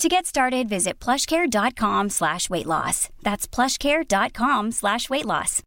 To 0.00 0.08
get 0.08 0.26
started, 0.26 0.68
visit 0.68 1.04
plushcare.com 1.04 2.08
slash 2.08 2.48
weight 2.50 2.66
loss. 2.66 3.08
That's 3.22 3.46
plushcare.com 3.46 4.72
slash 4.72 5.10
weight 5.10 5.26
loss. 5.26 5.62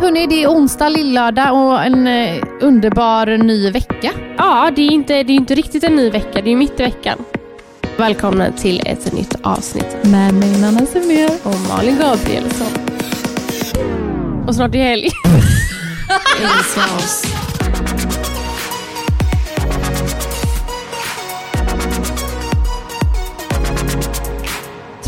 Hörrni, 0.00 0.26
det 0.26 0.42
är 0.42 0.48
onsdag, 0.48 0.88
lillördag 0.88 1.52
och 1.52 1.84
en 1.84 2.06
eh, 2.06 2.42
underbar 2.60 3.26
ny 3.26 3.70
vecka. 3.70 4.12
Ja, 4.38 4.70
det 4.76 4.82
är 4.82 4.90
inte, 4.90 5.22
det 5.22 5.32
är 5.32 5.36
inte 5.36 5.54
riktigt 5.54 5.84
en 5.84 5.96
ny 5.96 6.10
vecka, 6.10 6.42
det 6.42 6.52
är 6.52 6.56
mitt 6.56 6.80
i 6.80 6.82
veckan. 6.82 7.18
Välkomna 7.96 8.52
till 8.52 8.82
ett 8.86 9.12
nytt 9.12 9.36
avsnitt 9.42 9.96
Med 10.02 10.34
mig 10.34 10.60
Nanna 10.60 10.86
Semir. 10.86 11.30
och 11.42 11.60
Malin 11.68 11.98
Gabrielsson. 11.98 12.72
Och 14.46 14.54
snart 14.54 14.74
är 14.74 14.78
helg. 14.78 15.08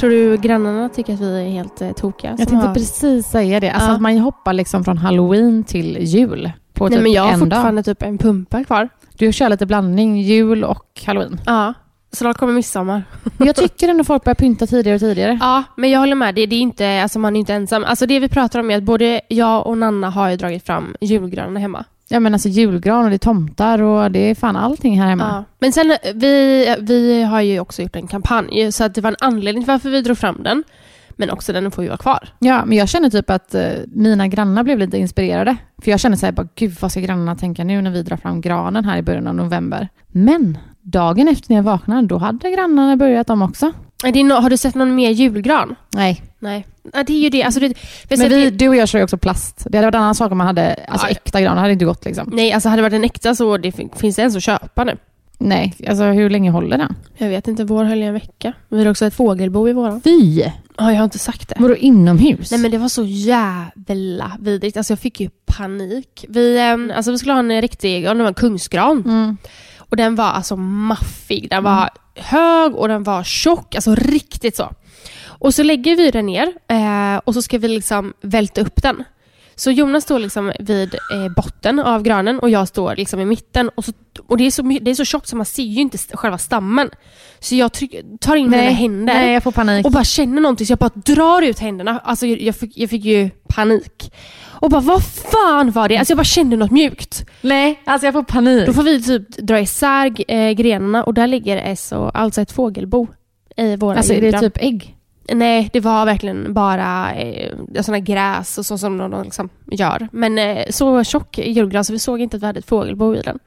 Tror 0.04 0.10
du 0.10 0.36
grannarna 0.36 0.88
tycker 0.88 1.14
att 1.14 1.20
vi 1.20 1.40
är 1.46 1.48
helt 1.48 1.82
eh, 1.82 1.92
tokiga? 1.92 2.30
Jag 2.38 2.48
tänkte 2.48 2.66
har- 2.66 2.74
precis 2.74 3.26
säga 3.26 3.60
det. 3.60 3.70
Alltså 3.70 3.88
Ja. 3.88 3.94
att 3.94 4.00
man 4.00 4.18
hoppar 4.18 4.52
liksom 4.52 4.84
från 4.84 4.98
halloween 4.98 5.64
till 5.64 5.96
jul 6.00 6.50
på 6.72 6.84
Nej 6.88 6.96
typ 6.96 7.02
men 7.02 7.12
jag 7.12 7.22
har 7.22 7.32
en 7.32 7.38
dag. 7.38 7.46
fortfarande 7.48 7.82
typ 7.82 8.02
en 8.02 8.18
pumpa 8.18 8.64
kvar. 8.64 8.88
Du 9.18 9.32
kör 9.32 9.48
lite 9.48 9.66
blandning, 9.66 10.20
jul 10.20 10.64
och 10.64 11.00
halloween. 11.06 11.40
Ja, 11.46 11.74
snart 12.12 12.36
kommer 12.36 12.52
midsommar. 12.52 13.02
Jag 13.38 13.56
tycker 13.56 13.88
ändå 13.88 14.04
folk 14.04 14.24
börjar 14.24 14.34
pynta 14.34 14.66
tidigare 14.66 14.94
och 14.94 15.00
tidigare. 15.00 15.38
Ja, 15.40 15.62
men 15.76 15.90
jag 15.90 16.00
håller 16.00 16.14
med. 16.16 16.34
Det, 16.34 16.46
det 16.46 16.56
är 16.56 16.60
inte, 16.60 17.02
alltså 17.02 17.18
man 17.18 17.36
är 17.36 17.40
inte 17.40 17.54
ensam. 17.54 17.84
Alltså 17.84 18.06
det 18.06 18.20
vi 18.20 18.28
pratar 18.28 18.60
om 18.60 18.70
är 18.70 18.76
att 18.76 18.82
både 18.82 19.20
jag 19.28 19.66
och 19.66 19.78
Nanna 19.78 20.10
har 20.10 20.30
ju 20.30 20.36
dragit 20.36 20.66
fram 20.66 20.96
julgranen 21.00 21.56
hemma. 21.56 21.84
Ja 22.08 22.20
men 22.20 22.32
alltså 22.34 22.48
julgran 22.48 23.04
och 23.04 23.10
det 23.10 23.16
är 23.16 23.18
tomtar 23.18 23.82
och 23.82 24.10
det 24.10 24.18
är 24.18 24.34
fan 24.34 24.56
allting 24.56 25.00
här 25.00 25.08
hemma. 25.08 25.28
Ja. 25.32 25.44
Men 25.58 25.72
sen, 25.72 25.90
eh, 25.90 25.96
vi, 26.14 26.76
vi 26.80 27.22
har 27.22 27.40
ju 27.40 27.60
också 27.60 27.82
gjort 27.82 27.96
en 27.96 28.06
kampanj, 28.06 28.72
så 28.72 28.84
att 28.84 28.94
det 28.94 29.00
var 29.00 29.10
en 29.10 29.16
anledning 29.20 29.64
till 29.64 29.72
varför 29.72 29.90
vi 29.90 30.00
drog 30.02 30.18
fram 30.18 30.42
den. 30.42 30.64
Men 31.16 31.30
också 31.30 31.52
den 31.52 31.70
får 31.70 31.84
ju 31.84 31.88
vara 31.90 31.98
kvar. 31.98 32.28
Ja, 32.38 32.64
men 32.64 32.78
jag 32.78 32.88
känner 32.88 33.10
typ 33.10 33.30
att 33.30 33.54
eh, 33.54 33.68
mina 33.86 34.28
grannar 34.28 34.62
blev 34.62 34.78
lite 34.78 34.98
inspirerade. 34.98 35.56
För 35.82 35.90
jag 35.90 36.00
känner 36.00 36.16
så 36.16 36.26
här, 36.26 36.32
bara, 36.32 36.48
gud 36.54 36.74
vad 36.80 36.90
ska 36.90 37.00
grannarna 37.00 37.36
tänka 37.36 37.64
nu 37.64 37.82
när 37.82 37.90
vi 37.90 38.02
drar 38.02 38.16
fram 38.16 38.40
granen 38.40 38.84
här 38.84 38.98
i 38.98 39.02
början 39.02 39.26
av 39.26 39.34
november. 39.34 39.88
Men 40.08 40.58
dagen 40.82 41.28
efter 41.28 41.50
när 41.50 41.56
jag 41.56 41.62
vaknade, 41.64 42.06
då 42.06 42.18
hade 42.18 42.50
grannarna 42.50 42.96
börjat 42.96 43.26
de 43.26 43.42
också. 43.42 43.72
Är 44.04 44.12
det 44.12 44.18
no- 44.20 44.40
har 44.40 44.50
du 44.50 44.56
sett 44.56 44.74
någon 44.74 44.94
mer 44.94 45.10
julgran? 45.10 45.74
Nej, 45.94 46.22
Nej. 46.38 46.66
Ja, 46.92 47.02
det 47.02 47.12
är 47.12 47.20
ju 47.20 47.28
det. 47.30 47.42
Alltså 47.42 47.60
det 47.60 47.74
men 48.08 48.28
vi, 48.28 48.46
att 48.46 48.58
du 48.58 48.68
och 48.68 48.76
jag 48.76 48.88
kör 48.88 48.98
ju 48.98 49.04
också 49.04 49.18
plast. 49.18 49.66
Det 49.70 49.78
hade 49.78 49.86
varit 49.86 49.94
en 49.94 50.00
annan 50.00 50.14
sak 50.14 50.32
om 50.32 50.38
man 50.38 50.46
hade 50.46 50.74
alltså, 50.88 51.06
Aj. 51.06 51.12
äkta 51.12 51.40
gran. 51.40 51.54
Det 51.54 51.60
hade 51.60 51.72
inte 51.72 51.84
gått 51.84 52.04
liksom. 52.04 52.30
det, 52.30 52.36
nej, 52.36 52.52
alltså 52.52 52.68
hade 52.68 52.78
det 52.78 52.82
varit 52.82 52.92
en 52.94 53.04
äkta 53.04 53.34
så 53.34 53.56
det, 53.56 53.72
fin- 53.72 53.90
finns 53.96 54.16
det 54.16 54.22
ens 54.22 54.36
att 54.36 54.42
köpa 54.42 54.84
nu. 54.84 54.96
Nej, 55.38 55.74
alltså 55.88 56.04
hur 56.04 56.30
länge 56.30 56.50
håller 56.50 56.78
den? 56.78 56.96
Jag 57.16 57.28
vet 57.28 57.48
inte, 57.48 57.64
vår 57.64 57.84
höll 57.84 58.02
i 58.02 58.06
en 58.06 58.14
vecka. 58.14 58.52
Vi 58.68 58.84
har 58.84 58.90
också 58.90 59.06
ett 59.06 59.14
fågelbo 59.14 59.68
i 59.68 59.72
våran. 59.72 60.00
Fy! 60.04 60.40
Ja, 60.78 60.90
jag 60.92 60.96
har 60.96 61.04
inte 61.04 61.18
sagt 61.18 61.48
det. 61.48 61.54
Vadå 61.58 61.76
inomhus? 61.76 62.50
Nej 62.50 62.60
men 62.60 62.70
det 62.70 62.78
var 62.78 62.88
så 62.88 63.04
jävla 63.04 64.32
vidrigt. 64.40 64.76
Alltså 64.76 64.92
jag 64.92 64.98
fick 64.98 65.20
ju 65.20 65.28
panik. 65.46 66.24
Vi, 66.28 66.60
alltså 66.94 67.10
vi 67.10 67.18
skulle 67.18 67.32
ha 67.32 67.38
en 67.40 67.62
riktig, 67.62 68.04
ja, 68.04 68.14
det 68.14 68.20
var 68.20 68.28
en 68.28 68.34
kungsgran. 68.34 69.02
Mm. 69.06 69.36
Och 69.78 69.96
den 69.96 70.14
var 70.14 70.24
alltså 70.24 70.56
maffig. 70.56 71.50
Den 71.50 71.64
var 71.64 71.90
hög 72.14 72.74
och 72.74 72.88
den 72.88 73.02
var 73.02 73.22
tjock. 73.24 73.74
Alltså 73.74 73.94
riktigt 73.94 74.56
så. 74.56 74.70
Och 75.26 75.54
så 75.54 75.62
lägger 75.62 75.96
vi 75.96 76.10
den 76.10 76.26
ner 76.26 76.52
eh, 76.68 77.20
och 77.24 77.34
så 77.34 77.42
ska 77.42 77.58
vi 77.58 77.68
liksom 77.68 78.12
välta 78.20 78.60
upp 78.60 78.82
den. 78.82 79.04
Så 79.56 79.70
Jonas 79.70 80.04
står 80.04 80.18
liksom 80.18 80.52
vid 80.58 80.94
eh, 80.94 81.34
botten 81.36 81.78
av 81.80 82.02
granen 82.02 82.38
och 82.38 82.50
jag 82.50 82.68
står 82.68 82.96
liksom 82.96 83.20
i 83.20 83.24
mitten. 83.24 83.68
Och, 83.74 83.84
så, 83.84 83.92
och 84.26 84.36
det, 84.36 84.46
är 84.46 84.50
så, 84.50 84.62
det 84.62 84.90
är 84.90 84.94
så 84.94 85.04
tjockt 85.04 85.28
så 85.28 85.36
man 85.36 85.46
ser 85.46 85.62
ju 85.62 85.80
inte 85.80 85.98
själva 86.16 86.38
stammen. 86.38 86.90
Så 87.40 87.54
jag 87.54 87.72
tryck, 87.72 87.94
tar 88.20 88.36
in 88.36 88.50
mina 88.50 88.62
händer 88.62 89.14
Nej, 89.14 89.32
jag 89.32 89.42
får 89.42 89.52
panik. 89.52 89.86
och 89.86 89.92
bara 89.92 90.04
känner 90.04 90.42
någonting 90.42 90.66
så 90.66 90.70
jag 90.70 90.78
bara 90.78 90.90
drar 90.94 91.42
ut 91.42 91.58
händerna. 91.58 92.00
Alltså 92.04 92.26
jag, 92.26 92.40
jag, 92.40 92.56
fick, 92.56 92.78
jag 92.78 92.90
fick 92.90 93.04
ju 93.04 93.30
panik. 93.48 94.12
Och 94.46 94.70
bara 94.70 94.80
vad 94.80 95.02
fan 95.04 95.70
var 95.70 95.88
det? 95.88 95.96
Alltså 95.96 96.12
jag 96.12 96.18
bara 96.18 96.24
kände 96.24 96.56
något 96.56 96.70
mjukt. 96.70 97.26
Nej, 97.40 97.80
alltså 97.84 98.06
jag 98.06 98.12
får 98.14 98.22
panik. 98.22 98.66
Då 98.66 98.72
får 98.72 98.82
vi 98.82 99.02
typ 99.02 99.28
dra 99.28 99.60
isär 99.60 100.32
eh, 100.32 100.50
grenarna 100.52 101.04
och 101.04 101.14
där 101.14 101.26
ligger 101.26 101.76
alltså 102.14 102.40
ett 102.40 102.52
fågelbo 102.52 103.06
i 103.56 103.76
våra 103.76 103.96
Alltså 103.96 104.12
är 104.12 104.20
det 104.20 104.26
julgran. 104.26 104.42
typ 104.42 104.56
ägg? 104.60 104.93
Nej, 105.32 105.70
det 105.72 105.80
var 105.80 106.06
verkligen 106.06 106.54
bara 106.54 107.14
eh, 107.14 107.52
sådana 107.80 107.98
gräs 107.98 108.58
och 108.58 108.66
så 108.66 108.78
som 108.78 108.98
de 108.98 109.22
liksom 109.22 109.48
gör. 109.70 110.08
Men 110.12 110.38
eh, 110.38 110.64
så 110.70 111.04
tjock 111.04 111.38
julgran 111.38 111.84
så 111.84 111.92
vi 111.92 111.98
såg 111.98 112.20
inte 112.20 112.36
att 112.36 112.42
vi 112.42 112.46
hade 112.46 112.58
ett 112.58 112.68
fågelbo 112.68 113.14
i 113.14 113.20
den. 113.20 113.38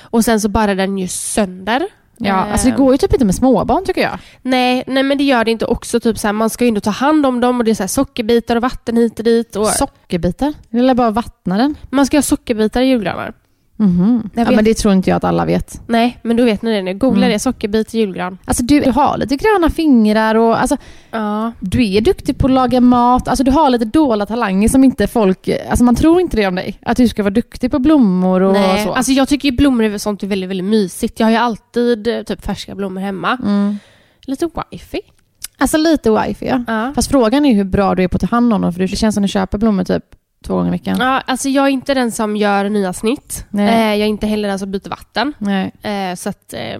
Och 0.00 0.24
sen 0.24 0.40
så 0.40 0.48
bara 0.48 0.74
den 0.74 0.98
ju 0.98 1.08
sönder. 1.08 1.86
Ja, 2.16 2.46
Eh, 2.46 2.52
alltså 2.52 2.68
det 2.68 2.76
går 2.76 2.94
ju 2.94 2.98
typ 2.98 3.12
inte 3.12 3.24
med 3.24 3.34
småbarn 3.34 3.84
tycker 3.84 4.00
jag. 4.00 4.18
Nej, 4.42 4.84
nej 4.86 5.02
men 5.02 5.18
det 5.18 5.24
gör 5.24 5.44
det 5.44 5.50
inte 5.50 5.66
också. 5.66 6.00
Typ 6.00 6.18
så 6.18 6.28
här, 6.28 6.32
man 6.32 6.50
ska 6.50 6.64
ju 6.64 6.68
ändå 6.68 6.80
ta 6.80 6.90
hand 6.90 7.26
om 7.26 7.40
dem 7.40 7.58
och 7.58 7.64
det 7.64 7.70
är 7.70 7.74
så 7.74 7.82
här 7.82 7.88
sockerbitar 7.88 8.56
och 8.56 8.62
vatten 8.62 8.96
hit 8.96 9.18
och 9.18 9.24
dit. 9.24 9.56
Och 9.56 9.66
Sockerbitar? 9.66 10.54
Eller 10.72 10.94
bara 10.94 11.10
vattna 11.10 11.58
den? 11.58 11.74
man 11.90 12.06
ska 12.06 12.16
ha 12.16 12.22
sockerbitar 12.22 12.80
i 12.80 12.86
julgranar. 12.86 13.32
Mhm. 13.80 14.30
Jag 14.34 14.46
Ja, 14.46 14.50
men 14.50 14.64
det 14.64 14.74
tror 14.74 14.94
inte 14.94 15.10
jag 15.10 15.16
att 15.16 15.24
alla 15.24 15.44
vet. 15.44 15.80
Nej, 15.86 16.18
men 16.22 16.36
då 16.36 16.44
vet 16.44 16.62
ni 16.62 16.72
det 16.72 16.82
nu. 16.82 16.94
Googla 16.94 17.18
Mm. 17.26 17.30
det, 17.32 17.38
sockerbit 17.38 17.94
julgran. 17.94 18.38
Alltså 18.44 18.62
du, 18.62 18.80
du 18.80 18.90
har 18.90 19.18
lite 19.18 19.36
gröna 19.36 19.70
fingrar 19.70 20.34
och 20.34 20.60
alltså, 20.60 20.76
Ja. 21.10 21.52
du 21.60 21.92
är 21.94 22.00
duktig 22.00 22.38
på 22.38 22.46
att 22.46 22.52
laga 22.52 22.80
mat. 22.80 23.28
Alltså 23.28 23.44
du 23.44 23.50
har 23.50 23.70
lite 23.70 23.84
dolda 23.84 24.26
talanger 24.26 24.68
som 24.68 24.84
inte 24.84 25.06
folk... 25.06 25.48
Alltså 25.70 25.84
man 25.84 25.94
tror 25.94 26.20
inte 26.20 26.36
det 26.36 26.46
om 26.46 26.54
dig. 26.54 26.78
Att 26.82 26.96
du 26.96 27.08
ska 27.08 27.22
vara 27.22 27.34
duktig 27.34 27.70
på 27.70 27.78
blommor 27.78 28.40
och 28.42 28.52
Nej, 28.52 28.84
så. 28.84 28.92
alltså 28.92 29.12
jag 29.12 29.28
tycker 29.28 29.50
ju 29.50 29.56
blommor 29.56 29.84
är 29.84 29.98
sånt 29.98 30.22
är 30.22 30.26
väldigt, 30.26 30.50
väldigt 30.50 30.66
mysigt. 30.66 31.20
Jag 31.20 31.26
har 31.26 31.30
ju 31.30 31.36
alltid 31.36 32.06
eh, 32.08 32.22
typ 32.22 32.44
färska 32.44 32.74
blommor 32.74 33.00
hemma. 33.00 33.38
mm. 33.42 33.78
Lite 34.26 34.48
wifi. 34.70 35.00
alltså 35.58 35.76
lite 35.78 36.10
wifi 36.10 36.46
ja. 36.46 36.64
Ja. 36.66 36.92
Fast 36.94 37.10
frågan 37.10 37.44
är 37.44 37.54
hur 37.54 37.64
bra 37.64 37.94
du 37.94 38.02
är 38.04 38.08
på 38.08 38.16
att 38.16 38.20
ta 38.20 38.26
hand 38.26 38.52
om 38.54 38.60
dem. 38.60 38.72
För 38.72 38.80
det 38.80 38.88
känns 38.88 39.14
som 39.14 39.24
att 39.24 39.28
du 39.28 39.32
köper 39.32 39.58
blommor 39.58 39.84
typ 39.84 40.04
två 40.46 40.54
gånger 40.54 40.68
i 40.68 40.70
veckan. 40.70 40.96
Ja, 41.00 41.22
alltså 41.26 41.48
jag 41.48 41.64
är 41.66 41.70
inte 41.70 41.94
den 41.94 42.12
som 42.12 42.36
gör 42.36 42.68
nya 42.68 42.92
snitt. 42.92 43.44
Eh, 43.54 43.64
jag 43.74 44.00
är 44.00 44.06
inte 44.06 44.26
heller 44.26 44.48
den 44.48 44.58
som 44.58 44.70
byter 44.70 44.88
vatten. 44.88 45.34
Eh, 45.82 46.14
så 46.16 46.28
att, 46.28 46.52
eh, 46.52 46.78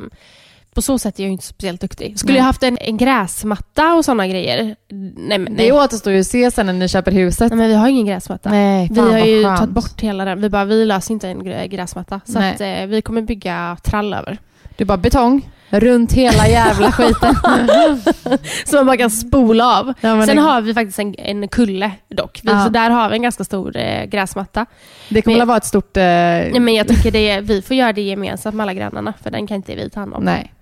på 0.75 0.83
så 0.83 0.99
sätt 0.99 1.19
är 1.19 1.23
jag 1.23 1.33
inte 1.33 1.47
speciellt 1.47 1.81
duktig. 1.81 2.19
Skulle 2.19 2.33
Nej. 2.33 2.39
jag 2.39 2.45
haft 2.45 2.63
en, 2.63 2.79
en 2.81 2.97
gräsmatta 2.97 3.95
och 3.95 4.05
såna 4.05 4.27
grejer? 4.29 4.77
Nej, 4.89 5.39
men, 5.39 5.45
nej. 5.53 5.55
Det 5.67 5.73
återstår 5.73 6.13
ju 6.13 6.21
att 6.21 6.27
se 6.27 6.51
sen 6.51 6.67
när 6.67 6.73
ni 6.73 6.89
köper 6.89 7.13
huset. 7.13 7.51
nej 7.51 7.59
men 7.59 7.69
vi 7.69 7.75
har 7.75 7.89
ingen 7.89 8.07
gräsmatta. 8.07 8.51
Nej, 8.51 8.89
Vi 8.91 8.95
fan 8.95 9.05
har 9.05 9.19
vad 9.19 9.29
ju 9.29 9.45
skönt. 9.45 9.59
tagit 9.59 9.75
bort 9.75 10.01
hela 10.01 10.25
den. 10.25 10.41
Vi 10.41 10.49
bara, 10.49 10.65
vi 10.65 10.85
löser 10.85 11.15
inte 11.15 11.29
en 11.29 11.43
grä- 11.43 11.67
gräsmatta. 11.67 12.21
Så 12.25 12.39
att, 12.39 12.61
eh, 12.61 12.87
vi 12.87 13.03
kommer 13.03 13.23
bygga 13.23 13.77
trall 13.85 14.15
över. 14.15 14.39
Du 14.77 14.85
bara 14.85 14.99
betong 14.99 15.49
runt 15.71 16.13
hela 16.13 16.49
jävla 16.49 16.93
skiten. 16.93 17.35
Så 18.67 18.77
man 18.77 18.87
bara 18.87 18.97
kan 18.97 19.11
spola 19.11 19.79
av. 19.79 19.95
Ja, 20.01 20.27
Sen 20.27 20.37
det, 20.37 20.43
har 20.43 20.61
vi 20.61 20.75
faktiskt 20.75 20.99
en, 20.99 21.15
en 21.19 21.49
kulle 21.49 21.91
dock. 22.09 22.41
Vi, 22.43 22.51
Ja. 22.51 22.65
Så 22.65 22.69
där 22.71 22.91
har 22.91 23.09
vi 23.09 23.17
en 23.17 23.23
ganska 23.23 23.45
stor 23.45 23.77
eh, 23.77 24.05
gräsmatta. 24.05 24.67
det 25.09 25.23
kommer 25.23 25.37
men- 25.37 25.43
att 25.43 25.49
vara 25.49 25.57
ett 25.59 25.65
stort... 25.65 25.97
Eh, 25.97 26.03
Nej, 26.03 26.61
men 26.61 26.75
jag 26.75 26.89
tycker 26.89 27.11
det 27.11 27.41
vi 27.41 27.63
får 27.63 27.77
göra 27.77 27.93
det 27.93 28.03
gemensamt 28.03 28.57
med 28.57 28.65
alla 28.65 28.75
grannarna 28.75 29.13
för 29.23 29.31
den 29.31 29.47
kan 29.47 29.55
inte 29.57 29.75
vi 29.75 29.91
ta 29.91 30.01
hand 30.01 30.15
om. 30.15 30.25
nej. 30.25 30.53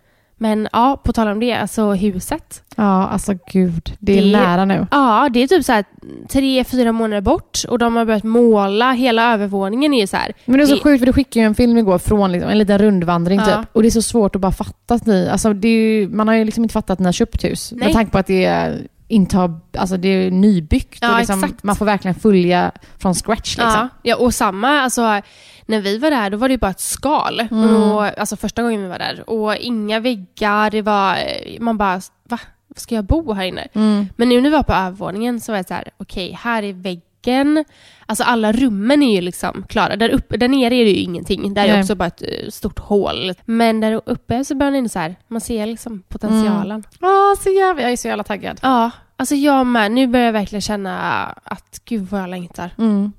Men 0.40 0.68
ja, 0.72 1.00
på 1.04 1.12
tal 1.12 1.28
om 1.28 1.40
det, 1.40 1.52
alltså 1.52 1.92
huset. 1.92 2.62
Ja, 2.76 3.08
alltså 3.08 3.32
gud. 3.52 3.96
Det 3.98 4.18
är 4.18 4.22
Det- 4.22 4.30
nära 4.32 4.64
nu. 4.64 4.86
Ja, 4.90 5.28
det 5.32 5.40
är 5.42 5.46
typ 5.46 5.64
så 5.64 5.72
här 5.72 5.84
tre, 6.28 6.64
fyra 6.64 6.92
månader 6.92 7.20
bort 7.20 7.58
och 7.68 7.78
de 7.78 7.96
har 7.96 8.04
börjat 8.04 8.24
måla. 8.24 8.92
Hela 8.92 9.32
övervåningen 9.34 9.94
är 9.94 10.00
ju 10.00 10.06
så 10.06 10.16
här. 10.16 10.32
Men 10.44 10.58
det 10.58 10.64
är 10.64 10.66
så 10.66 10.74
Det- 10.74 10.80
sjukt 10.80 10.98
för 11.00 11.06
du 11.06 11.12
skickade 11.12 11.40
ju 11.40 11.46
en 11.46 11.54
film 11.54 11.78
igår 11.78 11.98
från 11.98 12.32
liksom, 12.32 12.50
en 12.50 12.58
liten 12.58 12.78
rundvandring 12.78 13.38
Ja. 13.38 13.44
typ. 13.46 13.68
Och 13.72 13.82
det 13.82 13.88
är 13.88 13.90
så 13.90 14.02
svårt 14.02 14.34
att 14.34 14.40
bara 14.40 14.52
fatta 14.52 14.94
att 14.94 15.06
ni... 15.06 15.28
Alltså 15.28 15.48
är 15.48 15.66
ju, 15.66 16.08
man 16.08 16.28
har 16.28 16.34
ju 16.34 16.44
liksom 16.44 16.64
inte 16.64 16.72
fattat 16.72 16.90
att 16.90 16.98
ni 16.98 17.04
har 17.04 17.12
köpt 17.12 17.44
hus. 17.44 17.72
Nej. 17.76 17.84
Med 17.86 17.94
tanke 17.94 18.12
på 18.12 18.18
att 18.18 18.26
det 18.26 18.44
är 18.44 18.86
inta, 19.10 19.60
alltså 19.78 19.96
det 19.96 20.08
är 20.08 20.30
nybyggt 20.30 20.98
Ja, 21.00 21.12
och 21.12 21.18
liksom, 21.18 21.54
man 21.62 21.76
får 21.76 21.86
verkligen 21.86 22.14
följa 22.14 22.72
från 22.98 23.14
scratch 23.14 23.56
liksom. 23.56 23.72
Ja, 23.74 23.88
ja, 24.02 24.16
och 24.16 24.34
samma, 24.34 24.68
alltså 24.80 25.20
när 25.68 25.80
vi 25.80 25.98
var 25.98 26.10
där 26.10 26.30
då 26.30 26.36
var 26.36 26.48
det 26.48 26.58
bara 26.58 26.70
ett 26.70 26.80
skal. 26.80 27.40
Mm. 27.40 27.74
Och, 27.74 28.18
alltså 28.18 28.36
första 28.36 28.62
gången 28.62 28.82
vi 28.82 28.88
var 28.88 28.98
där. 28.98 29.30
Och 29.30 29.56
inga 29.56 30.00
väggar, 30.00 30.70
det 30.70 30.82
var, 30.82 31.18
man 31.60 31.78
bara, 31.78 32.00
va? 32.24 32.40
Ska 32.76 32.94
jag 32.94 33.04
bo 33.04 33.32
här 33.32 33.44
inne? 33.44 33.68
Mm. 33.72 34.06
Men 34.16 34.28
nu 34.28 34.40
när 34.40 34.50
vi 34.50 34.56
var 34.56 34.62
på 34.62 34.72
övervåningen 34.72 35.40
så 35.40 35.52
var 35.52 35.58
det 35.58 35.68
så 35.68 35.74
här, 35.74 35.88
okej, 35.96 36.38
här 36.40 36.62
är 36.62 36.72
väggen. 36.72 37.64
Alltså 38.06 38.24
alla 38.24 38.52
rummen 38.52 39.02
är 39.02 39.14
ju 39.14 39.20
liksom 39.20 39.64
klara. 39.68 39.96
Där, 39.96 40.08
uppe, 40.08 40.36
där 40.36 40.48
nere 40.48 40.74
är 40.74 40.84
det 40.84 40.90
ju 40.90 40.96
ingenting. 40.96 41.54
Där 41.54 41.64
är 41.64 41.72
Nej. 41.72 41.80
också 41.80 41.94
bara 41.94 42.06
ett 42.06 42.22
eh, 42.22 42.50
stort 42.50 42.78
hål. 42.78 43.32
Men 43.44 43.80
där 43.80 44.00
uppe 44.06 44.44
så 44.44 44.54
börjar 44.54 44.82
det 44.82 44.88
så 44.88 44.98
här, 44.98 45.16
man 45.28 45.40
ser 45.40 45.66
liksom 45.66 46.02
potentialen. 46.08 46.84
Åh, 47.00 47.34
så 47.40 47.50
jävla, 47.50 47.82
jag 47.82 47.92
är 47.92 47.96
så 47.96 48.08
jävla 48.08 48.24
taggad. 48.24 48.58
Ja, 48.62 48.90
alltså 49.16 49.34
jag 49.34 49.66
med. 49.66 49.92
Nu 49.92 50.06
börjar 50.06 50.26
jag 50.26 50.32
verkligen 50.32 50.62
känna 50.62 51.24
att 51.44 51.80
gud 51.84 52.08
vad 52.08 52.20
jag 52.20 52.30
längtar. 52.30 52.70
Mm. 52.78 53.12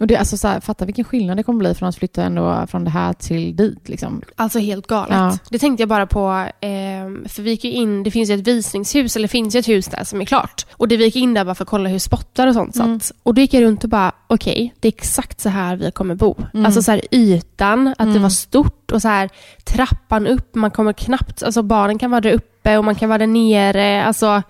Och 0.00 0.06
det, 0.06 0.16
alltså 0.16 0.36
så 0.36 0.48
här, 0.48 0.60
fatta 0.60 0.84
vilken 0.84 1.04
skillnad 1.04 1.36
det 1.36 1.42
kommer 1.42 1.58
bli 1.58 1.74
från 1.74 1.88
att 1.88 1.96
flytta 1.96 2.22
ändå 2.22 2.66
från 2.66 2.84
det 2.84 2.90
här 2.90 3.12
till 3.12 3.56
dit. 3.56 3.88
Liksom. 3.88 4.22
Alltså 4.36 4.58
helt 4.58 4.86
galet. 4.86 5.16
Ja. 5.16 5.38
Det 5.50 5.58
tänkte 5.58 5.82
jag 5.82 5.88
bara 5.88 6.06
på, 6.06 6.46
ehm, 6.60 7.24
för 7.28 7.42
vi 7.42 7.50
gick 7.50 7.64
ju 7.64 7.70
in, 7.70 8.02
det 8.02 8.10
finns 8.10 8.30
ju 8.30 8.34
ett 8.34 8.48
visningshus, 8.48 9.16
eller 9.16 9.24
det 9.28 9.32
finns 9.32 9.54
ju 9.54 9.58
ett 9.58 9.68
hus 9.68 9.86
där 9.86 10.04
som 10.04 10.20
är 10.20 10.24
klart. 10.24 10.66
Och 10.72 10.88
det 10.88 10.96
vi 10.96 11.04
gick 11.04 11.16
in 11.16 11.34
där 11.34 11.44
bara 11.44 11.54
för 11.54 11.64
att 11.64 11.68
kolla 11.70 11.88
hur 11.88 11.98
spottar 11.98 12.46
och 12.46 12.54
sånt 12.54 12.76
Mm. 12.76 13.00
satt. 13.00 13.12
Och 13.22 13.34
då 13.34 13.40
gick 13.40 13.54
jag 13.54 13.62
runt 13.62 13.84
och 13.84 13.90
bara, 13.90 14.12
okej, 14.26 14.74
det 14.80 14.88
är 14.88 14.92
exakt 14.92 15.40
så 15.40 15.48
här 15.48 15.76
vi 15.76 15.90
kommer 15.90 16.14
bo. 16.14 16.34
Mm. 16.54 16.66
Alltså 16.66 16.82
så 16.82 16.90
här 16.90 17.00
ytan, 17.10 17.88
att 17.88 17.98
det 17.98 18.04
Mm. 18.04 18.22
var 18.22 18.28
stort 18.30 18.90
och 18.92 19.02
så 19.02 19.08
här 19.08 19.30
trappan 19.64 20.26
upp, 20.26 20.54
man 20.54 20.70
kommer 20.70 20.92
knappt, 20.92 21.42
alltså 21.42 21.62
barnen 21.62 21.98
kan 21.98 22.10
vara 22.10 22.20
där 22.20 22.32
uppe 22.32 22.78
och 22.78 22.84
man 22.84 22.94
kan 22.94 23.08
vara 23.08 23.18
där 23.18 23.26
nere. 23.26 24.04
Alltså, 24.04 24.42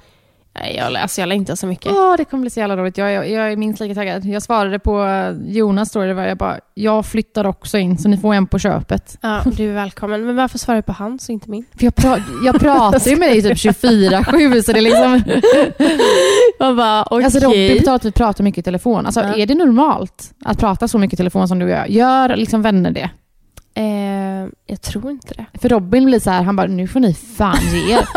nej, 0.55 0.77
jag, 0.77 0.97
alltså 0.97 1.21
jag 1.21 1.29
längtar 1.29 1.55
så 1.55 1.67
mycket. 1.67 1.93
Åh, 1.93 2.15
det 2.17 2.25
kommer 2.25 2.41
bli 2.41 2.51
så 2.51 2.61
jävla 2.61 2.77
roligt. 2.77 2.99
Jag, 2.99 3.13
jag, 3.13 3.31
jag 3.31 3.53
är 3.53 3.57
minst 3.57 3.81
lika 3.81 3.95
taggad. 3.95 4.25
Jag 4.25 4.43
svarade 4.43 4.79
på 4.79 5.07
Jonas 5.47 5.89
story, 5.89 6.13
var 6.13 6.23
jag 6.23 6.37
bara, 6.39 6.59
jag 6.75 7.07
flyttar 7.07 7.45
också 7.47 7.79
in 7.79 7.99
så 7.99 8.09
ni 8.09 8.17
får 8.17 8.35
en 8.35 8.47
på 8.47 8.59
köpet. 8.59 9.19
Ja, 9.21 9.41
du 9.57 9.71
är 9.71 9.75
välkommen. 9.75 10.27
Men 10.27 10.37
varför 10.37 10.59
svarar 10.59 10.77
du 10.77 10.83
på 10.83 10.93
hans 10.93 11.29
och 11.29 11.33
inte 11.33 11.51
min? 11.51 11.65
För 11.79 11.85
jag, 11.85 11.95
pra, 11.95 12.17
jag 12.45 12.61
pratar 12.61 13.11
ju 13.11 13.17
med 13.17 13.29
dig 13.31 13.43
typ 13.43 13.53
24-7 13.75 14.63
så 14.63 14.73
det 14.73 14.79
är 14.79 14.83
liksom... 14.83 15.23
Jag 16.59 16.77
bara, 16.77 17.03
okej. 17.03 17.25
Alltså 17.25 17.39
Robin 17.41 17.77
pratar 17.79 17.95
att 17.95 18.05
vi 18.05 18.13
pratar 18.13 18.45
mycket 18.45 18.59
i 18.59 18.63
telefon. 18.63 19.07
Alltså 19.07 19.21
Ja. 19.21 19.35
är 19.37 19.47
det 19.47 19.55
normalt 19.55 20.31
att 20.45 20.59
prata 20.59 20.89
så 20.89 20.99
mycket 20.99 21.15
i 21.15 21.17
telefon 21.17 21.49
som 21.49 21.59
du 21.59 21.65
och 21.65 21.71
jag? 21.71 21.91
Gör 21.91 22.37
liksom 22.37 22.63
vänner 22.63 22.91
det? 22.91 23.11
Eh, 23.75 24.49
jag 24.67 24.83
tror 24.83 25.11
inte 25.11 25.35
det. 25.35 25.59
För 25.61 25.69
Robin 25.69 26.05
blir 26.05 26.21
så 26.21 26.31
här, 26.31 26.43
han 26.43 26.57
bara, 26.57 26.67
nu 26.67 26.89
får 26.89 27.01
ni 27.01 27.15
fan 27.15 27.59
ge 27.73 27.93
er. 27.95 28.09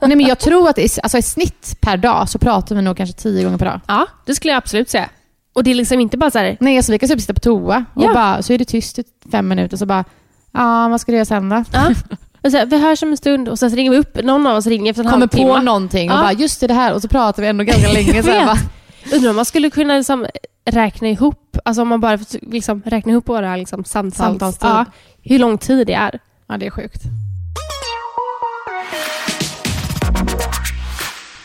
Nej 0.06 0.16
men 0.16 0.26
jag 0.26 0.38
tror 0.38 0.68
att 0.68 0.78
i, 0.78 0.88
alltså, 1.02 1.18
i 1.18 1.22
snitt 1.22 1.76
per 1.80 1.96
dag 1.96 2.28
så 2.28 2.38
pratar 2.38 2.74
vi 2.76 2.82
nog 2.82 2.96
kanske 2.96 3.16
tio 3.16 3.44
gånger 3.44 3.58
per 3.58 3.66
dag. 3.66 3.80
Ja, 3.86 4.06
det 4.26 4.34
skulle 4.34 4.52
jag 4.52 4.58
absolut 4.58 4.90
säga. 4.90 5.08
Och 5.52 5.64
det 5.64 5.70
är 5.70 5.74
liksom 5.74 6.00
inte 6.00 6.16
bara 6.18 6.30
så 6.30 6.38
här, 6.38 6.56
Nej, 6.60 6.76
alltså 6.76 6.92
vi 6.92 6.98
kan 6.98 7.08
typ 7.08 7.20
sitta 7.20 7.34
på 7.34 7.40
toa 7.40 7.84
och 7.94 8.02
Ja. 8.04 8.14
bara, 8.14 8.42
så 8.42 8.52
är 8.52 8.58
det 8.58 8.64
tyst 8.64 8.98
i 8.98 9.04
fem 9.32 9.48
minuter 9.48 9.76
så 9.76 9.86
bara, 9.86 10.04
ja 10.52 10.88
vad 10.88 11.00
ska 11.00 11.12
du 11.12 11.16
göra 11.16 11.24
sen 11.24 11.48
då? 11.48 11.64
ja. 11.72 11.88
Och 12.44 12.50
så 12.50 12.56
här, 12.56 12.66
vi 12.66 12.78
hörs 12.78 13.02
om 13.02 13.10
en 13.10 13.16
stund 13.16 13.48
och 13.48 13.58
sen 13.58 13.70
så 13.70 13.76
ringer 13.76 13.90
vi 13.90 13.96
upp, 13.98 14.22
någon 14.24 14.46
av 14.46 14.56
oss 14.56 14.66
ringer 14.66 14.90
efter 14.90 15.04
en 15.04 15.10
Kommer 15.10 15.26
på 15.26 15.36
halvtimme. 15.38 15.62
någonting 15.64 16.10
och 16.10 16.16
Ja. 16.16 16.22
bara, 16.22 16.32
just 16.32 16.60
det, 16.60 16.66
det 16.66 16.74
här 16.74 16.92
och 16.94 17.02
så 17.02 17.08
pratar 17.08 17.42
vi 17.42 17.48
ändå 17.48 17.64
ganska 17.64 17.88
länge. 17.92 18.22
Så 18.22 18.30
här, 18.30 18.46
bara, 18.46 18.58
Undrar 19.12 19.30
om 19.30 19.36
man 19.36 19.44
skulle 19.44 19.70
kunna 19.70 19.96
liksom 19.96 20.26
räkna 20.64 21.08
ihop, 21.08 21.56
alltså 21.64 21.82
om 21.82 21.88
man 21.88 22.00
bara 22.00 22.18
liksom 22.42 22.82
räkna 22.86 23.12
ihop 23.12 23.28
våra 23.28 23.56
liksom 23.56 23.84
samtals, 23.84 24.16
Samtalstid. 24.16 24.68
ja, 24.70 24.84
hur 25.22 25.38
lång 25.38 25.58
tid 25.58 25.86
det 25.86 25.94
är. 25.94 26.18
ja 26.46 26.56
det 26.56 26.66
är 26.66 26.70
sjukt. 26.70 27.02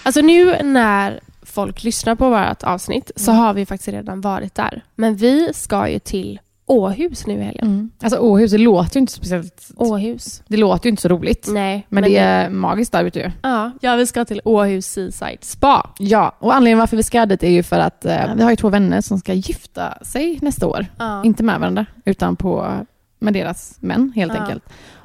Alltså 0.03 0.21
nu 0.21 0.63
när 0.63 1.19
folk 1.41 1.83
lyssnar 1.83 2.15
på 2.15 2.29
vårt 2.29 2.63
avsnitt 2.63 3.11
så 3.15 3.31
Mm. 3.31 3.43
har 3.43 3.53
vi 3.53 3.65
faktiskt 3.65 3.87
redan 3.87 4.21
varit 4.21 4.55
där. 4.55 4.81
Men 4.95 5.15
vi 5.15 5.53
ska 5.53 5.89
ju 5.89 5.99
till 5.99 6.39
Åhus 6.67 7.27
nu 7.27 7.33
i 7.33 7.43
helgen. 7.43 7.67
Mm. 7.67 7.91
Alltså 8.03 8.19
Åhus, 8.19 8.51
det 8.51 8.57
låter 8.57 8.95
ju 8.95 8.99
inte 9.01 9.13
speciellt, 9.13 9.67
Åhus. 9.75 10.43
det 10.47 10.57
låter 10.57 10.85
ju 10.85 10.89
inte 10.89 11.01
så 11.01 11.07
roligt. 11.07 11.47
Nej, 11.51 11.85
Men, 11.89 12.03
det 12.03 12.17
är 12.17 12.49
magiskt 12.49 12.91
där 12.91 13.03
ute 13.03 13.19
ju. 13.19 13.31
Ja, 13.41 13.71
ja, 13.81 13.95
vi 13.95 14.05
ska 14.07 14.25
till 14.25 14.41
Åhus 14.45 14.85
Seaside 14.85 15.43
Spa. 15.43 15.89
Ja, 15.99 16.35
och 16.39 16.55
anledningen 16.55 16.79
varför 16.79 16.97
vi 16.97 17.03
ska 17.03 17.25
dit 17.25 17.43
är 17.43 17.49
ju 17.49 17.63
för 17.63 17.79
att 17.79 18.05
eh, 18.05 18.35
vi 18.35 18.43
har 18.43 18.49
ju 18.49 18.55
två 18.55 18.69
vänner 18.69 19.01
som 19.01 19.19
ska 19.19 19.33
gifta 19.33 19.93
sig 20.01 20.39
nästa 20.41 20.67
år. 20.67 20.85
Ja. 20.97 21.23
Inte 21.23 21.43
med 21.43 21.59
varandra, 21.59 21.85
utan 22.05 22.35
på, 22.35 22.73
med 23.19 23.33
deras 23.33 23.77
män 23.79 24.11
helt 24.15 24.33
Ja. 24.35 24.39
enkelt. 24.41 24.63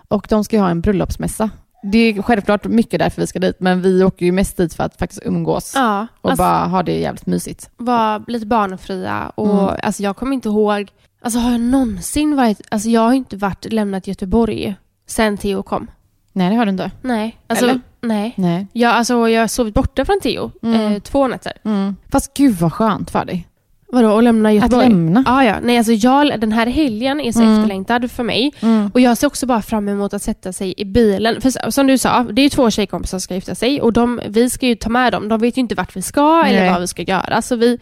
Och 0.09 0.27
de 0.31 0.45
ska 0.45 0.57
ju 0.57 0.63
ha 0.63 0.71
en 0.71 0.81
bröllopsmässa. 0.81 1.51
Det 1.93 1.99
är 1.99 2.23
självklart 2.23 2.65
mycket 2.65 2.99
därför 2.99 3.21
vi 3.21 3.27
ska 3.27 3.39
dit, 3.39 3.57
men 3.61 3.83
vi 3.83 4.05
åker 4.05 4.27
ju 4.27 4.33
mest 4.33 4.57
dit 4.57 4.75
för 4.75 4.85
att 4.85 4.97
faktiskt 4.99 5.23
umgås 5.25 5.73
Ja, 5.77 6.07
och 6.21 6.31
alltså, 6.31 6.43
bara 6.43 6.65
ha 6.67 6.83
det 6.83 6.99
jävligt 6.99 7.27
mysigt. 7.27 7.71
var 7.77 8.23
lite 8.27 8.47
barnfria 8.47 9.33
och 9.35 9.63
Mm. 9.63 9.75
alltså, 9.83 10.03
jag 10.03 10.17
kommer 10.17 10.33
inte 10.35 10.49
ihåg, 10.49 10.89
alltså 11.23 11.39
har 11.39 11.51
jag 11.53 11.61
någonsin 11.61 12.37
varit, 12.37 12.61
alltså 12.69 12.89
jag 12.89 13.01
har 13.01 13.13
inte 13.13 13.37
varit, 13.37 13.73
lämnat 13.73 14.07
Göteborg 14.07 14.75
sen 15.07 15.37
Theo 15.39 15.63
kom. 15.63 15.91
Nej, 16.33 16.51
det 16.51 16.57
har 16.57 16.67
du 16.67 16.71
inte. 16.71 16.91
Nej, 17.03 17.39
alltså 17.47 17.65
Eller? 17.65 17.81
nej. 18.01 18.35
Nej. 18.37 18.67
Jag, 18.73 18.93
alltså, 18.93 19.29
jag 19.29 19.41
har 19.41 19.49
sovit 19.49 19.75
borta 19.75 20.05
från 20.05 20.21
Theo 20.23 20.51
Mm. 20.63 20.93
eh, 20.93 20.99
två 21.03 21.29
nätter. 21.29 21.53
Mm. 21.65 21.97
Fast 22.13 22.35
gud 22.37 22.55
vad 22.55 22.73
skönt 22.73 23.11
för 23.11 23.25
dig. 23.25 23.49
Vadå, 23.95 24.19
att 24.19 24.25
lämna 24.25 24.53
Göteborg? 24.53 24.85
Att 24.85 24.91
lämna. 24.93 25.23
Ja, 25.27 25.45
ja. 25.45 25.57
Nej, 25.63 25.79
alltså 25.79 25.93
jag, 25.93 26.41
den 26.41 26.53
här 26.53 26.67
helgen 26.67 27.21
är 27.21 27.33
så 27.33 27.41
Mm. 27.43 27.53
efterlängtad 27.59 28.11
för 28.11 28.23
mig. 28.23 28.53
Mm. 28.61 28.91
Och 28.95 29.01
jag 29.01 29.19
ser 29.19 29.27
också 29.27 29.47
bara 29.47 29.63
fram 29.63 29.89
emot 29.89 30.15
att 30.15 30.23
sätta 30.23 30.53
sig 30.53 30.75
i 30.77 30.85
bilen. 30.85 31.41
För 31.41 31.71
som 31.71 31.87
du 31.87 31.99
sa, 31.99 32.23
det 32.33 32.43
är 32.43 32.49
två 32.51 32.71
tjejkompisar 32.71 33.11
som 33.19 33.21
ska 33.21 33.35
gifta 33.35 33.55
sig 33.55 33.81
och 33.81 33.93
de, 33.93 34.21
vi 34.29 34.51
ska 34.51 34.67
ju 34.67 34.75
ta 34.75 34.91
med 34.91 35.13
dem. 35.13 35.29
De 35.29 35.41
vet 35.41 35.57
ju 35.57 35.61
inte 35.61 35.75
vart 35.75 35.97
vi 35.97 36.03
ska 36.03 36.45
eller 36.47 36.61
Nej. 36.61 36.71
vad 36.71 36.81
vi 36.81 36.87
ska 36.87 37.03
göra. 37.03 37.43
Så 37.43 37.57
vi, 37.57 37.79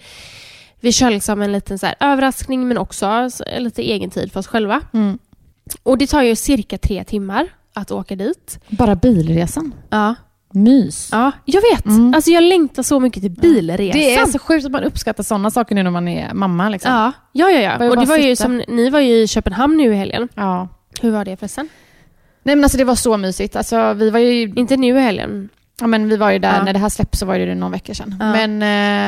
vi 0.81 0.93
kör 0.93 1.11
liksom 1.11 1.43
en 1.43 1.53
liten 1.53 1.79
så 1.79 1.87
här 1.87 1.95
överraskning 2.01 2.69
men 2.69 2.79
också 2.79 3.31
så- 3.31 3.45
lite 3.59 3.83
egen 3.83 4.11
tid 4.11 4.33
för 4.33 4.41
oss 4.41 4.47
själva. 4.47 4.81
Mm. 4.93 5.19
Och 5.83 5.99
det 5.99 6.07
tar 6.07 6.23
ju 6.23 6.37
cirka 6.37 6.79
tre 6.79 7.05
timmar 7.05 7.47
att 7.75 7.91
åka 7.91 8.17
dit. 8.17 8.59
Bara 8.69 8.95
bilresan. 8.95 9.75
Ja, 9.91 10.15
Mys. 10.53 11.09
ja 11.13 11.33
jag 11.45 11.61
vet. 11.75 11.85
Mm. 11.87 12.15
Alltså 12.15 12.31
jag 12.31 12.43
längtar 12.45 12.83
så 12.83 13.01
mycket 13.01 13.23
till 13.23 13.31
bilresan. 13.31 14.01
Det 14.01 14.15
är 14.15 14.27
så 14.27 14.39
sjukt 14.39 14.67
att 14.67 14.73
man 14.73 14.85
uppskattar 14.85 15.23
sådana 15.25 15.51
saker 15.51 15.75
nu 15.75 15.83
när 15.83 15.91
man 15.91 16.09
är 16.09 16.35
mamma. 16.35 16.69
Liksom. 16.69 16.93
Ja, 16.93 17.13
ja, 17.33 17.51
ja. 17.51 17.61
Ja. 17.61 17.91
Och 17.91 17.97
det 17.97 18.07
var 18.07 18.17
ju 18.17 18.37
som, 18.37 18.63
ni 18.69 18.91
var 18.91 19.01
ju 19.01 19.15
i 19.23 19.27
Köpenhamn 19.29 19.77
nu 19.77 19.93
i 19.93 19.97
helgen. 19.97 20.29
ja. 20.35 20.69
Hur 21.01 21.11
var 21.11 21.25
det 21.25 21.37
förresten? 21.37 21.69
Nej 22.43 22.57
men 22.57 22.65
alltså 22.65 22.79
det 22.79 22.85
var 22.85 22.95
så 22.95 23.17
mysigt. 23.17 23.57
Alltså, 23.57 23.93
vi 23.93 24.11
var 24.11 24.19
ju 24.19 24.53
Inte 24.57 24.77
nu 24.77 24.87
i 24.99 25.01
helgen. 25.01 25.49
Ja, 25.81 25.87
men 25.87 26.09
vi 26.09 26.17
var 26.17 26.31
ju 26.31 26.39
där, 26.39 26.57
Ja. 26.57 26.63
när 26.65 26.73
det 26.73 26.79
här 26.79 26.89
släpps 26.89 27.19
så 27.19 27.27
var 27.27 27.39
det 27.39 27.55
någon 27.55 27.71
vecka 27.73 27.95
sedan. 27.95 28.15
Ja. 28.21 28.33
Men 28.47 28.63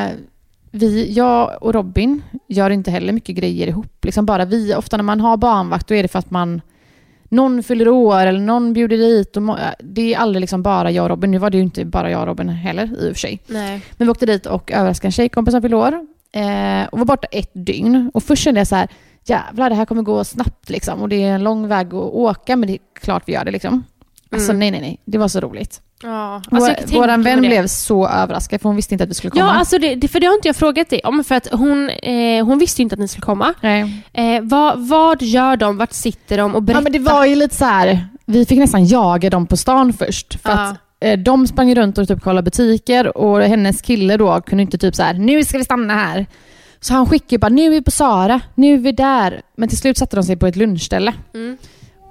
eh, 0.09 0.11
vi, 0.75 1.11
jag 1.11 1.57
och 1.61 1.73
Robin 1.73 2.21
gör 2.47 2.69
inte 2.69 2.91
heller 2.91 3.13
mycket 3.13 3.35
grejer 3.35 3.67
ihop. 3.67 4.05
Liksom 4.05 4.25
bara 4.25 4.45
vi, 4.45 4.75
ofta 4.75 4.97
när 4.97 5.03
man 5.03 5.21
har 5.21 5.37
barnvakt 5.37 5.87
då 5.87 5.95
är 5.95 6.01
det 6.03 6.07
för 6.07 6.19
att 6.19 6.31
man 6.31 6.61
någon 7.29 7.63
fyller 7.63 7.87
år 7.87 8.25
eller 8.25 8.39
någon 8.39 8.73
bjuder 8.73 8.97
dit. 8.97 9.37
Och 9.37 9.57
det 9.79 10.13
är 10.13 10.17
aldrig 10.17 10.41
liksom 10.41 10.63
bara 10.63 10.91
jag 10.91 11.03
och 11.03 11.09
Robin. 11.09 11.31
Nu 11.31 11.37
var 11.37 11.49
det 11.49 11.57
ju 11.57 11.63
inte 11.63 11.85
bara 11.85 12.11
jag 12.11 12.21
och 12.21 12.27
Robin 12.27 12.49
heller 12.49 12.83
i 12.83 13.11
och 13.11 13.15
för 13.15 13.19
sig. 13.19 13.39
Nej. 13.47 13.81
Men 13.97 14.07
vi 14.07 14.11
åkte 14.11 14.25
dit 14.25 14.45
och 14.45 14.71
överraskade 14.71 15.07
en 15.07 15.11
tjejkompis 15.11 15.51
som 15.51 15.61
fyllde 15.61 15.77
år. 15.77 16.07
Eh, 16.31 16.87
och 16.91 16.99
var 16.99 17.05
borta 17.05 17.27
ett 17.31 17.51
dygn. 17.53 18.11
Och 18.13 18.23
först 18.23 18.43
kände 18.43 18.59
jag 18.59 18.67
så 18.67 18.75
här, 18.75 18.87
jävlar 19.25 19.69
det 19.69 19.75
här 19.75 19.85
kommer 19.85 20.01
gå 20.01 20.23
snabbt 20.23 20.69
liksom. 20.69 21.01
Och 21.01 21.09
det 21.09 21.23
är 21.23 21.35
en 21.35 21.43
lång 21.43 21.67
väg 21.67 21.87
att 21.87 21.93
åka 21.93 22.55
men 22.55 22.67
det 22.67 22.73
är 22.73 22.79
klart 22.93 23.23
vi 23.25 23.33
gör 23.33 23.45
det 23.45 23.51
liksom. 23.51 23.83
Alltså 24.33 24.51
Mm. 24.51 24.59
nej 24.59 24.71
nej 24.71 24.81
nej, 24.81 24.99
det 25.05 25.17
var 25.17 25.27
så 25.27 25.39
roligt. 25.39 25.81
Ja, 26.03 26.41
alltså, 26.51 26.73
Vår, 26.87 26.99
våran 26.99 27.23
vän 27.23 27.39
blev 27.39 27.67
så 27.67 28.07
överraskad 28.07 28.61
för 28.61 28.69
hon 28.69 28.75
visste 28.75 28.93
inte 28.95 29.03
att 29.03 29.09
vi 29.09 29.13
skulle 29.13 29.31
komma. 29.31 29.43
Ja, 29.45 29.51
alltså 29.53 29.77
det, 29.77 29.95
det, 29.95 30.07
för 30.07 30.19
det 30.19 30.25
har 30.25 30.33
inte 30.33 30.47
jag 30.47 30.55
frågat 30.55 30.89
dig 30.89 31.01
om. 31.03 31.23
För 31.23 31.35
att 31.35 31.47
hon, 31.51 31.89
eh, 31.89 32.45
hon 32.45 32.57
visste 32.59 32.81
ju 32.81 32.83
inte 32.83 32.93
att 32.93 32.99
ni 32.99 33.07
skulle 33.07 33.21
komma. 33.25 33.53
Nej. 33.61 34.03
Eh, 34.13 34.41
vad, 34.41 34.87
vad 34.87 35.21
gör 35.21 35.57
de? 35.57 35.77
Vart 35.77 35.93
sitter 35.93 36.37
de? 36.37 36.55
Och 36.55 36.63
berätta. 36.63 36.79
Ja, 36.79 36.83
men 36.83 36.91
det 36.91 36.99
var 37.11 37.25
ju 37.25 37.35
lite 37.35 37.55
så 37.55 37.65
här, 37.65 38.07
vi 38.25 38.45
fick 38.45 38.59
nästan 38.59 38.85
jaga 38.85 39.29
dem 39.29 39.47
på 39.47 39.57
stan 39.57 39.93
först. 39.93 40.41
För 40.41 40.49
Ja. 40.49 40.55
att 40.69 40.75
eh, 40.99 41.19
de 41.19 41.47
sprang 41.47 41.75
runt 41.75 41.97
och 41.97 42.07
typ 42.07 42.21
kollade 42.21 42.43
butiker 42.45 43.17
och 43.17 43.41
hennes 43.41 43.81
kille 43.81 44.17
då 44.17 44.41
kunde 44.41 44.61
inte 44.61 44.77
typ 44.77 44.95
så 44.95 45.03
här, 45.03 45.13
nu 45.13 45.43
ska 45.43 45.57
vi 45.57 45.63
stanna 45.63 45.93
här. 45.93 46.25
Så 46.79 46.93
han 46.93 47.05
skickade 47.05 47.39
bara, 47.39 47.49
nu 47.49 47.65
är 47.65 47.69
vi 47.69 47.81
på 47.81 47.91
Sara, 47.91 48.41
nu 48.55 48.73
är 48.73 48.77
vi 48.77 48.91
där. 48.91 49.41
Men 49.57 49.69
till 49.69 49.77
slut 49.77 49.97
satte 49.97 50.15
de 50.15 50.23
sig 50.23 50.37
på 50.37 50.47
ett 50.47 50.55
lunchställe. 50.55 51.13
Mm. 51.33 51.57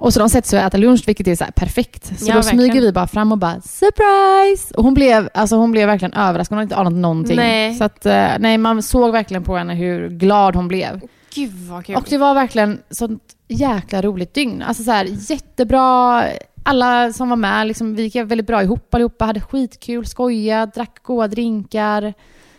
Och 0.03 0.13
så 0.13 0.19
de 0.19 0.29
sätter 0.29 0.49
sig 0.49 0.59
och 0.59 0.65
äter 0.65 0.77
lunch, 0.77 1.03
vilket 1.07 1.27
är 1.27 1.35
så 1.35 1.45
perfekt. 1.55 2.19
Så 2.19 2.29
Ja, 2.29 2.35
då 2.35 2.43
smyger 2.43 2.63
verkligen. 2.63 2.85
vi 2.85 2.91
bara 2.91 3.07
fram 3.07 3.31
och 3.31 3.37
bara 3.37 3.61
surprise! 3.61 4.73
Och 4.75 4.83
hon 4.83 4.93
blev, 4.93 5.29
alltså 5.33 5.55
hon 5.55 5.71
blev 5.71 5.87
verkligen 5.87 6.13
överraskad, 6.13 6.55
hon 6.55 6.57
hade 6.57 6.63
inte 6.63 6.75
anat 6.75 6.93
någonting. 6.93 7.35
Nej. 7.35 7.75
Så 7.75 7.83
att, 7.83 8.05
eh, 8.05 8.27
nej, 8.39 8.57
man 8.57 8.83
såg 8.83 9.11
verkligen 9.11 9.43
på 9.43 9.55
henne 9.57 9.73
hur 9.75 10.09
glad 10.09 10.55
hon 10.55 10.67
blev. 10.67 11.01
Gud 11.35 11.51
vad 11.69 11.85
kul. 11.85 11.95
Och 11.95 12.05
det 12.09 12.17
var 12.17 12.33
verkligen 12.33 12.79
sånt 12.89 13.23
jäkla 13.47 14.01
roligt 14.01 14.33
dygn. 14.33 14.61
Alltså 14.61 14.83
så 14.83 14.91
här, 14.91 15.07
jättebra. 15.31 16.23
Alla 16.63 17.13
som 17.13 17.29
var 17.29 17.35
med, 17.35 17.67
liksom, 17.67 17.95
vi 17.95 18.03
gick 18.03 18.15
väldigt 18.15 18.47
bra 18.47 18.63
ihop 18.63 18.93
allihopa, 18.93 19.25
hade 19.25 19.41
skitkul, 19.41 20.05
skojade, 20.05 20.71
drack 20.75 21.03
goda 21.03 21.27
drinkar. 21.27 22.13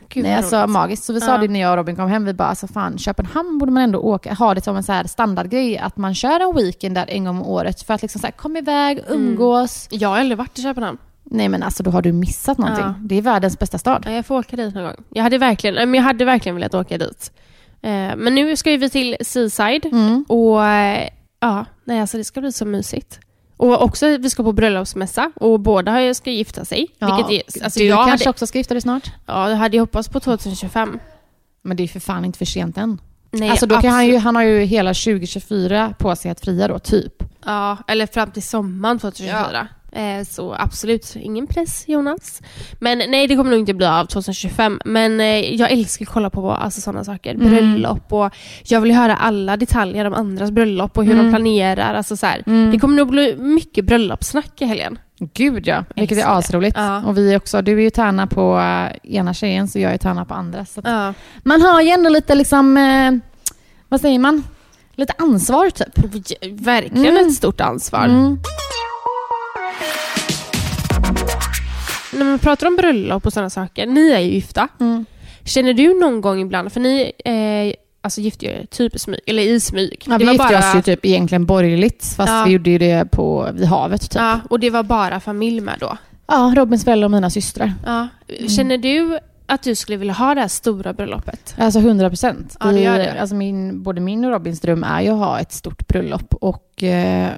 Gud, 0.08 0.23
Nej, 0.25 0.34
alltså 0.34 0.56
roligt. 0.56 0.70
magiskt. 0.70 1.04
Så 1.04 1.12
vi 1.12 1.20
sa 1.20 1.30
Ja. 1.32 1.38
det 1.38 1.49
när 1.49 1.61
jag 1.61 1.70
och 1.70 1.76
Robin 1.76 1.96
kom 1.96 2.08
hem, 2.08 2.25
vi 2.25 2.32
bara 2.34 2.49
alltså 2.49 2.66
fan 2.66 2.99
Köpenhamn 2.99 3.58
borde 3.58 3.73
man 3.73 3.82
ändå 3.82 3.99
åka, 3.99 4.34
ha 4.34 4.54
det 4.54 4.61
som 4.64 4.76
en 4.76 4.82
så 4.82 4.92
här 4.92 5.04
standardgrej 5.04 5.78
att 5.78 5.96
man 5.96 6.14
kör 6.14 6.40
en 6.40 6.56
weekend 6.56 6.94
där 6.94 7.06
en 7.11 7.25
gång 7.25 7.37
om 7.40 7.46
året 7.46 7.82
för 7.82 7.94
att 7.94 8.02
liksom 8.02 8.20
så 8.20 8.26
här, 8.26 8.32
komma 8.32 8.58
iväg, 8.58 8.99
Mm. 8.99 9.12
umgås. 9.28 9.88
Jag 9.90 10.08
har 10.08 10.18
aldrig 10.18 10.38
varit 10.38 10.58
i 10.58 10.62
Köpenhamn. 10.62 10.99
Nej 11.25 11.49
men 11.49 11.62
alltså 11.62 11.82
då 11.82 11.90
har 11.90 12.02
du 12.02 12.12
missat 12.12 12.58
någonting. 12.58 12.84
Ja. 12.84 12.94
Det 13.00 13.14
är 13.18 13.23
världens 13.23 13.58
bästa 13.58 13.78
stad. 13.78 14.02
Ja, 14.06 14.12
jag 14.12 14.26
får 14.26 14.38
åka 14.38 14.56
dit 14.56 14.75
någon 14.75 14.84
gång. 14.84 14.94
Jag 15.11 15.23
hade 15.23 15.38
verkligen, 15.38 15.75
men 15.90 15.94
jag 15.94 16.02
hade 16.02 16.25
verkligen 16.25 16.56
velat 16.56 16.75
åka 16.75 16.99
dit. 16.99 17.32
Eh, 17.82 17.90
men 18.16 18.34
nu 18.34 18.56
ska 18.56 18.70
vi 18.76 18.90
till 18.90 19.16
Seaside 19.20 19.87
Mm. 19.87 20.25
och 20.28 20.64
eh, 20.66 21.08
ja, 21.40 21.64
nej 21.84 22.00
alltså 22.00 22.16
det 22.16 22.25
ska 22.25 22.40
bli 22.40 22.52
så 22.52 22.64
mysigt. 22.64 23.20
Och 23.56 23.82
också 23.82 24.06
vi 24.18 24.30
ska 24.30 24.42
på 24.42 24.52
bröllopsmässa 24.52 25.32
och 25.34 25.61
båda 25.61 25.92
har 25.92 26.00
ju- 26.00 26.14
ska 26.14 26.30
gifta 26.30 26.64
sig. 26.64 26.78
vilket 26.99 27.30
är, 27.58 27.64
alltså 27.64 27.80
du 27.80 27.87
jag 27.87 28.06
kanske 28.08 28.25
hade, 28.25 28.30
också 28.30 28.46
ska 28.46 28.58
gifta 28.58 28.75
dig 28.75 28.80
snart? 28.80 29.11
ja, 29.26 29.50
jag 29.50 29.56
hade 29.56 29.76
ju 29.76 29.80
hoppats 29.80 30.08
på 30.08 30.20
2025. 30.20 30.99
Men 31.62 31.76
det 31.76 31.82
är 31.82 31.88
för 31.88 32.00
fan 32.00 32.25
inte 32.25 32.38
för 32.38 32.44
sent 32.44 32.78
än. 32.78 33.00
Nej, 33.30 33.50
alltså 33.50 33.66
då 33.66 33.80
kan 33.80 33.90
han, 33.90 34.06
ju, 34.06 34.18
han 34.18 34.37
har 34.37 34.42
ju 34.42 34.61
hela 34.64 34.94
2024 34.94 35.94
på 35.99 36.16
sig 36.16 36.30
att 36.30 36.40
fria 36.40 36.68
då, 36.68 36.78
typ. 36.78 37.12
Ja, 37.44 37.76
eller 37.88 38.06
fram 38.06 38.30
till 38.30 38.42
sommaren 38.42 38.99
2024. 38.99 39.61
Eh, 39.61 39.66
så 40.29 40.55
absolut, 40.59 41.17
ingen 41.17 41.47
press 41.47 41.85
Jonas. 41.89 42.41
Men 42.81 42.99
nej, 42.99 43.27
det 43.27 43.37
kommer 43.37 43.51
nog 43.51 43.61
inte 43.61 43.75
bli 43.75 43.87
av 43.87 44.05
2025. 44.07 44.81
Men 44.85 45.21
eh, 45.21 45.55
jag 45.55 45.71
älskar 45.73 46.05
att 46.07 46.13
kolla 46.13 46.31
på 46.31 46.51
alltså, 46.51 46.81
sådana 46.81 47.05
saker. 47.05 47.35
Mm. 47.35 47.51
Bröllop 47.51 48.13
och 48.13 48.31
jag 48.65 48.81
vill 48.81 48.93
höra 48.93 49.17
alla 49.17 49.57
detaljer 49.57 50.05
om 50.05 50.15
andras 50.15 50.51
bröllop 50.51 50.99
och 50.99 51.05
hur 51.05 51.13
Mm. 51.13 51.25
de 51.25 51.31
planerar. 51.33 51.95
Alltså, 51.95 52.17
så 52.17 52.27
här. 52.27 52.43
Mm. 52.47 52.71
Det 52.71 52.79
kommer 52.79 52.97
nog 52.97 53.09
bli 53.11 53.37
mycket 53.37 53.85
bröllopssnack 53.85 54.63
i 54.63 54.65
helgen. 54.65 54.99
Gud 55.35 55.67
ja, 55.67 55.85
vilket 55.97 56.19
är 56.19 56.39
asroligt. 56.39 56.77
Ja. 56.77 57.03
Och 57.05 57.19
vi 57.19 57.37
också, 57.37 57.63
du 57.63 57.73
är 57.73 57.83
ju 57.83 57.91
tärna 57.91 58.27
på 58.27 58.59
eh, 58.59 59.15
ena 59.17 59.35
tjejen 59.35 59.69
så 59.69 59.79
jag 59.79 59.93
är 59.93 59.99
tärna 59.99 60.25
på 60.25 60.35
andra. 60.35 60.67
Ja. 60.85 61.15
Man 61.43 61.63
har 61.63 61.83
ju 61.83 61.89
ändå 61.91 62.11
lite 62.11 62.35
liksom, 62.35 62.77
eh, 62.77 63.13
vad 63.89 64.01
säger 64.01 64.19
man? 64.19 64.43
Lite 64.97 65.13
ansvar 65.19 65.71
typ. 65.71 65.99
Verkligen 66.61 67.07
Mm. 67.17 67.27
ett 67.27 67.35
stort 67.35 67.61
ansvar. 67.61 68.07
När 72.18 72.25
man 72.25 72.38
pratar 72.38 72.66
om 72.66 72.76
bröllop 72.76 73.26
och 73.26 73.33
sådana 73.33 73.50
saker, 73.50 73.87
ni 73.87 74.11
är 74.11 74.18
ju 74.21 74.30
gifta. 74.30 74.68
Mm. 74.80 75.04
Känner 75.44 75.75
du 75.75 76.00
någon 76.00 76.21
gång 76.21 76.40
ibland, 76.40 76.73
för 76.73 76.80
ni 76.80 77.12
eh, 77.25 77.75
alltså 78.00 78.21
gifte 78.21 78.47
er 78.47 78.66
typ 78.71 79.00
smyg, 79.00 79.21
eller 79.26 79.42
i 79.42 79.61
smyg. 79.61 80.04
Ja, 80.09 80.18
vi 80.18 80.25
gifte 80.33 80.59
oss 80.59 80.75
ju 80.76 80.83
typ 80.83 81.04
egentligen 81.04 81.47
borgerligt 81.47 82.14
fast 82.16 82.28
Ja. 82.33 82.44
vi 82.47 82.52
gjorde 82.52 82.71
ju 82.71 82.78
det 82.78 83.11
på, 83.11 83.49
vid 83.54 83.66
havet 83.68 84.00
typ. 84.02 84.14
Ja, 84.14 84.30
Ja, 84.30 84.40
och 84.50 84.61
det 84.61 84.71
var 84.71 84.83
bara 84.83 85.21
familj 85.21 85.61
med 85.61 85.76
då. 85.80 85.97
Robins 86.56 86.85
föräldrar 86.85 87.04
och 87.04 87.11
mina 87.11 87.30
systrar. 87.30 87.73
Ja. 87.87 88.09
Känner 88.49 88.78
du 88.78 89.18
att 89.47 89.62
du 89.62 89.75
skulle 89.75 89.99
vilja 89.99 90.14
ha 90.14 90.35
det 90.35 90.40
här 90.40 90.49
stora 90.49 90.92
bröllopet? 90.92 91.54
Alltså 91.59 91.78
100 91.78 92.09
procent. 92.09 92.56
Ja, 92.61 92.66
det 92.66 92.80
gör 92.80 92.99
det. 92.99 93.21
Alltså 93.21 93.35
min, 93.37 93.83
både 93.83 94.00
min 94.00 94.25
och 94.25 94.30
Robins 94.30 94.61
dröm 94.61 94.85
är 94.85 95.00
ju 95.02 95.09
att 95.09 95.18
ha 95.18 95.40
ett 95.40 95.52
stort 95.52 95.88
bröllop 95.88 96.35
och 96.35 96.83
eh, 96.83 97.30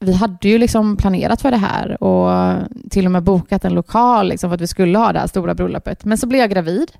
vi 0.00 0.12
hade 0.12 0.48
ju 0.48 0.58
liksom 0.58 0.96
planerat 0.96 1.42
för 1.42 1.50
det 1.50 1.56
här 1.56 2.02
och 2.02 2.58
till 2.90 3.06
och 3.06 3.12
med 3.12 3.22
bokat 3.22 3.64
en 3.64 3.74
lokal 3.74 4.28
liksom 4.28 4.50
för 4.50 4.54
att 4.54 4.60
vi 4.60 4.66
skulle 4.66 4.98
ha 4.98 5.12
det 5.12 5.18
här 5.18 5.26
stora 5.26 5.54
bröllopet. 5.54 6.04
Men 6.04 6.18
så 6.18 6.26
blev 6.26 6.40
jag 6.40 6.50
gravid. 6.50 6.92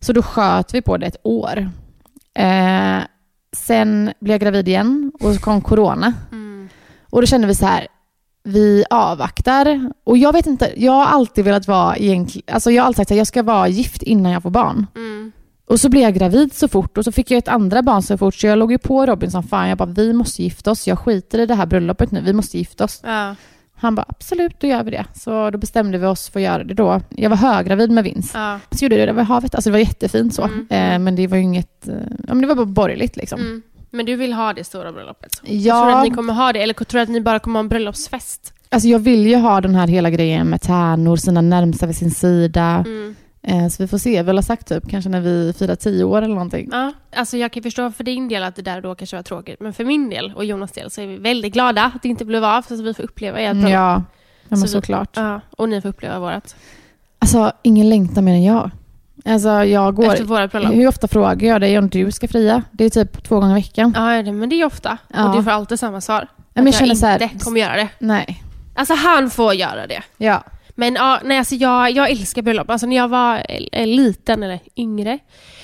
Så 0.00 0.12
då 0.12 0.22
sköt 0.22 0.74
vi 0.74 0.82
på 0.82 0.96
det 0.96 1.06
ett 1.06 1.16
år. 1.22 1.70
Eh, 2.34 2.98
sen 3.56 4.12
blev 4.20 4.34
jag 4.34 4.40
gravid 4.40 4.68
igen 4.68 5.12
och 5.20 5.34
så 5.34 5.40
kom 5.40 5.60
corona. 5.60 6.12
Och 7.10 7.20
då 7.20 7.26
kände 7.26 7.46
vi 7.46 7.54
så 7.54 7.66
här, 7.66 7.86
vi 8.44 8.84
avvaktar. 8.90 9.92
Och 10.04 10.18
jag 10.18 10.32
vet 10.32 10.46
inte, 10.46 10.72
jag 10.76 10.92
har 10.92 11.06
alltid 11.06 11.44
velat 11.44 11.68
vara 11.68 11.96
egentligen, 11.96 12.54
alltså 12.54 12.70
jag 12.70 12.82
har 12.82 12.86
alltid 12.86 12.96
sagt 12.96 13.10
att 13.10 13.16
jag 13.16 13.26
ska 13.26 13.42
vara 13.42 13.68
gift 13.68 14.02
innan 14.02 14.32
jag 14.32 14.42
får 14.42 14.50
barn. 14.50 14.86
Mm. 14.96 15.32
Och 15.68 15.80
så 15.80 15.88
blev 15.88 16.02
jag 16.02 16.14
gravid 16.14 16.54
så 16.54 16.68
fort 16.68 16.98
och 16.98 17.04
så 17.04 17.12
fick 17.12 17.30
jag 17.30 17.38
ett 17.38 17.48
andra 17.48 17.82
barn 17.82 18.02
så 18.02 18.18
fort 18.18 18.34
så 18.34 18.46
jag 18.46 18.58
låg 18.58 18.72
ju 18.72 18.78
på 18.78 19.06
Robin 19.06 19.30
som 19.30 19.42
fan. 19.42 19.68
Jag 19.68 19.78
bara, 19.78 19.88
vi 19.88 20.12
måste 20.12 20.42
gifta 20.42 20.70
oss. 20.70 20.86
Jag 20.86 20.98
skiter 20.98 21.38
i 21.38 21.46
det 21.46 21.54
här 21.54 21.66
bröllopet 21.66 22.10
nu. 22.10 22.20
Vi 22.20 22.32
måste 22.32 22.58
gifta 22.58 22.84
oss. 22.84 23.00
Ja. 23.04 23.34
Han 23.80 23.94
bara, 23.94 24.04
absolut, 24.08 24.60
då 24.60 24.66
gör 24.66 24.82
vi 24.82 24.90
det. 24.90 25.04
Så 25.14 25.50
då 25.50 25.58
bestämde 25.58 25.98
vi 25.98 26.06
oss 26.06 26.28
för 26.28 26.40
att 26.40 26.44
göra 26.44 26.64
det 26.64 26.74
då. 26.74 27.00
Jag 27.08 27.30
var 27.30 27.36
höggravid 27.36 27.90
med 27.90 28.04
Vince. 28.04 28.38
Ja. 28.38 28.60
Så 28.70 28.84
gjorde 28.84 28.96
jag 28.96 29.08
det 29.08 29.12
vid 29.12 29.24
havet. 29.24 29.54
Alltså 29.54 29.70
det 29.70 29.72
var 29.72 29.78
jättefint 29.78 30.34
så. 30.34 30.42
Mm. 30.42 30.66
Eh, 30.70 30.98
men 30.98 31.16
det 31.16 31.26
var 31.26 31.36
ju 31.36 31.42
inget, 31.42 31.88
eh, 31.88 31.94
ja 32.28 32.34
men 32.34 32.40
det 32.40 32.46
var 32.46 32.54
bara 32.54 32.66
borgerligt 32.66 33.16
liksom. 33.16 33.40
Mm. 33.40 33.62
Men 33.90 34.06
du 34.06 34.16
vill 34.16 34.32
ha 34.32 34.52
det 34.52 34.64
stora 34.64 34.92
bröllopet? 34.92 35.40
Ja. 35.44 35.74
Tror 35.74 35.90
du 35.90 35.96
att 35.96 36.04
ni 36.04 36.10
kommer 36.10 36.34
ha 36.34 36.52
det, 36.52 36.62
eller 36.62 36.74
tror 36.74 36.98
du 36.98 37.02
att 37.02 37.08
ni 37.08 37.20
bara 37.20 37.38
kommer 37.38 37.58
ha 37.58 37.60
en 37.60 37.68
bröllopsfest? 37.68 38.52
Alltså 38.68 38.88
jag 38.88 38.98
vill 38.98 39.26
ju 39.26 39.36
ha 39.36 39.60
den 39.60 39.74
här 39.74 39.86
hela 39.86 40.10
grejen 40.10 40.46
med 40.46 40.62
tärnor, 40.62 41.16
sina 41.16 41.40
närmsta 41.40 41.86
vid 41.86 41.96
sin 41.96 42.10
sida. 42.10 42.84
Mm. 42.86 43.16
Eh, 43.42 43.68
så 43.68 43.82
vi 43.82 43.88
får 43.88 43.98
se. 43.98 44.22
Vi 44.22 44.32
har 44.32 44.42
sagt 44.42 44.68
typ 44.68 44.90
kanske 44.90 45.10
när 45.10 45.20
vi 45.20 45.52
firar 45.58 45.74
tio 45.74 46.04
år 46.04 46.22
eller 46.22 46.34
någonting. 46.34 46.68
Ja, 46.72 46.92
alltså 47.16 47.36
jag 47.36 47.52
kan 47.52 47.62
förstå 47.62 47.90
för 47.90 48.04
din 48.04 48.28
del 48.28 48.42
att 48.42 48.56
det 48.56 48.62
där 48.62 48.80
då 48.80 48.94
kanske 48.94 49.16
var 49.16 49.22
tråkigt, 49.22 49.60
men 49.60 49.72
för 49.72 49.84
min 49.84 50.10
del 50.10 50.32
och 50.36 50.44
Jonas 50.44 50.72
del 50.72 50.90
så 50.90 51.00
är 51.00 51.06
vi 51.06 51.16
väldigt 51.16 51.52
glada 51.52 51.84
att 51.94 52.02
det 52.02 52.08
inte 52.08 52.24
blev 52.24 52.44
av, 52.44 52.62
så 52.62 52.74
att 52.74 52.80
vi 52.80 52.94
får 52.94 53.02
uppleva 53.02 53.38
ert 53.38 53.52
bröllop. 53.52 53.70
Ja, 53.70 53.94
ja 53.94 54.02
men 54.48 54.58
Så 54.58 54.66
vi- 54.66 54.72
såklart. 54.72 55.10
Ja, 55.16 55.40
och 55.56 55.68
ni 55.68 55.80
får 55.80 55.88
uppleva 55.88 56.18
vårt. 56.18 56.44
Alltså 57.18 57.52
ingen 57.62 57.88
längtar 57.88 58.22
mer 58.22 58.32
än 58.32 58.44
jag. 58.44 58.70
Alltså 59.24 59.48
jag 59.48 59.94
går... 59.94 60.06
Efter 60.12 60.24
våra 60.24 60.48
bröllop. 60.48 60.74
Hur 60.74 60.88
ofta 60.88 61.08
frågar 61.08 61.48
jag 61.48 61.60
dig 61.60 61.78
om 61.78 61.88
du 61.88 62.10
ska 62.12 62.28
fria? 62.28 62.62
Det 62.72 62.84
är 62.84 62.90
typ 62.90 63.24
två 63.24 63.40
gånger 63.40 63.52
i 63.58 63.60
veckan. 63.60 63.92
Ja, 63.96 64.22
men 64.32 64.48
det 64.48 64.60
är 64.60 64.64
ofta. 64.64 64.98
Ja. 65.14 65.28
Och 65.30 65.36
du 65.36 65.42
får 65.42 65.50
alltid 65.50 65.78
samma 65.80 66.00
svar. 66.00 66.28
men 66.54 66.64
jag 66.64 66.68
att 66.74 66.78
känner 66.78 66.94
så 66.94 67.06
här- 67.06 67.22
inte 67.22 67.44
kommer 67.44 67.60
göra 67.60 67.76
det. 67.76 67.88
Nej. 67.98 68.42
Alltså 68.74 68.94
han 68.94 69.30
får 69.30 69.54
göra 69.54 69.86
det. 69.86 70.02
Ja. 70.16 70.42
Men 70.78 70.94
ja, 70.94 71.20
nej, 71.24 71.38
alltså 71.38 71.54
jag, 71.54 71.90
jag 71.90 72.10
älskar 72.10 72.42
bröllop. 72.42 72.70
Alltså 72.70 72.86
när 72.86 72.96
jag 72.96 73.08
var 73.08 73.42
eh, 73.72 73.86
liten 73.86 74.42
eller 74.42 74.58
yngre 74.76 75.18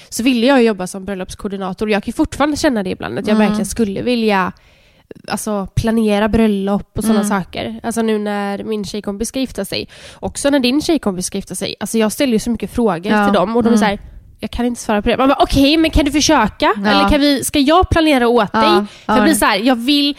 så 0.08 0.22
ville 0.22 0.46
jag 0.46 0.62
jobba 0.62 0.86
som 0.86 1.04
bröllopskoordinator. 1.04 1.90
Jag 1.90 2.04
kan 2.04 2.12
fortfarande 2.12 2.56
känna 2.56 2.82
det 2.82 2.90
ibland, 2.90 3.18
att 3.18 3.26
jag 3.26 3.34
Mm. 3.34 3.46
verkligen 3.48 3.66
skulle 3.66 4.02
vilja 4.02 4.52
alltså, 5.28 5.66
planera 5.74 6.28
bröllop 6.28 6.98
och 6.98 7.04
sådana 7.04 7.20
Mm. 7.24 7.28
saker. 7.42 7.80
Alltså 7.82 8.02
nu 8.02 8.18
när 8.18 8.64
min 8.64 8.84
tjejkompis 8.84 9.28
ska 9.28 9.40
gifta 9.40 9.64
sig. 9.64 9.88
Också 10.14 10.50
när 10.50 10.60
din 10.60 10.82
tjejkompis 10.82 11.26
ska 11.26 11.38
gifta 11.38 11.54
sig. 11.54 11.74
Alltså 11.80 11.98
jag 11.98 12.12
ställer 12.12 12.32
ju 12.32 12.38
så 12.38 12.50
mycket 12.50 12.70
frågor 12.70 13.12
Ja. 13.12 13.24
till 13.26 13.34
dem 13.34 13.56
och 13.56 13.62
de 13.62 13.68
är 13.68 13.76
Mm. 13.76 13.78
så 13.78 13.84
här, 13.84 13.98
jag 14.44 14.50
kan 14.50 14.66
inte 14.66 14.80
svara 14.80 15.02
på 15.02 15.08
det. 15.08 15.16
Man 15.16 15.28
bara, 15.28 15.42
okej, 15.42 15.76
men 15.76 15.90
kan 15.90 16.04
du 16.04 16.12
försöka? 16.12 16.74
Ja. 16.76 16.90
Eller 16.90 17.08
kan 17.08 17.20
vi, 17.20 17.44
ska 17.44 17.58
jag 17.58 17.90
planera 17.90 18.28
åt 18.28 18.50
Ja, 18.52 18.60
dig? 18.60 18.86
För 19.06 19.14
jag 19.14 19.22
blir 19.22 19.34
så 19.34 19.44
här, 19.44 19.56
jag 19.56 19.76
vill, 19.76 20.16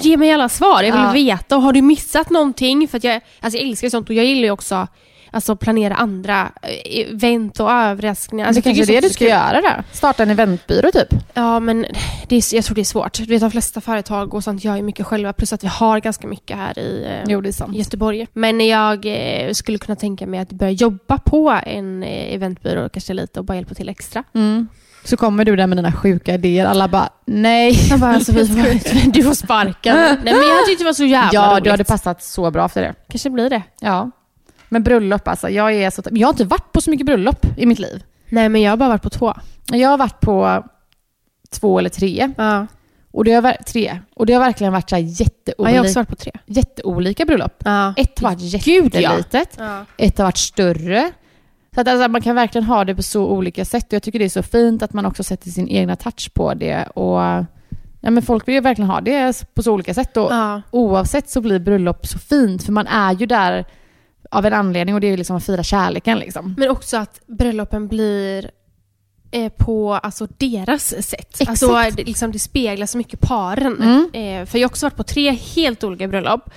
ge 0.00 0.16
mig 0.16 0.32
alla 0.32 0.48
svar. 0.48 0.82
Jag 0.82 1.12
vill 1.12 1.26
veta, 1.26 1.56
har 1.56 1.72
du 1.72 1.82
missat 1.82 2.30
någonting? 2.30 2.88
För 2.88 3.06
jag, 3.06 3.20
alltså 3.40 3.58
jag 3.58 3.68
älskar 3.68 3.88
sånt 3.88 4.08
och 4.08 4.14
jag 4.14 4.24
gillar 4.24 4.42
ju 4.42 4.50
också 4.50 4.88
alltså 5.36 5.56
planera 5.56 5.94
andra 5.94 6.52
eh, 6.62 7.00
event 7.00 7.60
och 7.60 7.70
överraskningar. 7.72 8.46
Alltså 8.46 8.62
det 8.62 8.74
kanske 8.74 8.92
är 8.96 9.00
det 9.00 9.08
du 9.08 9.14
ska 9.14 9.24
göra 9.24 9.60
då? 9.60 9.82
Starta 9.92 10.22
en 10.22 10.30
eventbyrå 10.30 10.90
typ? 10.92 11.08
Ja, 11.34 11.60
men 11.60 11.86
det 12.28 12.36
är, 12.36 12.54
jag 12.54 12.64
tror 12.64 12.74
det 12.74 12.80
är 12.80 12.84
svårt. 12.84 13.12
Du 13.18 13.24
vet, 13.24 13.40
de 13.40 13.50
flesta 13.50 13.80
företag 13.80 14.34
och 14.34 14.44
sånt 14.44 14.64
gör 14.64 14.76
ju 14.76 14.82
mycket 14.82 15.06
själva, 15.06 15.32
plus 15.32 15.52
att 15.52 15.64
vi 15.64 15.68
har 15.68 16.00
ganska 16.00 16.26
mycket 16.26 16.56
här 16.56 16.78
i 16.78 17.04
eh, 17.06 17.24
Jo. 17.32 17.42
Göteborg. 17.72 18.26
Men 18.32 18.66
jag 18.66 19.06
eh, 19.06 19.52
skulle 19.52 19.78
kunna 19.78 19.96
tänka 19.96 20.26
mig 20.26 20.40
att 20.40 20.52
börja 20.52 20.72
jobba 20.72 21.18
på 21.18 21.60
en 21.66 22.02
eventbyrå 22.02 22.88
kanske 22.88 23.14
lite 23.14 23.38
och 23.38 23.44
bara 23.44 23.54
hjälpa 23.54 23.74
till 23.74 23.88
extra. 23.88 24.24
Mm. 24.34 24.68
Så 25.04 25.16
kommer 25.16 25.44
du 25.44 25.56
där 25.56 25.66
med 25.66 25.78
dina 25.78 25.92
sjuka 25.92 26.34
idéer. 26.34 26.66
Alla 26.66 26.88
bara, 26.88 27.08
nej. 27.26 27.78
Jag 27.90 28.00
bara, 28.00 28.14
alltså, 28.14 28.32
du 29.06 29.22
får 29.22 29.34
sparken. 29.34 29.96
Nej, 29.96 30.18
men 30.24 30.34
jag 30.34 30.66
tyckte 30.66 30.84
det 30.84 30.88
var 30.88 30.92
så 30.92 31.04
jävla 31.04 31.30
Ja, 31.32 31.52
roligt. 31.52 31.64
du 31.64 31.70
hade 31.70 31.84
passat 31.84 32.22
så 32.22 32.50
bra 32.50 32.68
för 32.68 32.80
det. 32.82 32.94
Kanske 33.08 33.30
blir 33.30 33.50
det. 33.50 33.62
Ja. 33.80 34.10
Men 34.68 34.82
bröllop 34.82 35.28
alltså, 35.28 35.50
jag 35.50 35.74
är 35.74 35.90
så... 35.90 36.02
Jag 36.10 36.26
har 36.28 36.32
inte 36.32 36.44
varit 36.44 36.72
på 36.72 36.80
så 36.80 36.90
mycket 36.90 37.06
bröllop 37.06 37.46
i 37.56 37.66
mitt 37.66 37.78
liv. 37.78 38.02
Nej, 38.28 38.48
men 38.48 38.62
jag 38.62 38.72
har 38.72 38.76
bara 38.76 38.88
varit 38.88 39.02
på 39.02 39.10
två. 39.10 39.34
Jag 39.72 39.88
har 39.88 39.98
varit 39.98 40.20
på 40.20 40.64
två 41.50 41.78
eller 41.78 41.90
tre. 41.90 42.32
Ja. 42.36 42.66
Och 43.10 43.24
det 43.24 43.32
har, 43.32 43.52
tre. 43.52 43.98
Och 44.14 44.26
det 44.26 44.32
har 44.32 44.40
verkligen 44.40 44.72
varit 44.72 44.90
så 44.90 44.96
här 44.96 45.02
Ja, 45.02 45.08
jätteolika, 45.08 45.74
jag 45.74 45.82
har 45.82 45.86
också 45.86 45.98
varit 45.98 46.08
på 46.08 46.16
tre. 46.16 46.32
jätteolika 46.46 47.24
bröllop. 47.24 47.62
Ja. 47.64 47.94
Ett 47.96 48.18
har 48.20 48.30
varit 48.30 48.40
ja. 48.40 48.58
jättelitet, 48.58 49.54
Ja. 49.58 49.84
ett 49.96 50.18
har 50.18 50.24
varit 50.24 50.36
större. 50.36 51.10
Så 51.74 51.80
att 51.80 51.88
alltså, 51.88 52.08
man 52.08 52.22
kan 52.22 52.34
verkligen 52.34 52.64
ha 52.64 52.84
det 52.84 52.94
på 52.94 53.02
så 53.02 53.26
olika 53.26 53.64
sätt. 53.64 53.86
Och 53.86 53.92
jag 53.92 54.02
tycker 54.02 54.18
det 54.18 54.24
är 54.24 54.28
så 54.28 54.42
fint 54.42 54.82
att 54.82 54.92
man 54.92 55.06
också 55.06 55.22
sätter 55.22 55.50
sin 55.50 55.68
egna 55.68 55.96
touch 55.96 56.30
på 56.34 56.54
det. 56.54 56.84
Och 56.86 57.20
ja, 58.00 58.10
men 58.10 58.22
folk 58.22 58.48
vill 58.48 58.54
ju 58.54 58.60
verkligen 58.60 58.90
ha 58.90 59.00
det 59.00 59.54
på 59.54 59.62
så 59.62 59.72
olika 59.72 59.94
sätt. 59.94 60.16
Och 60.16 60.32
Ja. 60.32 60.62
oavsett 60.70 61.30
så 61.30 61.40
blir 61.40 61.58
bröllop 61.58 62.06
så 62.06 62.18
fint. 62.18 62.62
För 62.64 62.72
man 62.72 62.86
är 62.86 63.12
ju 63.12 63.26
där 63.26 63.64
av 64.30 64.46
en 64.46 64.52
anledning 64.52 64.94
och 64.94 65.00
det 65.00 65.06
är 65.06 65.16
liksom 65.16 65.36
att 65.36 65.46
fira 65.46 65.62
kärleken. 65.62 66.18
Liksom. 66.18 66.54
Men 66.58 66.70
också 66.70 66.96
att 66.96 67.20
bröllopen 67.26 67.88
blir 67.88 68.50
eh, 69.30 69.52
på 69.52 69.94
alltså, 69.94 70.26
deras 70.36 70.88
sätt. 70.88 71.40
Exakt. 71.40 71.50
Alltså, 71.50 71.96
det, 71.96 72.04
liksom, 72.04 72.32
det 72.32 72.38
speglar 72.38 72.86
så 72.86 72.98
mycket 72.98 73.20
paren. 73.20 73.82
Mm. 73.82 74.10
Eh, 74.12 74.46
för 74.46 74.58
jag 74.58 74.68
har 74.68 74.70
också 74.70 74.86
varit 74.86 74.96
på 74.96 75.02
tre 75.02 75.30
helt 75.30 75.84
olika 75.84 76.08
bröllop. 76.08 76.50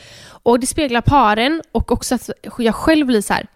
Och 0.44 0.60
det 0.60 0.68
speglar 0.68 1.02
paren 1.02 1.62
och 1.72 1.92
också 1.92 2.16
att 2.16 2.30
jag 2.58 2.76
själv 2.76 3.06
blir 3.08 3.22
så 3.22 3.34
här. 3.34 3.48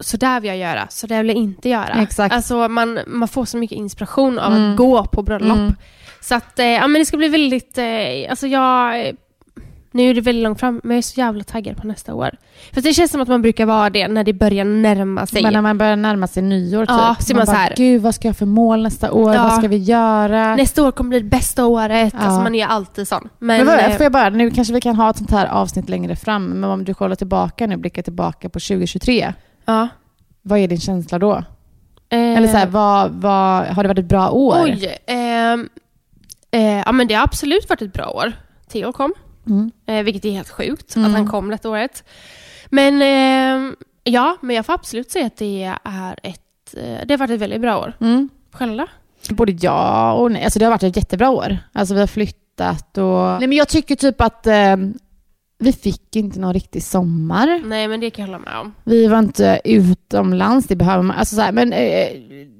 Så 0.00 0.16
där 0.16 0.40
vill 0.40 0.48
jag 0.48 0.56
göra, 0.58 0.86
så 0.90 1.06
där 1.06 1.18
vill 1.18 1.28
jag 1.28 1.36
inte 1.36 1.68
göra. 1.68 2.02
Exakt. 2.02 2.34
Alltså 2.34 2.68
man, 2.68 2.98
man 3.06 3.28
får 3.28 3.44
så 3.44 3.56
mycket 3.56 3.78
inspiration 3.78 4.38
av 4.38 4.52
Mm. 4.52 4.70
att 4.70 4.76
gå 4.76 5.04
på 5.04 5.22
bröllop. 5.22 5.58
Mm. 5.58 5.74
Så 6.20 6.34
att, 6.34 6.58
eh, 6.58 6.66
ja 6.66 6.86
men 6.86 7.00
det 7.00 7.06
ska 7.06 7.16
bli 7.16 7.28
väldigt, 7.28 7.78
eh, 7.78 8.30
alltså 8.30 8.46
jag, 8.46 9.06
Nu 9.94 10.10
är 10.10 10.14
det 10.14 10.20
väldigt 10.20 10.44
långt 10.44 10.60
fram, 10.60 10.80
men 10.84 10.90
jag 10.90 10.98
är 10.98 11.02
så 11.02 11.20
jävla 11.20 11.44
taggad 11.44 11.76
på 11.76 11.86
nästa 11.86 12.14
år. 12.14 12.30
För 12.72 12.80
det 12.80 12.92
känns 12.94 13.10
som 13.10 13.20
att 13.20 13.28
man 13.28 13.42
brukar 13.42 13.66
vara 13.66 13.90
det 13.90 14.08
när 14.08 14.24
det 14.24 14.32
börjar 14.32 14.64
närma 14.64 15.26
sig. 15.26 15.42
Men 15.42 15.52
när 15.52 15.60
man 15.60 15.78
börjar 15.78 15.96
närma 15.96 16.26
sig 16.26 16.42
nyår 16.42 16.80
typ. 16.86 16.90
Ja, 16.90 17.16
så 17.20 17.32
är 17.32 17.36
man 17.36 17.46
så 17.46 17.52
här- 17.52 17.74
Gud, 17.76 18.02
vad 18.02 18.14
ska 18.14 18.28
jag 18.28 18.36
för 18.36 18.46
mål 18.46 18.82
nästa 18.82 19.12
år? 19.12 19.34
Ja. 19.34 19.42
Vad 19.42 19.58
ska 19.58 19.68
vi 19.68 19.76
göra? 19.76 20.56
Nästa 20.56 20.82
år 20.86 20.92
kommer 20.92 21.08
bli 21.08 21.20
det 21.20 21.28
bästa 21.28 21.66
året. 21.66 22.14
Ja. 22.18 22.20
Alltså 22.26 22.40
man 22.42 22.54
är 22.54 22.66
alltid 22.66 23.08
sån. 23.08 23.28
Men, 23.38 23.56
Men, 23.56 23.66
vad, 23.66 23.78
eh, 23.78 23.90
får 23.96 24.02
jag 24.02 24.12
bara, 24.12 24.30
nu 24.30 24.50
kanske 24.50 24.74
vi 24.74 24.80
kan 24.80 24.96
ha 24.96 25.10
ett 25.10 25.16
sånt 25.16 25.30
här 25.30 25.46
avsnitt 25.46 25.88
längre 25.88 26.16
fram, 26.16 26.44
men 26.46 26.70
om 26.70 26.84
du 26.84 26.94
kollar 26.94 27.16
tillbaka 27.16 27.66
nu, 27.66 27.76
blickar 27.76 28.02
tillbaka 28.02 28.48
på 28.48 28.60
2023, 28.60 29.32
ja. 29.64 29.88
vad 30.42 30.58
är 30.58 30.68
din 30.68 30.80
känsla 30.80 31.18
då? 31.18 31.32
Eh, 32.08 32.18
Eller 32.18 32.48
så 32.48 32.56
här, 32.56 32.66
vad, 32.66 33.10
vad, 33.10 33.64
har 33.66 33.82
det 33.82 33.88
varit 33.88 33.98
ett 33.98 34.04
bra 34.08 34.30
år? 34.30 34.56
Oj. 34.64 34.96
ehm, 35.06 35.68
eh, 36.50 36.62
ja 36.78 36.92
men 36.92 37.06
det 37.08 37.14
har 37.14 37.24
absolut 37.24 37.68
varit 37.68 37.82
ett 37.82 37.92
bra 37.92 38.06
år. 38.06 38.32
Theo 38.72 38.92
kom. 38.92 39.12
Mm. 39.46 39.70
Eh, 39.86 40.02
vilket 40.02 40.24
är 40.24 40.30
helt 40.30 40.50
sjukt 40.50 40.96
Mm. 40.96 41.10
att 41.10 41.16
han 41.16 41.26
kom 41.28 41.50
detta 41.50 41.70
året. 41.70 42.04
Men 42.70 43.02
eh, 43.02 43.74
ja, 44.04 44.36
men 44.40 44.56
jag 44.56 44.66
får 44.66 44.72
absolut 44.72 45.10
säga 45.10 45.26
att 45.26 45.36
det 45.36 45.62
är 45.84 46.18
ett, 46.22 46.74
eh, 46.76 47.06
det 47.06 47.14
har 47.14 47.18
varit 47.18 47.30
ett 47.30 47.40
väldigt 47.40 47.60
bra 47.60 47.78
år. 47.78 47.92
Mm. 48.00 48.28
Själv 48.52 48.76
då? 48.76 48.86
Både 49.34 49.52
ja 49.60 50.12
och 50.12 50.32
nej. 50.32 50.44
Alltså 50.44 50.58
det 50.58 50.64
har 50.64 50.70
varit 50.70 50.82
ett 50.82 50.96
jättebra 50.96 51.30
år. 51.30 51.58
Alltså 51.72 51.94
vi 51.94 52.00
har 52.00 52.06
flyttat 52.06 52.98
och... 52.98 53.38
Nej 53.40 53.48
men 53.48 53.52
jag 53.52 53.68
tycker 53.68 53.96
typ 53.96 54.20
att 54.20 54.46
eh, 54.46 54.76
vi 55.58 55.72
fick 55.72 56.16
inte 56.16 56.40
någon 56.40 56.54
riktig 56.54 56.82
sommar. 56.82 57.62
Nej 57.64 57.88
men 57.88 58.00
det 58.00 58.10
kan 58.10 58.22
jag 58.22 58.26
hålla 58.32 58.38
med 58.50 58.60
om. 58.60 58.74
Vi 58.84 59.06
var 59.06 59.18
inte 59.18 59.60
utomlands, 59.64 60.66
det 60.66 60.76
behöver 60.76 61.02
man. 61.02 61.16
Alltså 61.16 61.36
så 61.36 61.42
här, 61.42 61.52
men 61.52 61.72
eh, 61.72 62.08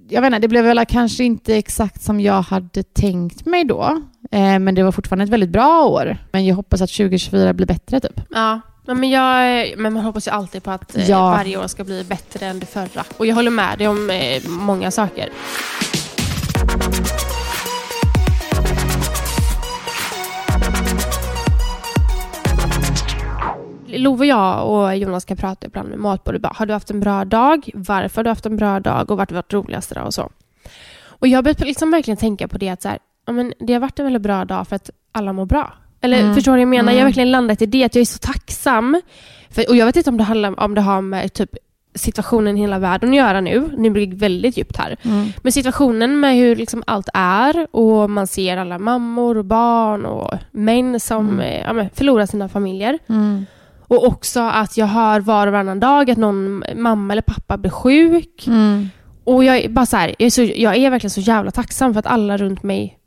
jag 0.09 0.21
vet 0.21 0.27
inte, 0.29 0.39
det 0.39 0.49
blev 0.49 0.65
väl 0.65 0.87
kanske 0.87 1.25
inte 1.25 1.57
exakt 1.57 2.03
som 2.03 2.21
jag 2.21 2.43
hade 2.43 2.83
tänkt 2.83 3.47
mig 3.47 3.65
då. 3.65 4.03
Eh, 4.33 4.59
men 4.59 4.75
det 4.75 4.83
var 4.83 4.93
fortfarande 4.93 5.25
ett 5.25 5.31
väldigt 5.31 5.51
bra 5.51 5.85
år. 5.87 6.17
Men 6.33 6.47
jag 6.47 6.55
hoppas 6.57 6.81
att 6.83 6.91
2024 6.91 7.53
blir 7.53 7.67
bättre 7.67 8.01
typ. 8.01 8.21
Ja. 8.31 8.61
Ja, 8.87 8.95
men, 8.95 9.11
jag, 9.11 9.69
men 9.79 9.93
man 9.93 10.05
hoppas 10.05 10.27
ju 10.27 10.31
alltid 10.31 10.63
på 10.63 10.71
att 10.71 10.97
eh, 10.97 11.11
Ja. 11.11 11.31
varje 11.31 11.57
år 11.57 11.67
ska 11.67 11.85
bli 11.85 12.05
bättre 12.05 12.47
än 12.47 12.61
det 12.61 12.67
förra. 12.67 13.05
Och 13.17 13.27
jag 13.27 13.35
håller 13.35 13.51
med 13.51 13.79
dig 13.79 13.89
om 13.89 14.11
eh, 14.11 14.43
många 14.49 14.91
saker. 14.91 15.29
Love 23.87 24.27
jag 24.27 24.69
och 24.71 24.97
Jonas 24.97 25.25
kan 25.25 25.37
prata 25.37 25.67
ibland 25.67 25.89
med 25.89 25.99
matbordet. 25.99 26.43
Har 26.45 26.67
du 26.67 26.73
haft 26.73 26.91
en 26.91 27.01
bra 27.01 27.25
dag? 27.25 27.71
Varför 27.75 28.17
har 28.17 28.25
du 28.25 28.31
haft 28.31 28.47
en 28.47 28.57
bra 28.57 28.81
dag? 28.81 29.11
Och 29.11 29.17
vart 29.17 29.31
har 29.31 29.35
varit 29.37 29.53
roligaste 29.53 29.95
dag? 29.95 30.07
Och 30.07 30.15
så. 30.15 30.31
Och 31.07 31.29
jag 31.29 31.45
börjat 31.45 31.61
liksom 31.61 31.91
verkligen 31.91 32.17
tänka 32.17 32.49
på 32.49 32.59
det 32.59 32.69
att 32.69 32.83
så 32.83 32.89
här, 32.89 32.99
ja, 33.27 33.33
men 33.33 33.53
det 33.59 33.73
har 33.73 33.81
varit 33.81 33.99
en 33.99 34.05
väldigt 34.05 34.23
bra 34.23 34.45
dag 34.45 34.69
för 34.69 34.77
att 34.77 34.91
alla 35.13 35.33
mår 35.33 35.47
bra. 35.47 35.73
Eller 36.01 36.21
Mm. 36.21 36.35
förstår 36.35 36.53
du 36.53 36.57
vad 36.57 36.61
jag 36.63 36.69
menar? 36.69 36.93
Jag 36.93 36.97
har 36.97 37.01
Mm. 37.01 37.07
verkligen 37.07 37.31
landat 37.31 37.63
i 37.63 37.67
det, 37.67 37.85
att 37.85 37.95
jag 37.95 38.01
är 38.01 38.07
så 38.07 38.19
tacksam. 38.19 39.01
För, 39.51 39.65
och 39.69 39.77
jag 39.77 39.87
vet 39.87 39.97
inte 39.97 40.11
om 40.11 40.17
det, 40.17 40.25
handlar, 40.25 40.61
om 40.61 40.75
det 40.75 40.81
har 40.81 41.01
med 41.01 41.33
typ 41.33 41.51
situationen 41.95 42.59
i 42.59 42.61
hela 42.61 42.79
världen 42.79 43.11
att 43.11 43.17
göra 43.17 43.41
nu. 43.41 43.71
Nu 43.77 43.91
blir 43.91 44.07
det 44.07 44.17
väldigt 44.17 44.57
djupt 44.59 44.77
här. 44.77 44.97
Men 45.43 45.53
situationen 45.53 46.21
med 46.21 46.37
hur 46.37 46.57
liksom 46.57 46.83
allt 46.87 47.09
är 47.15 47.67
och 47.71 48.11
man 48.11 48.27
ser 48.27 48.57
alla 48.57 48.79
mammor 48.79 49.39
och 49.39 49.45
barn 49.45 50.05
och 50.07 50.35
män 50.51 51.01
som 51.01 51.29
Mm. 51.29 51.41
eh, 51.41 51.83
ja, 51.83 51.89
förlorar 51.95 52.27
sina 52.27 52.49
familjer. 52.49 52.99
Mm. 53.09 53.47
Och 53.81 54.07
också 54.07 54.41
att 54.41 54.77
jag 54.77 54.87
hör 54.87 55.21
var 55.21 55.47
och 55.47 55.53
varannan 55.53 55.81
dag 55.81 56.11
att 56.11 56.19
någon 56.19 56.65
mamma 56.77 57.13
eller 57.15 57.23
pappa 57.23 57.57
blir 57.59 57.71
sjuk. 57.71 58.47
Mm. 58.47 58.89
Och 59.25 59.45
jag 59.45 59.57
är 59.57 59.69
bara 59.69 59.87
så 59.87 59.97
här, 59.97 60.09
jag 60.19 60.27
är, 60.27 60.31
så, 60.31 60.43
jag 60.43 60.77
är 60.77 60.91
verkligen 60.91 61.11
så 61.11 61.21
jävla 61.21 61.51
tacksam 61.51 61.93
för 61.93 61.99
att 61.99 62.07
alla 62.07 62.37
runt 62.37 62.63
mig 62.63 62.99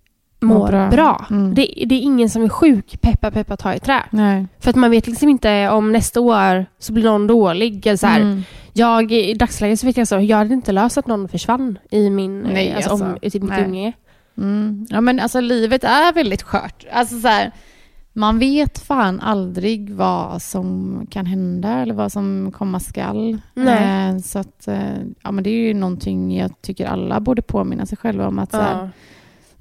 mår 0.41 0.67
bra. 0.67 0.89
bra. 0.89 1.25
Mm. 1.29 1.55
Det, 1.55 1.61
det 1.85 1.95
är 1.95 1.99
ingen 2.01 2.29
som 2.29 2.43
är 2.43 2.49
sjuk, 2.49 3.01
peppa 3.01 3.31
peppa 3.31 3.57
ta 3.57 3.73
i 3.73 3.79
trä. 3.79 4.03
Nej. 4.09 4.47
För 4.59 4.69
att 4.69 4.75
man 4.75 4.91
vet 4.91 5.07
liksom 5.07 5.29
inte 5.29 5.69
om 5.69 5.91
nästa 5.91 6.21
år 6.21 6.65
så 6.79 6.93
blir 6.93 7.03
någon 7.03 7.27
dålig. 7.27 7.87
Eller 7.87 7.97
så. 7.97 8.07
Mm. 8.07 8.43
Jag, 8.73 9.11
I 9.11 9.33
dagsläget 9.33 9.79
så 9.79 9.87
vet 9.87 9.97
jag 9.97 10.07
så, 10.07 10.19
jag 10.19 10.37
hade 10.37 10.53
inte 10.53 10.71
löst 10.71 10.97
att 10.97 11.07
någon 11.07 11.27
försvann 11.27 11.79
i 11.91 12.09
min, 12.09 12.41
Nej, 12.41 12.73
alltså, 12.73 12.89
alltså. 12.89 13.05
om, 13.05 13.17
i 13.21 13.29
typ 13.31 13.41
mitt 13.41 13.51
Nej. 13.51 13.63
umgänge. 13.63 13.93
Mm. 14.37 14.85
Ja 14.89 15.01
men 15.01 15.19
alltså 15.19 15.39
livet 15.39 15.83
är 15.83 16.13
väldigt 16.13 16.41
skört. 16.43 16.85
Alltså 16.91 17.19
så 17.19 17.27
här, 17.27 17.51
man 18.13 18.39
vet 18.39 18.79
fan 18.79 19.19
aldrig 19.19 19.89
vad 19.89 20.41
som 20.41 20.99
kan 21.09 21.25
hända 21.25 21.69
eller 21.69 21.93
vad 21.93 22.11
som 22.11 22.51
komma 22.57 22.79
skall. 22.79 23.33
Eh, 23.55 24.17
så 24.23 24.39
att, 24.39 24.67
eh, 24.67 24.97
ja 25.23 25.31
men 25.31 25.43
det 25.43 25.49
är 25.49 25.67
ju 25.67 25.73
någonting 25.73 26.37
jag 26.37 26.61
tycker 26.61 26.87
alla 26.87 27.19
borde 27.19 27.41
påminna 27.41 27.85
sig 27.85 27.97
själva 27.97 28.27
om 28.27 28.39
att 28.39 28.51
så 28.51 28.57
här, 28.57 28.81
Ja. 28.81 28.89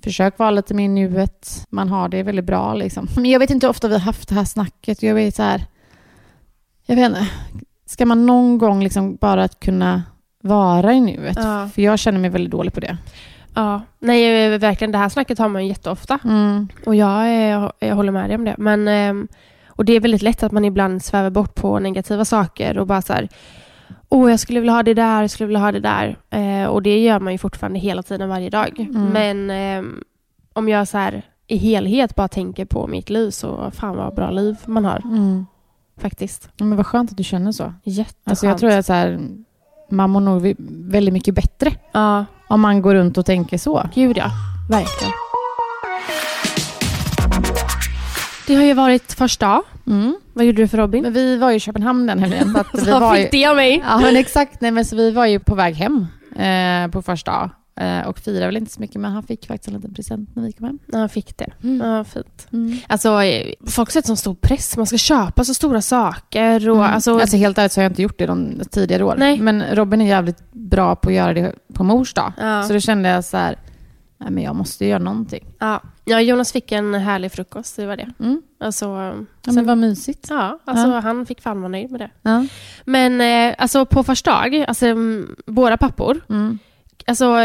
Försök 0.05 0.39
vara 0.39 0.51
lite 0.51 0.75
mer 0.75 0.89
nuet. 0.89 1.67
Man 1.71 1.89
har 1.89 2.09
det 2.09 2.23
väldigt 2.23 2.45
bra 2.45 2.75
liksom. 2.75 3.09
Men 3.17 3.31
jag 3.31 3.39
vet 3.39 3.51
inte 3.51 3.67
hur 3.67 3.71
ofta 3.71 3.89
vi 3.89 3.95
har 3.95 4.01
haft 4.01 4.29
det 4.29 4.35
här 4.35 4.45
snacket. 4.45 5.03
Jag 5.03 5.15
vet 5.15 5.35
så 5.35 5.43
här, 5.43 5.65
jag 6.87 6.97
vet 6.97 7.07
inte, 7.07 7.27
ska 7.87 8.07
man 8.07 8.27
någon 8.27 8.59
gång 8.59 8.83
liksom 8.83 9.17
bara 9.17 9.45
att 9.45 9.61
kunna 9.61 10.03
vara 10.43 10.93
i 10.93 11.01
nuet? 11.01 11.37
Ja. 11.41 11.69
För 11.75 11.83
jag 11.83 11.99
känner 11.99 12.19
mig 12.19 12.31
väldigt 12.31 12.51
dålig 12.51 12.73
på 12.73 12.81
det. 12.81 12.97
ja. 13.55 13.83
Nej, 13.99 14.53
eh, 14.55 14.59
verkligen. 14.59 14.93
Det 14.93 14.99
här 14.99 15.09
snacket 15.09 15.39
har 15.39 15.49
man 15.49 15.63
ju 15.63 15.69
jätteofta. 15.69 16.19
Mm. 16.25 16.69
Och 16.87 16.95
jag, 16.95 17.27
eh, 17.27 17.71
jag 17.79 17.95
håller 17.97 18.13
med 18.13 18.31
dig 18.31 18.35
om 18.35 18.45
det. 18.45 18.55
Men, 18.59 18.89
ehm, 18.89 19.29
och 19.67 19.85
det 19.85 19.93
är 19.93 20.01
väldigt 20.01 20.23
lätt 20.23 20.43
att 20.43 20.53
man 20.53 20.65
ibland 20.65 21.05
svävar 21.05 21.31
bort 21.31 21.55
på 21.55 21.79
negativa 21.79 22.25
saker 22.25 22.79
och 22.79 22.87
bara 22.87 23.03
så 23.03 23.13
här, 23.13 23.29
åh 24.15 24.31
jag 24.31 24.41
skulle 24.41 24.61
vilja 24.61 24.73
ha 24.73 24.83
det 24.83 24.95
där, 24.95 25.21
jag 25.21 25.31
skulle 25.31 25.47
vilja 25.47 25.61
ha 25.61 25.73
det 25.73 25.81
där. 25.81 26.17
Eh, 26.31 26.67
och 26.67 26.83
det 26.83 26.99
gör 27.03 27.21
man 27.21 27.33
ju 27.33 27.39
fortfarande 27.39 27.79
hela 27.79 28.03
tiden, 28.03 28.29
varje 28.29 28.51
dag. 28.51 28.81
Mm. 28.95 29.05
Men 29.09 29.51
ehm, 29.51 30.03
om 30.53 30.69
jag 30.69 30.89
så 30.89 30.99
här 30.99 31.23
i 31.47 31.57
helhet 31.57 32.15
bara 32.15 32.29
tänker 32.29 32.65
på 32.65 32.87
mitt 32.87 33.11
liv 33.11 33.31
så 33.31 33.71
fan 33.75 33.97
vad 33.97 34.15
bra 34.15 34.31
liv 34.31 34.57
man 34.67 34.85
har 34.85 35.03
Mm. 35.05 35.47
faktiskt. 36.01 36.49
Men 36.57 36.77
vad 36.77 36.87
skönt 36.87 37.11
att 37.11 37.17
du 37.17 37.25
känner 37.25 37.53
så. 37.53 37.73
Jätteskönt. 37.85 38.19
Alltså 38.25 38.47
jag 38.47 38.59
tror 38.59 38.71
att 38.71 38.87
så 38.87 38.93
här, 38.93 39.21
man 39.91 40.11
mår 40.11 40.21
nog 40.21 40.55
väldigt 40.93 41.13
mycket 41.15 41.35
bättre 41.35 41.73
Ja, 41.93 42.25
om 42.49 42.61
man 42.61 42.83
går 42.83 42.95
runt 42.95 43.19
och 43.19 43.27
tänker 43.27 43.59
så. 43.59 43.89
gud 43.95 44.17
ja. 44.17 44.31
Verkligen. 44.71 45.13
Det 48.47 48.55
har 48.55 48.63
ju 48.63 48.75
varit 48.75 49.13
första 49.13 49.47
dag. 49.49 49.63
Mm. 49.87 50.17
Vad 50.33 50.45
gjorde 50.45 50.63
du 50.63 50.69
för 50.69 50.79
Robin? 50.79 51.03
Men 51.03 51.13
vi 51.13 51.37
var 51.37 51.51
ju 51.51 51.57
i 51.57 51.61
Köpenhamn 51.61 52.07
den 52.07 52.19
helgen. 52.19 52.53
så 52.53 52.59
att 52.61 52.67
vi 52.87 52.91
var 52.91 53.17
ju, 53.17 53.23
fick 53.23 53.31
det 53.33 53.47
av 53.47 53.57
mig? 53.57 53.83
ja 53.89 53.99
men 54.01 54.17
exakt, 54.17 54.61
nej, 54.61 54.71
men 54.71 54.85
så 54.85 54.97
vi 54.97 55.11
var 55.11 55.27
ju 55.27 55.39
på 55.41 55.55
väg 55.55 55.75
hem 55.75 56.07
eh, 56.37 56.91
på 56.91 57.03
första 57.03 57.31
dag. 57.31 57.51
Eh, 57.81 58.07
och 58.07 58.19
firade 58.19 58.47
väl 58.47 58.57
inte 58.57 58.73
så 58.73 58.81
mycket 58.81 59.01
men 59.01 59.13
han 59.13 59.23
fick 59.23 59.47
faktiskt 59.47 59.69
en 59.69 59.75
liten 59.75 59.95
present 59.95 60.37
när 60.37 60.43
vi 60.43 60.53
kom 60.53 60.67
hem. 60.67 60.79
Ja, 60.93 60.99
han 60.99 61.09
fick 61.09 61.37
det. 61.39 61.51
Mm. 61.63 61.89
Ja, 61.91 62.05
fint. 62.05 62.47
Mm. 62.53 62.79
Alltså, 62.87 63.23
eh, 63.23 63.53
folk 63.67 63.91
sätter 63.91 64.07
sån 64.07 64.17
stor 64.17 64.35
press. 64.35 64.77
Man 64.77 64.87
ska 64.87 64.97
köpa 64.99 65.45
så 65.45 65.55
stora 65.55 65.81
saker. 65.83 66.71
Och, 66.71 66.77
Mm. 66.77 66.95
alltså, 66.95 67.19
Alltså, 67.21 67.37
helt 67.37 67.59
ärligt 67.59 67.73
så 67.73 67.81
har 67.81 67.83
jag 67.83 67.91
inte 67.91 68.03
gjort 68.03 68.19
det 68.19 68.27
de 68.27 68.61
tidigare 68.71 69.05
år. 69.05 69.15
Nej. 69.19 69.39
Men 69.41 69.63
Robin 69.73 70.01
är 70.01 70.07
jävligt 70.07 70.53
bra 70.53 70.97
på 70.97 71.09
att 71.09 71.15
göra 71.15 71.35
det 71.35 71.53
på 71.75 71.85
mors 71.85 72.15
dag. 72.15 72.33
ja, 72.39 72.63
Så 72.63 72.73
då 72.73 72.81
kände 72.81 73.09
jag 73.09 73.25
så 73.25 73.37
här, 73.37 73.57
nej 74.19 74.31
men 74.31 74.45
jag 74.45 74.57
måste 74.57 74.87
göra 74.87 74.99
någonting. 74.99 75.45
ja. 75.59 75.83
ja, 76.05 76.21
Jonas 76.21 76.53
fick 76.53 76.73
en 76.73 76.95
härlig 76.95 77.33
frukost. 77.33 77.77
Det 77.77 77.87
var 77.87 77.97
det. 77.97 78.11
Mm. 78.21 78.43
Alltså, 78.61 78.85
Ja, 78.87 79.15
sen- 79.45 79.55
men 79.55 79.67
vad 79.67 79.79
mysigt. 79.79 80.27
ja, 80.31 80.59
alltså, 80.65 80.87
Ja. 80.89 81.01
han 81.01 81.27
fick 81.27 81.41
fan 81.41 81.61
vara 81.61 81.69
nöjd 81.69 81.91
med 81.91 82.01
det. 82.01 82.11
Ja. 82.23 82.47
Men 82.85 83.21
eh, 83.21 83.55
alltså, 83.59 83.87
på 83.87 84.03
första 84.03 84.31
dag, 84.31 84.65
alltså, 84.69 84.87
våra 85.47 85.77
pappor, 85.77 86.21
Mm. 86.29 86.59
alltså, 87.07 87.37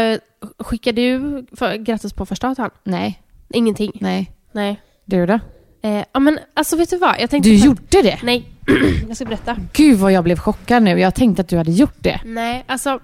skickar 0.58 0.92
du 0.92 1.20
för, 1.56 1.74
grattis 1.74 2.12
på 2.12 2.26
första 2.26 2.46
dag 2.46 2.56
till 2.56 2.62
han? 2.62 2.70
Nej, 2.84 3.22
Ingenting? 3.54 3.92
nej. 4.00 4.32
Nej. 4.52 4.80
Du 5.04 5.26
då? 5.26 5.38
Eh, 5.82 6.04
ja, 6.12 6.20
men 6.20 6.38
alltså 6.54 6.76
vet 6.76 6.90
du 6.90 6.96
vad? 6.98 7.20
Jag 7.20 7.30
tänkte 7.30 7.50
Du 7.50 7.60
på- 7.60 7.66
gjorde 7.66 8.02
det? 8.02 8.18
Nej, 8.22 8.48
jag 9.08 9.16
ska 9.16 9.24
berätta. 9.24 9.56
Gud 9.72 9.98
vad 9.98 10.12
jag 10.12 10.24
blev 10.24 10.38
chockad 10.38 10.82
nu. 10.82 11.00
Jag 11.00 11.14
tänkte 11.14 11.42
att 11.42 11.48
du 11.48 11.56
hade 11.56 11.72
gjort 11.72 11.96
det. 11.98 12.20
Nej, 12.24 12.64
alltså 12.66 13.00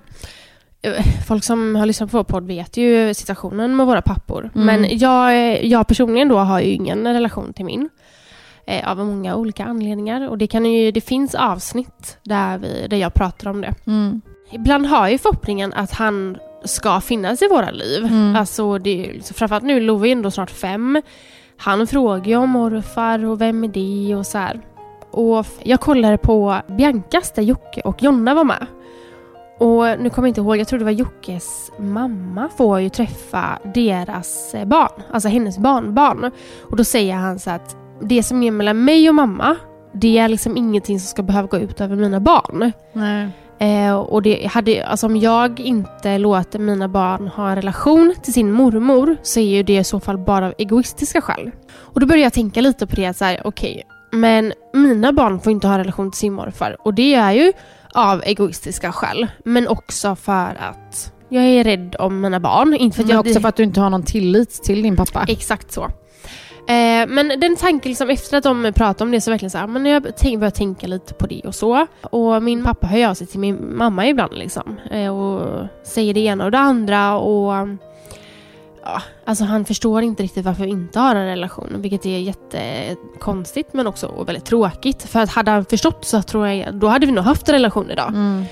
folk 1.27 1.45
som 1.45 1.75
har 1.77 1.87
lyssnat 1.87 2.11
på 2.11 2.17
vår 2.17 2.25
podd 2.25 2.47
vet 2.47 2.77
ju 2.77 3.15
situationen 3.15 3.77
med 3.77 3.87
våra 3.87 4.03
pappor. 4.03 4.51
Mm. 4.55 4.67
Men 4.67 4.99
jag, 4.99 5.65
jag 5.65 5.87
personligen 5.87 6.29
då 6.29 6.39
har 6.39 6.61
ju 6.61 6.71
ingen 6.71 7.07
relation 7.13 7.53
till 7.53 7.65
min. 7.65 7.89
Eh, 8.67 8.91
av 8.91 8.97
många 8.99 9.37
olika 9.37 9.65
anledningar. 9.65 10.29
Och 10.29 10.39
det, 10.39 10.47
kan 10.47 10.65
ju, 10.67 10.91
det 10.91 11.01
finns 11.01 11.35
avsnitt 11.35 12.19
där, 12.23 12.59
vi, 12.59 12.87
där 12.91 12.97
jag 12.97 13.15
pratar 13.15 13.51
om 13.51 13.61
det. 13.61 13.75
Mm. 13.87 14.21
Ibland 14.53 14.87
har 14.87 14.99
jag 14.99 15.13
ju 15.13 15.19
förhoppningen 15.19 15.73
att 15.73 15.93
han 15.93 16.37
ska 16.65 17.01
finnas 17.01 17.43
i 17.43 17.49
våra 17.49 17.71
liv. 17.71 18.05
Mm. 18.05 18.37
Alltså 18.37 18.79
det 18.79 19.07
är 19.07 19.13
liksom- 19.13 19.35
framförallt 19.35 19.65
nu, 19.65 19.81
Love 19.81 20.09
är 20.09 20.13
ändå 20.13 20.31
snart 20.31 20.51
fem. 20.51 21.03
Han 21.57 21.87
frågar 21.87 22.27
ju 22.27 22.37
om 22.37 22.51
morfar 22.51 23.25
och 23.25 23.41
vem 23.41 23.65
är 23.65 23.69
det 23.69 24.15
och 24.15 24.27
så 24.27 24.39
här. 24.39 24.61
Och 25.11 25.47
jag 25.63 25.81
kollade 25.81 26.19
på 26.19 26.57
Biancas 26.69 27.33
där 27.33 27.43
Jocke 27.43 27.81
och 27.81 28.03
Jonna 28.03 28.35
var 28.35 28.45
med. 28.45 28.67
Och 29.59 29.85
nu 30.01 30.11
kommer 30.11 30.29
jag 30.29 30.31
inte 30.31 30.41
ihåg, 30.41 30.57
jag 30.57 30.69
tror 30.69 30.79
det 30.79 30.85
var 30.85 30.93
Jockes 30.93 31.73
mamma 31.79 32.49
får 32.57 32.81
ju 32.81 32.89
träffa 32.89 33.59
deras 33.75 34.55
eh, 34.55 34.65
barn, 34.65 35.03
alltså 35.13 35.29
hennes 35.29 35.59
barnbarn. 35.59 36.31
Och 36.71 36.77
då 36.77 36.85
säger 36.85 37.15
han 37.15 37.39
så 37.39 37.51
att 37.51 37.77
det 38.03 38.23
som 38.23 38.43
är 38.43 38.51
mellan 38.51 38.85
mig 38.85 39.09
och 39.09 39.15
mamma, 39.15 39.57
det 39.93 40.19
är 40.19 40.29
liksom 40.29 40.57
ingenting 40.57 41.01
som 41.01 41.07
ska 41.07 41.23
behöva 41.23 41.49
gå 41.49 41.59
ut 41.59 41.81
över 41.81 41.97
mina 41.97 42.21
barn. 42.21 42.73
Nej. 42.93 43.31
Eh, 43.59 43.95
och 43.95 44.23
det 44.23 44.47
hade, 44.47 44.87
alltså 44.87 45.07
om 45.07 45.17
jag 45.17 45.61
inte 45.61 46.19
låter 46.19 46.59
mina 46.59 46.89
barn 46.89 47.29
ha 47.29 47.49
en 47.49 47.57
relation 47.57 48.15
till 48.23 48.33
sin 48.33 48.53
mormor 48.53 49.17
så 49.23 49.41
är 49.41 49.57
ju 49.57 49.63
det 49.63 49.77
i 49.77 49.85
så 49.85 50.01
fall 50.01 50.19
bara 50.19 50.47
av 50.47 50.55
egoistiska 50.59 51.21
skäl. 51.21 51.51
Och 51.79 52.01
då 52.01 52.07
började 52.07 52.23
jag 52.23 52.33
tänka 52.33 52.61
lite 52.61 52.87
på 52.87 52.97
det, 52.97 53.17
så 53.17 53.25
här, 53.25 53.43
okej, 53.45 53.83
Men 54.13 54.53
mina 54.73 55.13
barn 55.13 55.41
får 55.41 55.53
inte 55.53 55.69
ha 55.69 55.79
relation 55.79 56.11
till 56.11 56.19
sin 56.19 56.33
morfar. 56.33 56.77
Och 56.81 56.95
det 56.95 57.15
är 57.15 57.33
ju 57.33 57.53
av 57.97 58.23
egoistiska 58.25 58.93
skäl. 58.93 59.27
Men 59.45 59.69
också 59.69 60.17
för 60.17 60.59
att 60.61 61.13
jag 61.29 61.45
är 61.45 61.65
rädd 61.65 61.97
om 61.99 62.21
mina 62.21 62.41
barn. 62.41 62.75
Inte 62.75 62.97
för 62.97 63.03
att 63.03 63.07
Men 63.07 63.17
jag 63.17 63.27
också 63.27 63.41
för 63.41 63.49
att 63.49 63.57
du 63.57 63.63
inte 63.63 63.81
har 63.81 63.91
någon 63.91 64.03
tillit 64.03 64.51
till 64.51 64.83
din 64.83 64.97
pappa. 64.97 65.25
Exakt 65.29 65.73
så. 65.73 65.91
Eh, 66.69 67.07
men 67.09 67.41
den 67.41 67.57
tanken, 67.57 67.89
liksom, 67.89 68.11
efter 68.11 68.37
att 68.37 68.45
de 68.45 68.73
pratade 68.77 69.05
om 69.05 69.11
det 69.11 69.21
så 69.21 69.31
verkligen 69.31 69.51
så 69.51 69.59
här, 69.59 69.67
men 69.67 69.87
jag 69.87 70.03
började 70.03 70.51
tänka 70.51 70.87
lite 70.87 71.15
på 71.15 71.27
det 71.27 71.43
och 71.45 71.55
så. 71.55 71.87
Och 72.03 72.43
min 72.43 72.65
pappa 72.65 72.87
hör 72.87 73.09
av 73.09 73.15
sig 73.15 73.27
till 73.27 73.41
min 73.41 73.77
mamma 73.77 74.07
ibland 74.07 74.35
liksom. 74.35 74.77
Eh, 74.91 75.17
och 75.17 75.67
säger 75.85 76.15
det 76.15 76.21
ena 76.21 76.45
och 76.45 76.51
det 76.51 76.59
andra 76.59 77.19
och 77.19 77.53
ja, 78.87 79.03
alltså 79.25 79.45
han 79.45 79.65
förstår 79.65 80.03
inte 80.03 80.23
riktigt 80.23 80.45
varför 80.45 80.65
vi 80.65 80.71
inte 80.71 80.99
har 80.99 81.15
en 81.15 81.27
relation. 81.27 81.77
Vilket 81.77 82.07
är 82.07 82.19
jättekonstigt 82.19 83.73
men 83.73 83.87
också 83.87 84.25
väldigt 84.25 84.45
tråkigt. 84.45 85.03
För 85.03 85.21
att 85.21 85.31
hade 85.31 85.51
han 85.51 85.65
förstått 85.65 86.05
så 86.05 86.23
tror 86.23 86.49
jag, 86.49 86.75
då 86.75 86.87
hade 86.87 87.07
vi 87.07 87.13
nog 87.13 87.25
haft 87.25 87.49
en 87.49 87.53
relation 87.53 87.91
idag. 87.91 88.09
Mm. 88.09 88.45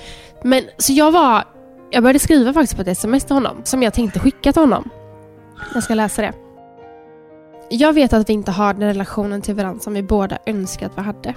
Men 0.43 0.63
så 0.79 0.93
jag 0.93 1.13
var, 1.13 1.45
jag 1.91 2.03
började 2.03 2.19
skriva 2.19 2.53
faktiskt 2.53 2.77
på 2.77 2.83
ett 2.83 2.89
sms 2.89 3.25
till 3.25 3.35
honom 3.35 3.57
som 3.65 3.83
jag 3.83 3.95
tänkte 3.95 4.19
skicka 4.19 4.53
till 4.53 4.63
honom. 4.63 4.91
Jag 5.75 5.83
ska 5.83 5.95
läsa 5.95 6.23
det. 6.23 6.33
Jag 7.71 7.93
vet 7.93 8.13
att 8.13 8.29
vi 8.29 8.33
inte 8.33 8.51
har 8.51 8.75
den 8.75 8.89
relationen 8.89 9.43
till 9.43 9.55
varandra 9.55 9.81
som 9.81 9.95
vi 9.95 10.03
båda 10.03 10.39
önskar 10.47 10.87
att 10.87 10.99
vi 10.99 11.03
hade. 11.03 11.35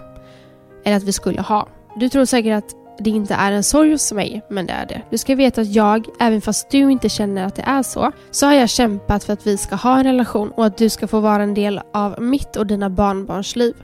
Eller 0.85 0.97
att 0.97 1.03
vi 1.03 1.13
skulle 1.13 1.41
ha. 1.41 1.67
Du 1.95 2.09
tror 2.09 2.25
säkert 2.25 2.63
att 2.63 2.86
det 2.99 3.09
inte 3.09 3.33
är 3.33 3.51
en 3.51 3.63
sorg 3.63 3.91
hos 3.91 4.11
mig, 4.11 4.41
men 4.49 4.65
det 4.65 4.73
är 4.73 4.85
det. 4.85 5.01
Du 5.09 5.17
ska 5.17 5.35
veta 5.35 5.61
att 5.61 5.75
jag, 5.75 6.07
även 6.19 6.41
fast 6.41 6.69
du 6.69 6.91
inte 6.91 7.09
känner 7.09 7.45
att 7.45 7.55
det 7.55 7.61
är 7.61 7.83
så, 7.83 8.11
så 8.31 8.45
har 8.45 8.53
jag 8.53 8.69
kämpat 8.69 9.23
för 9.23 9.33
att 9.33 9.47
vi 9.47 9.57
ska 9.57 9.75
ha 9.75 9.97
en 9.97 10.03
relation 10.03 10.51
och 10.51 10.65
att 10.65 10.77
du 10.77 10.89
ska 10.89 11.07
få 11.07 11.19
vara 11.19 11.43
en 11.43 11.53
del 11.53 11.81
av 11.93 12.21
mitt 12.21 12.55
och 12.55 12.67
dina 12.67 12.89
barnbarns 12.89 13.55
liv. 13.55 13.75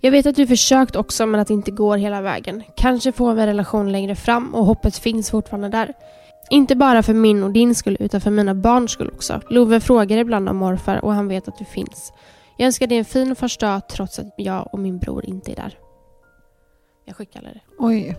Jag 0.00 0.10
vet 0.10 0.26
att 0.26 0.36
du 0.36 0.46
försökt 0.46 0.96
också 0.96 1.26
men 1.26 1.40
att 1.40 1.48
det 1.48 1.54
inte 1.54 1.70
går 1.70 1.96
hela 1.96 2.20
vägen. 2.20 2.62
Kanske 2.76 3.12
får 3.12 3.34
vi 3.34 3.40
en 3.40 3.46
relation 3.46 3.92
längre 3.92 4.14
fram 4.14 4.54
och 4.54 4.66
hoppet 4.66 4.98
finns 4.98 5.30
fortfarande 5.30 5.68
där. 5.68 5.94
Inte 6.50 6.76
bara 6.76 7.02
för 7.02 7.14
min 7.14 7.42
och 7.42 7.50
din 7.50 7.74
skull 7.74 7.96
utan 8.00 8.20
för 8.20 8.30
mina 8.30 8.54
barns 8.54 8.90
skull 8.90 9.10
också. 9.14 9.40
Love 9.50 9.80
frågar 9.80 10.18
ibland 10.18 10.48
om 10.48 10.56
morfar 10.56 11.04
och 11.04 11.12
han 11.12 11.28
vet 11.28 11.48
att 11.48 11.58
du 11.58 11.64
finns. 11.64 12.12
Jag 12.56 12.66
önskar 12.66 12.86
dig 12.86 12.98
en 12.98 13.04
fin 13.04 13.36
första 13.36 13.66
dag 13.66 13.88
trots 13.88 14.18
att 14.18 14.34
jag 14.36 14.68
och 14.72 14.78
min 14.78 14.98
bror 14.98 15.24
inte 15.24 15.52
är 15.52 15.56
där. 15.56 15.78
Jag 17.04 17.16
skickar 17.16 17.42
det. 17.42 17.60
Oj. 17.78 18.16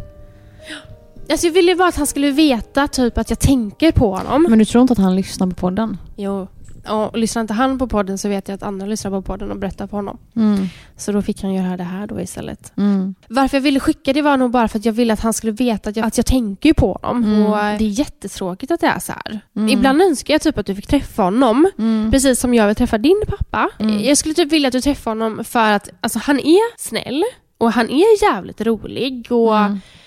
Alltså 1.32 1.48
jag 1.48 1.54
ville 1.54 1.76
bara 1.76 1.88
att 1.88 1.95
han 1.95 2.08
skulle 2.08 2.32
veta 2.32 2.88
typ 2.88 3.17
att 3.17 3.30
jag 3.30 3.39
tänker 3.39 3.91
på 3.91 4.15
honom. 4.15 4.45
Men 4.50 4.60
du 4.60 4.65
tror 4.65 4.82
inte 4.82 4.91
att 4.91 5.00
han 5.00 5.15
lyssnar 5.15 5.48
på 5.48 5.56
podden? 5.56 5.98
Jo. 6.15 6.48
Och 6.88 7.17
lyssnar 7.17 7.41
inte 7.41 7.54
han 7.54 7.80
på 7.80 7.88
podden 7.88 8.17
så 8.17 8.30
vet 8.30 8.48
jag 8.48 8.56
att 8.56 8.63
andra 8.63 8.86
lyssnar 8.86 9.12
på 9.12 9.22
podden 9.22 9.52
och 9.52 9.58
berättar 9.58 9.88
för 9.88 9.98
honom. 9.98 10.17
Mm. 10.36 10.67
Så 10.98 11.12
då 11.12 11.22
fick 11.22 11.41
han 11.41 11.54
göra 11.54 11.78
det 11.78 11.84
här 11.84 12.08
då 12.08 12.22
istället. 12.22 12.74
Mm. 12.78 13.15
Varför 13.28 13.58
jag 13.58 13.62
ville 13.62 13.80
skicka 13.80 14.13
det 14.13 14.22
var 14.22 14.38
nog 14.38 14.52
bara 14.52 14.67
för 14.67 14.80
att 14.80 14.86
jag 14.86 14.93
ville 14.93 15.13
att 15.13 15.19
han 15.19 15.34
skulle 15.34 15.52
veta 15.52 15.89
att 15.89 15.95
jag, 15.95 16.06
att 16.06 16.17
jag 16.17 16.26
tänker 16.26 16.74
på 16.74 17.00
honom. 17.02 17.24
Mm. 17.24 17.45
Och 17.45 17.56
det 17.58 17.86
är 17.86 18.00
jättetråkigt 18.00 18.72
att 18.72 18.80
det 18.80 18.88
är 18.88 19.00
så 19.00 19.12
här. 19.12 19.39
Mm. 19.56 19.69
Ibland 19.69 20.02
önskar 20.02 20.34
jag 20.34 20.41
typ 20.41 20.58
att 20.58 20.65
du 20.65 20.76
fick 20.76 20.88
träffa 20.88 21.24
honom. 21.24 21.72
Mm. 21.78 22.12
Precis 22.12 22.39
som 22.39 22.54
jag 22.54 22.67
vill 22.67 22.76
träffa 22.76 22.98
din 22.98 23.22
pappa. 23.28 23.69
Mm. 23.80 24.00
Jag 24.04 24.17
skulle 24.17 24.36
typ 24.36 24.52
vilja 24.52 24.67
att 24.67 24.74
du 24.74 24.82
träffar 24.82 25.12
honom 25.12 25.43
för 25.43 25.72
att 25.72 25.89
alltså, 26.02 26.19
han 26.19 26.39
är 26.39 26.80
snäll. 26.80 27.24
Och 27.58 27.72
han 27.72 27.89
är 27.89 28.24
jävligt 28.24 28.62
rolig. 28.62 29.32
Och. 29.32 29.56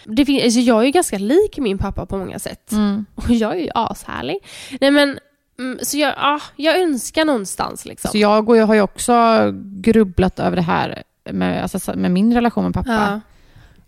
Det 0.05 0.25
fin- 0.25 0.45
alltså, 0.45 0.61
jag 0.61 0.81
är 0.81 0.85
ju 0.85 0.91
ganska 0.91 1.19
lik 1.19 1.59
min 1.59 1.79
pappa 1.79 2.07
på 2.07 2.19
många 2.19 2.39
sätt. 2.39 2.73
Mm. 2.73 3.07
Och 3.15 3.31
jag 3.31 3.53
är 3.53 3.61
ju 3.61 3.69
ashärlig. 3.75 4.39
Nej 4.81 4.91
men, 4.91 5.19
mm, 5.59 5.79
så 5.83 5.99
jag, 5.99 6.15
ja, 6.17 6.41
jag 6.57 6.81
önskar 6.81 7.25
någonstans 7.25 7.85
liksom. 7.85 8.11
Så 8.11 8.19
jag 8.19 8.45
går, 8.45 8.57
jag 8.57 8.67
har 8.67 8.75
ju 8.75 8.81
också 8.83 9.13
grubblat 9.83 10.39
över 10.39 10.57
det 10.57 10.63
här 10.63 11.03
med, 11.33 11.63
alltså, 11.63 11.97
med 11.97 12.11
min 12.11 12.35
relation 12.35 12.65
med 12.65 12.75
pappa. 12.75 12.91
ja. 12.93 13.21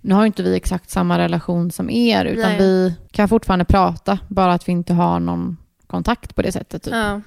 Nu 0.01 0.15
har 0.15 0.23
ju 0.23 0.27
inte 0.27 0.43
vi 0.43 0.57
exakt 0.57 0.91
samma 0.91 1.19
relation 1.19 1.71
som 1.71 1.91
er, 1.91 2.25
utan 2.25 2.51
Nej. 2.51 2.59
vi 2.59 2.95
kan 3.11 3.29
fortfarande 3.29 3.65
prata, 3.65 4.19
bara 4.29 4.53
att 4.53 4.69
vi 4.69 4.73
inte 4.73 4.95
har 4.95 5.21
någon 5.21 5.57
kontakt 5.87 6.35
på 6.35 6.43
det 6.43 6.53
sättet. 6.53 6.83
Typ. 6.83 6.95
Ja. 6.95 7.21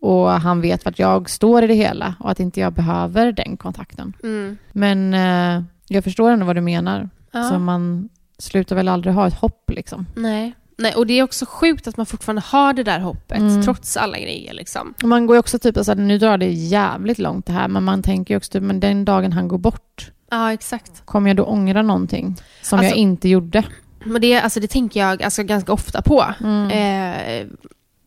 Och 0.00 0.30
han 0.30 0.60
vet 0.60 0.84
vart 0.84 0.98
jag 0.98 1.30
står 1.30 1.62
i 1.62 1.66
det 1.66 1.74
hela 1.74 2.14
och 2.20 2.30
att 2.30 2.40
inte 2.40 2.60
jag 2.60 2.72
behöver 2.72 3.32
den 3.32 3.56
kontakten. 3.56 4.12
Mm. 4.22 4.56
Men 4.72 5.14
eh, 5.14 5.62
jag 5.88 6.04
förstår 6.04 6.30
ändå 6.30 6.46
vad 6.46 6.56
du 6.56 6.60
menar. 6.60 7.08
Ja. 7.32 7.42
Så 7.42 7.58
man 7.58 8.08
slutar 8.38 8.76
väl 8.76 8.88
aldrig 8.88 9.14
ha 9.14 9.26
ett 9.26 9.34
hopp 9.34 9.70
liksom. 9.70 10.06
Nej. 10.16 10.52
Nej, 10.78 10.94
och 10.94 11.06
det 11.06 11.14
är 11.18 11.22
också 11.22 11.46
sjukt 11.48 11.86
att 11.88 11.96
man 11.96 12.06
fortfarande 12.06 12.42
har 12.46 12.72
det 12.72 12.82
där 12.82 13.00
hoppet 13.00 13.38
Mm. 13.38 13.62
trots 13.62 13.96
alla 13.96 14.18
grejer. 14.18 14.52
Liksom. 14.54 14.94
Man 15.04 15.26
går 15.26 15.36
ju 15.36 15.40
också 15.40 15.58
typ, 15.58 15.76
alltså, 15.76 15.94
nu 15.94 16.18
drar 16.18 16.38
det 16.38 16.46
jävligt 16.52 17.18
långt 17.18 17.46
det 17.46 17.52
här, 17.52 17.68
men 17.68 17.84
man 17.84 18.02
tänker 18.02 18.34
ju 18.34 18.38
också 18.38 18.52
typ, 18.52 18.62
men 18.62 18.80
den 18.80 19.04
dagen 19.04 19.32
han 19.32 19.48
går 19.48 19.58
bort, 19.58 20.10
Ja, 20.30 20.52
exakt. 20.52 21.02
kommer 21.06 21.30
jag 21.30 21.36
då 21.36 21.44
ångra 21.44 21.82
någonting 21.82 22.36
som 22.62 22.78
Alltså- 22.78 22.90
jag 22.90 22.98
inte 22.98 23.28
gjorde? 23.28 23.64
Men 24.04 24.20
det, 24.22 24.40
alltså, 24.40 24.60
det 24.60 24.66
tänker 24.68 25.00
jag 25.00 25.22
alltså, 25.22 25.42
ganska 25.42 25.72
ofta 25.72 26.02
på. 26.02 26.24
Mm. 26.40 26.70
Eh, 26.70 27.46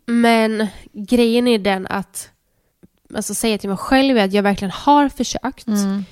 men 0.06 0.68
grejen 0.94 1.48
är 1.48 1.60
den 1.60 1.88
att 1.88 2.30
alltså, 3.16 3.34
säga 3.34 3.58
till 3.58 3.70
mig 3.70 3.78
själv 3.78 4.18
är 4.18 4.26
att 4.26 4.34
jag 4.34 4.44
verkligen 4.44 4.72
har 4.72 5.10
försökt. 5.10 5.68
Mm. 5.68 6.06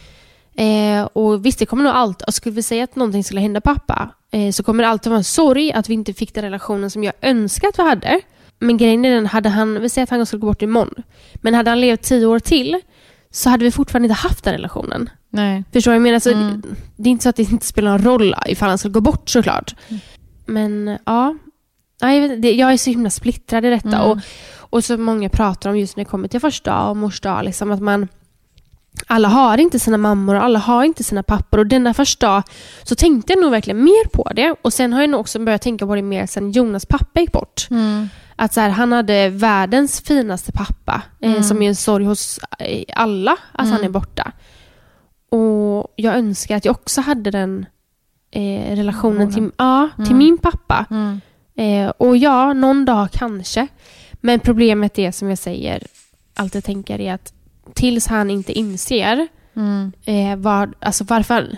Eh, 0.55 1.03
och 1.03 1.45
visst, 1.45 1.59
det 1.59 1.65
kommer 1.65 1.83
nog 1.83 1.93
alltid, 1.93 2.27
och 2.27 2.33
skulle 2.33 2.55
vi 2.55 2.63
säga 2.63 2.83
att 2.83 2.95
någonting 2.95 3.23
skulle 3.23 3.41
hända 3.41 3.61
pappa, 3.61 4.09
eh, 4.31 4.51
så 4.51 4.63
kommer 4.63 4.83
det 4.83 4.89
alltid 4.89 5.09
vara 5.09 5.17
en 5.17 5.23
sorg 5.23 5.71
att 5.71 5.89
vi 5.89 5.93
inte 5.93 6.13
fick 6.13 6.33
den 6.33 6.43
relationen 6.43 6.89
som 6.89 7.03
jag 7.03 7.13
önskar 7.21 7.67
att 7.67 7.79
vi 7.79 7.83
hade. 7.83 8.19
Men 8.59 8.77
grejen 8.77 9.05
är 9.05 9.15
den, 9.15 9.25
hade 9.25 9.49
han, 9.49 9.81
vi 9.81 9.89
säger 9.89 10.03
att 10.03 10.09
han 10.09 10.25
skulle 10.25 10.39
gå 10.39 10.47
bort 10.47 10.61
imorgon, 10.61 11.03
men 11.35 11.53
hade 11.53 11.69
han 11.69 11.81
levt 11.81 12.01
tio 12.01 12.25
år 12.25 12.39
till 12.39 12.81
så 13.31 13.49
hade 13.49 13.63
vi 13.63 13.71
fortfarande 13.71 14.05
inte 14.05 14.13
haft 14.13 14.43
den 14.43 14.53
relationen. 14.53 15.09
Nej. 15.29 15.63
Förstår 15.73 15.91
du 15.91 15.93
vad 15.93 15.95
jag 15.95 16.01
menar? 16.01 16.15
Alltså, 16.15 16.31
Mm. 16.31 16.61
det, 16.95 17.09
är 17.09 17.11
inte 17.11 17.23
så 17.23 17.29
att 17.29 17.35
det 17.35 17.51
inte 17.51 17.65
spelar 17.65 17.91
någon 17.91 18.03
roll 18.05 18.35
ifall 18.47 18.69
han 18.69 18.77
skulle 18.77 18.91
gå 18.91 19.01
bort 19.01 19.29
såklart. 19.29 19.75
Mm. 19.89 20.01
Men 20.45 20.97
ja, 21.05 21.35
jag, 21.99 22.21
vet, 22.21 22.31
inte, 22.31 22.35
det, 22.47 22.53
jag 22.53 22.73
är 22.73 22.77
så 22.77 22.89
himla 22.89 23.09
splittrad 23.09 23.65
i 23.65 23.69
detta. 23.69 23.97
Mm. 23.97 24.01
Och, 24.11 24.17
och 24.59 24.83
så 24.83 24.97
många 24.97 25.29
pratar 25.29 25.69
om 25.69 25.77
just 25.79 25.97
när 25.97 26.03
det 26.03 26.09
kommer 26.09 26.27
till 26.27 26.39
första 26.39 26.83
och 26.89 26.97
mors 26.97 27.19
dag, 27.21 27.43
liksom 27.45 27.71
att 27.71 27.81
man 27.81 28.07
alla 29.07 29.27
har 29.27 29.57
inte 29.57 29.79
sina 29.79 29.97
mammor 29.97 30.35
och 30.35 30.43
alla 30.43 30.59
har 30.59 30.83
inte 30.83 31.03
sina 31.03 31.23
pappor. 31.23 31.57
Och 31.59 31.67
denna 31.67 31.93
första 31.93 32.27
dag 32.27 32.43
så 32.83 32.95
tänkte 32.95 33.33
jag 33.33 33.41
nog 33.41 33.51
verkligen 33.51 33.83
mer 33.83 34.07
på 34.07 34.31
det. 34.35 34.55
Och 34.61 34.73
sen 34.73 34.93
har 34.93 35.01
jag 35.01 35.09
nog 35.09 35.19
också 35.19 35.39
börjat 35.39 35.61
tänka 35.61 35.85
på 35.87 35.95
det 35.95 36.01
mer 36.01 36.25
sen 36.27 36.51
Jonas 36.51 36.85
pappa 36.85 37.19
gick 37.19 37.31
bort. 37.31 37.67
Mm. 37.71 38.09
Att 38.35 38.53
så 38.53 38.59
här, 38.61 38.69
han 38.69 38.91
hade 38.91 39.29
världens 39.29 40.01
finaste 40.01 40.51
pappa, 40.51 41.01
eh, 41.21 41.31
Mm. 41.31 41.43
som 41.43 41.61
är 41.61 41.67
en 41.69 41.75
sorg 41.75 42.05
hos 42.05 42.39
eh, 42.59 42.83
alla 42.95 43.31
att 43.51 43.65
han 43.67 43.77
Mm. 43.77 43.83
är 43.83 43.89
borta. 43.89 44.31
Och 45.29 45.93
jag 45.95 46.15
önskar 46.15 46.55
att 46.57 46.65
jag 46.65 46.71
också 46.75 47.01
hade 47.01 47.31
den 47.31 47.65
eh, 48.31 48.75
relationen 48.75 49.33
till, 49.33 49.51
ja, 49.57 49.89
till 49.95 50.05
Mm. 50.05 50.17
min 50.17 50.37
pappa. 50.37 50.85
Mm. 50.89 51.21
Eh, 51.57 51.89
och 51.97 52.17
ja, 52.17 52.53
någon 52.53 52.85
dag 52.85 53.07
kanske. 53.11 53.67
Men 54.13 54.39
problemet 54.39 54.99
är 54.99 55.11
som 55.11 55.29
jag 55.29 55.37
säger, 55.37 55.83
alltid 56.33 56.63
tänker 56.63 57.01
är 57.01 57.13
att 57.13 57.33
tills 57.73 58.07
han 58.07 58.29
inte 58.29 58.51
inser 58.53 59.27
Mm. 59.55 59.91
eh, 60.05 60.35
vad, 60.37 60.73
alltså 60.79 61.03
varför... 61.03 61.57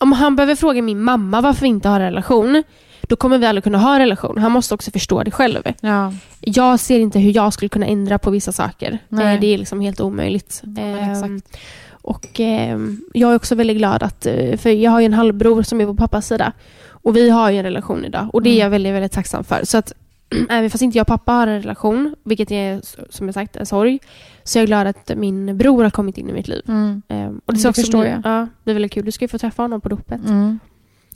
Om 0.00 0.12
han 0.12 0.36
behöver 0.36 0.54
fråga 0.54 0.82
min 0.82 1.02
mamma 1.02 1.40
varför 1.40 1.60
vi 1.62 1.68
inte 1.68 1.88
har 1.88 2.00
en 2.00 2.06
relation, 2.06 2.62
då 3.08 3.16
kommer 3.16 3.38
vi 3.38 3.46
aldrig 3.46 3.64
kunna 3.64 3.78
ha 3.78 3.92
en 3.94 3.98
relation. 4.00 4.38
Han 4.38 4.52
måste 4.52 4.74
också 4.74 4.90
förstå 4.90 5.22
det 5.22 5.30
själv. 5.30 5.62
Ja. 5.80 6.12
Jag 6.40 6.80
ser 6.80 7.00
inte 7.00 7.18
hur 7.18 7.36
jag 7.36 7.52
skulle 7.52 7.68
kunna 7.68 7.86
ändra 7.86 8.18
på 8.18 8.30
vissa 8.30 8.52
saker. 8.52 8.98
Nej. 9.08 9.34
Eh, 9.34 9.40
det 9.40 9.46
är 9.46 9.58
liksom 9.58 9.80
helt 9.80 10.00
omöjligt. 10.00 10.60
men 10.64 10.98
Ehm, 10.98 11.10
exakt. 11.36 11.58
och 11.90 12.40
ehm, 12.40 13.00
jag 13.14 13.30
är 13.32 13.36
också 13.36 13.54
väldigt 13.54 13.76
glad 13.76 14.02
att, 14.02 14.26
eh, 14.26 14.56
för 14.56 14.70
jag 14.70 14.90
har 14.90 15.00
en 15.02 15.14
halvbror 15.14 15.62
som 15.62 15.80
är 15.80 15.86
på 15.86 15.94
pappas 15.94 16.26
sida. 16.26 16.52
Och 16.88 17.16
vi 17.16 17.30
har 17.30 17.50
ju 17.50 17.58
en 17.58 17.64
relation 17.64 18.04
idag 18.04 18.28
och 18.32 18.42
det 18.42 18.50
är 18.50 18.52
Mm. 18.52 18.62
jag 18.62 18.70
väldigt, 18.70 18.94
väldigt 18.94 19.12
tacksam 19.12 19.44
för. 19.44 19.60
Så 19.64 19.78
att 19.78 19.92
även 20.50 20.70
fast 20.70 20.82
inte 20.82 20.98
jag 20.98 21.02
och 21.02 21.08
pappa 21.08 21.32
har 21.32 21.46
en 21.46 21.62
relation, 21.62 22.14
vilket 22.24 22.50
är 22.50 22.80
som 23.10 23.26
jag 23.26 23.34
sagt 23.34 23.56
en 23.56 23.66
sorg, 23.66 23.98
så 24.44 24.58
är 24.58 24.60
jag 24.60 24.66
glad 24.66 24.86
att 24.86 25.10
min 25.16 25.58
bror 25.58 25.82
har 25.82 25.90
kommit 25.90 26.18
in 26.18 26.30
i 26.30 26.32
mitt 26.32 26.48
liv. 26.48 26.62
Mm. 26.68 27.02
Ehm, 27.08 27.40
och 27.46 27.54
Det 27.54 27.60
ska 27.60 27.68
också 27.68 27.80
förstår 27.80 28.00
bli, 28.00 28.10
jag. 28.10 28.20
Ja, 28.24 28.48
det 28.64 28.70
är 28.70 28.74
väldigt 28.74 28.92
kul. 28.92 29.04
Du 29.04 29.12
ska 29.12 29.24
ju 29.24 29.28
få 29.28 29.38
träffa 29.38 29.62
honom 29.62 29.80
på 29.80 29.88
dopet. 29.88 30.20
Mm. 30.28 30.58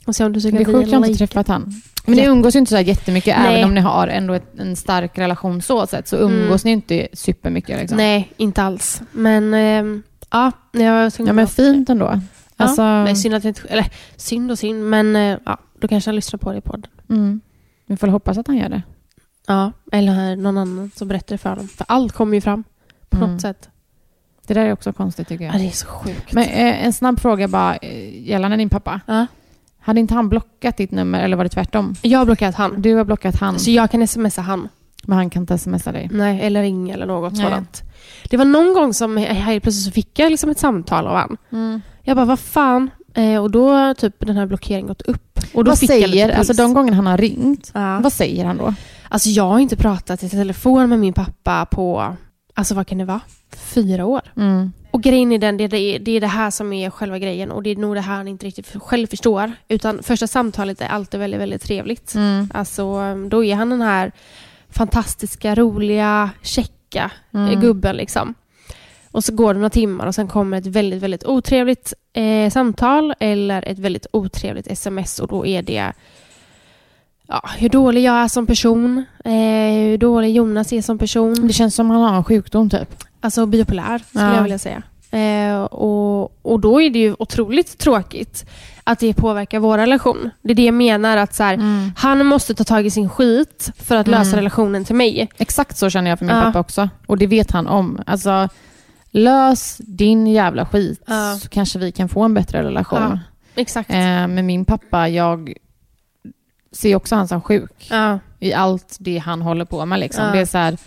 Och 0.05 0.15
se 0.15 0.25
om 0.25 0.33
du 0.33 0.39
Det 0.39 0.47
är 0.57 0.61
att 0.61 0.67
sjukt, 0.67 0.91
jag 0.91 0.99
har 0.99 1.05
inte 1.05 1.17
träffat 1.17 1.47
han. 1.47 1.73
Men 2.05 2.15
ni 2.15 2.25
umgås 2.25 2.55
ju 2.55 2.59
inte 2.59 2.69
så 2.71 2.79
jättemycket, 2.79 3.37
Nej. 3.39 3.53
även 3.53 3.65
om 3.69 3.73
ni 3.75 3.81
har 3.81 4.07
ändå 4.07 4.33
ett, 4.33 4.59
en 4.59 4.75
stark 4.75 5.17
relation 5.17 5.61
så 5.61 5.87
sett, 5.87 6.07
så 6.07 6.17
umgås 6.17 6.65
ni 6.65 6.71
inte 6.71 7.07
supermycket. 7.13 7.79
Liksom. 7.79 7.97
Nej, 7.97 8.31
inte 8.37 8.63
alls. 8.63 9.01
Men 9.11 9.53
ehm, 9.53 10.03
ja, 10.31 10.51
jag 10.71 11.11
Ja 11.17 11.33
men 11.33 11.39
att- 11.39 11.53
fint 11.53 11.89
ändå. 11.89 12.21
Alltså, 12.57 12.81
Nej, 12.83 13.15
synd 13.15 13.35
att 13.35 13.43
jag 13.43 13.49
inte... 13.51 13.67
Eller 13.67 13.85
synd 14.15 14.51
och 14.51 14.59
synd, 14.59 14.89
men 14.89 15.15
eh, 15.15 15.37
ja, 15.45 15.57
då 15.79 15.87
kanske 15.87 16.07
han 16.07 16.15
lyssnar 16.15 16.37
på 16.37 16.51
det 16.51 16.57
i 16.57 16.61
podden. 16.61 16.91
mm. 17.09 17.41
Vi 17.85 17.97
får 17.97 18.07
hoppas 18.07 18.37
att 18.37 18.47
han 18.47 18.57
gör 18.57 18.69
det. 18.69 18.81
Ja, 19.47 19.71
eller 19.91 20.35
någon 20.35 20.57
annan 20.57 20.91
som 20.95 21.07
berättar 21.07 21.33
det 21.35 21.37
för 21.37 21.49
honom. 21.49 21.67
För 21.67 21.85
allt 21.89 22.11
kommer 22.13 22.35
ju 22.37 22.41
fram 22.41 22.63
på 23.09 23.17
Mm. 23.17 23.31
något 23.31 23.41
sätt. 23.41 23.69
Det 24.47 24.53
där 24.53 24.65
är 24.65 24.73
också 24.73 24.93
konstigt 24.93 25.27
tycker 25.27 25.45
Ja, 25.45 25.51
jag. 25.51 25.61
det 25.61 25.67
är 25.67 25.71
så 25.71 25.87
sjukt. 25.87 26.33
Men 26.33 26.43
eh, 26.43 26.85
en 26.85 26.93
snabb 26.93 27.19
fråga 27.19 27.47
bara 27.47 27.75
eh, 27.75 28.27
gällande 28.29 28.57
din 28.57 28.69
pappa. 28.69 29.01
ja. 29.05 29.25
Hade 29.79 29.99
inte 29.99 30.13
han 30.13 30.29
blockat 30.29 30.77
ditt 30.77 30.91
nummer 30.91 31.23
eller 31.23 31.37
var 31.37 31.43
det 31.43 31.49
tvärtom? 31.49 31.95
Jag 32.01 32.19
har 32.19 32.25
blockerat 32.25 32.55
han. 32.55 32.81
Du 32.81 32.95
har 32.95 33.03
blockat 33.03 33.39
han. 33.39 33.59
Så 33.59 33.71
jag 33.71 33.91
kan 33.91 34.07
smsa 34.07 34.41
han. 34.41 34.69
Men 35.03 35.17
han 35.17 35.29
kan 35.29 35.43
inte 35.43 35.57
smsa 35.57 35.91
dig. 35.91 36.09
Nej, 36.11 36.41
eller 36.41 36.61
ringa 36.61 36.93
eller 36.93 37.05
något 37.05 37.33
Nej. 37.33 37.43
sådant. 37.43 37.83
Det 38.29 38.37
var 38.37 38.45
någon 38.45 38.73
gång 38.73 38.93
som 38.93 39.17
helt 39.17 39.63
plötsligt 39.63 39.85
så 39.85 39.91
fick 39.91 40.19
jag 40.19 40.31
liksom 40.31 40.49
ett 40.49 40.59
samtal 40.59 41.07
av 41.07 41.15
han. 41.15 41.37
Jag 42.03 42.15
bara, 42.17 42.25
vad 42.25 42.39
fan? 42.39 42.89
Eh, 43.13 43.41
och 43.43 43.51
då 43.51 43.69
har 43.69 43.93
typ 43.93 44.15
den 44.19 44.37
här 44.37 44.45
blockeringen 44.45 44.87
gått 44.87 45.01
upp. 45.01 45.39
Och 45.53 45.63
då 45.63 45.71
vad 45.71 45.79
fick 45.79 45.89
jag 45.89 45.97
lite 45.97 46.11
säger, 46.11 46.27
puls. 46.27 46.37
alltså 46.49 46.53
de 46.63 46.73
gånger 46.73 46.93
han 46.93 47.07
har 47.07 47.17
ringt, 47.17 47.71
Ja. 47.73 47.99
vad 48.03 48.13
säger 48.13 48.45
han 48.45 48.57
då? 48.57 48.73
Alltså 49.09 49.29
jag 49.29 49.43
har 49.43 49.59
inte 49.59 49.75
pratat 49.75 50.23
i 50.23 50.29
telefon 50.29 50.89
med 50.89 50.99
min 50.99 51.13
pappa 51.13 51.65
på, 51.65 52.15
alltså 52.53 52.75
vad 52.75 52.87
kan 52.87 52.97
det 52.97 53.05
vara? 53.05 53.21
Fyra 53.55 54.05
år. 54.05 54.21
Mm. 54.37 54.71
Och 54.91 55.03
grejen 55.03 55.31
är 55.31 55.37
den, 55.37 55.57
det, 55.57 55.63
är, 55.63 55.99
det 55.99 56.11
är 56.11 56.21
det 56.21 56.27
här 56.27 56.51
som 56.51 56.73
är 56.73 56.89
själva 56.89 57.19
grejen 57.19 57.51
och 57.51 57.63
det 57.63 57.69
är 57.69 57.75
nog 57.75 57.95
det 57.95 58.01
här 58.01 58.15
han 58.15 58.27
inte 58.27 58.45
riktigt 58.45 58.75
själv 58.83 59.07
förstår. 59.07 59.51
Utan 59.67 60.03
första 60.03 60.27
samtalet 60.27 60.81
är 60.81 60.87
alltid 60.87 61.19
väldigt, 61.19 61.41
väldigt 61.41 61.63
trevligt. 61.63 62.15
Mm. 62.15 62.49
Alltså 62.53 63.15
då 63.29 63.43
är 63.43 63.55
han 63.55 63.69
den 63.69 63.81
här 63.81 64.11
fantastiska, 64.69 65.55
roliga, 65.55 66.29
checka 66.41 67.11
Mm. 67.33 67.49
eh, 67.51 67.61
gubben 67.61 67.95
liksom. 67.95 68.33
Och 69.11 69.23
så 69.23 69.33
går 69.35 69.53
det 69.53 69.59
några 69.59 69.69
timmar 69.69 70.07
och 70.07 70.15
sen 70.15 70.27
kommer 70.27 70.57
ett 70.57 70.65
väldigt, 70.65 71.03
väldigt 71.03 71.25
otrevligt 71.25 71.93
eh, 72.13 72.51
samtal 72.51 73.13
eller 73.19 73.67
ett 73.67 73.79
väldigt 73.79 74.07
otrevligt 74.13 74.67
sms 74.67 75.19
och 75.19 75.27
då 75.27 75.45
är 75.45 75.61
det 75.61 75.93
ja, 77.27 77.41
hur 77.57 77.69
dålig 77.69 78.03
jag 78.03 78.15
är 78.15 78.27
som 78.27 78.45
person, 78.47 79.05
eh, 79.25 79.31
hur 79.73 79.97
dålig 79.97 80.35
Jonas 80.35 80.73
är 80.73 80.81
som 80.81 80.97
person. 80.97 81.47
Det 81.47 81.53
känns 81.53 81.75
som 81.75 81.89
han 81.89 82.01
har 82.01 82.15
en 82.17 82.23
sjukdom 82.23 82.69
typ. 82.69 83.03
Alltså 83.21 83.45
bipolär 83.45 83.97
skulle 84.09 84.23
Ja. 84.25 84.35
jag 84.35 84.43
vilja 84.43 84.57
säga. 84.59 84.81
Eh, 85.11 85.61
och, 85.63 86.45
och 86.45 86.59
då 86.59 86.81
är 86.81 86.89
det 86.89 86.99
ju 86.99 87.15
otroligt 87.19 87.77
tråkigt 87.77 88.45
att 88.83 88.99
det 88.99 89.13
påverkar 89.13 89.59
vår 89.59 89.77
relation. 89.77 90.29
Det 90.41 90.51
är 90.51 90.55
det 90.55 90.65
jag 90.65 90.73
menar 90.73 91.17
att 91.17 91.35
så 91.35 91.43
här, 91.43 91.59
han 91.97 92.25
måste 92.25 92.55
ta 92.55 92.63
tag 92.63 92.85
i 92.85 92.89
sin 92.89 93.09
skit 93.09 93.71
för 93.77 93.95
att 93.95 94.07
lösa 94.07 94.21
Mm. 94.29 94.35
relationen 94.35 94.85
till 94.85 94.95
mig. 94.95 95.29
Exakt 95.37 95.77
så 95.77 95.89
känner 95.89 96.09
jag 96.09 96.19
för 96.19 96.25
min 96.25 96.35
Ja. 96.35 96.41
pappa 96.41 96.59
också. 96.59 96.89
Och 97.07 97.17
det 97.17 97.27
vet 97.27 97.51
han 97.51 97.67
om. 97.67 97.99
Alltså, 98.05 98.49
lös 99.11 99.77
din 99.77 100.27
jävla 100.27 100.65
skit 100.65 101.01
Ja. 101.07 101.37
så 101.41 101.49
kanske 101.49 101.79
vi 101.79 101.91
kan 101.91 102.09
få 102.09 102.21
en 102.23 102.33
bättre 102.33 102.63
relation. 102.63 102.99
Ja. 103.01 103.19
Exakt. 103.55 103.89
Eh, 103.89 103.95
men 104.27 104.45
min 104.45 104.65
pappa, 104.65 105.09
jag 105.09 105.53
ser 106.77 106.95
också 106.95 107.15
han 107.15 107.27
som 107.27 107.41
sjuk 107.41 107.87
Ja. 107.89 108.19
i 108.39 108.53
allt 108.53 108.97
det 108.99 109.17
han 109.17 109.41
håller 109.41 109.65
på 109.65 109.85
med. 109.85 109.99
Liksom. 109.99 110.25
Ja. 110.25 110.31
Det 110.31 110.39
är 110.39 110.45
så 110.45 110.57
här, 110.57 110.77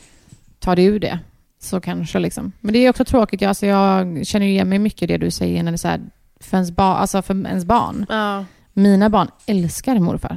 ta 0.58 0.74
dig 0.74 0.84
ur 0.84 1.00
det. 1.00 1.18
Så 1.62 1.80
kanske 1.80 2.18
liksom. 2.18 2.52
Men 2.60 2.72
det 2.72 2.78
är 2.78 2.90
också 2.90 3.04
tråkigt. 3.04 3.40
Jag, 3.40 3.48
alltså, 3.48 3.66
jag 3.66 4.26
känner 4.26 4.46
igen 4.46 4.68
mig 4.68 4.78
mycket 4.78 5.02
i 5.02 5.06
det 5.06 5.18
du 5.18 5.30
säger 5.30 5.62
när 5.62 5.72
det 5.72 5.74
är 5.74 5.76
så 5.76 5.88
här, 5.88 6.00
för, 6.40 6.56
ens 6.56 6.70
ba- 6.70 6.94
alltså 6.96 7.22
för 7.22 7.46
ens 7.46 7.64
barn. 7.64 8.06
Ja. 8.08 8.44
Mina 8.72 9.08
barn 9.10 9.28
älskar 9.46 9.98
morfar. 9.98 10.36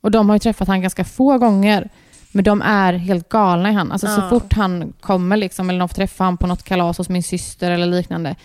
Och 0.00 0.10
de 0.10 0.28
har 0.28 0.36
ju 0.36 0.40
träffat 0.40 0.68
han 0.68 0.80
ganska 0.82 1.04
få 1.04 1.38
gånger. 1.38 1.90
Men 2.32 2.44
de 2.44 2.62
är 2.62 2.92
helt 2.92 3.28
galna 3.28 3.70
i 3.70 3.72
han. 3.72 3.92
Alltså 3.92 4.06
så 4.06 4.28
fort 4.28 4.52
han 4.52 4.92
kommer 5.00 5.36
liksom, 5.36 5.70
eller 5.70 5.78
de 5.80 5.88
får 5.88 5.94
träffa 5.94 6.24
han 6.24 6.36
på 6.36 6.46
något 6.46 6.62
kalas 6.62 6.98
hos 6.98 7.08
min 7.08 7.22
syster 7.22 7.70
eller 7.70 7.86
liknande. 7.86 8.36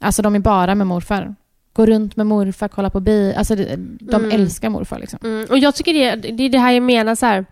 Alltså 0.00 0.22
de 0.22 0.34
är 0.34 0.38
bara 0.38 0.74
med 0.74 0.86
morfar. 0.86 1.34
Går 1.72 1.86
runt 1.86 2.16
med 2.16 2.26
morfar, 2.26 2.68
kollar 2.68 2.90
på 2.90 3.00
bi. 3.00 3.34
Alltså 3.36 3.54
det- 3.56 3.76
de 4.00 4.24
Mm. 4.24 4.30
älskar 4.40 4.68
morfar 4.70 4.98
liksom. 4.98 5.18
Mm. 5.22 5.46
Och 5.50 5.58
jag 5.58 5.74
tycker 5.74 5.94
det, 5.94 6.14
det 6.32 6.44
är 6.44 6.48
det 6.48 6.58
här 6.58 6.72
jag 6.72 6.82
menar 6.82 7.14
så 7.14 7.26
här, 7.26 7.44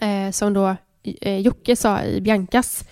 eh, 0.00 0.30
som 0.32 0.52
då 0.54 0.76
eh, 1.20 1.38
Jocke 1.40 1.76
sa 1.76 2.02
i 2.02 2.20
Biancas. 2.20 2.84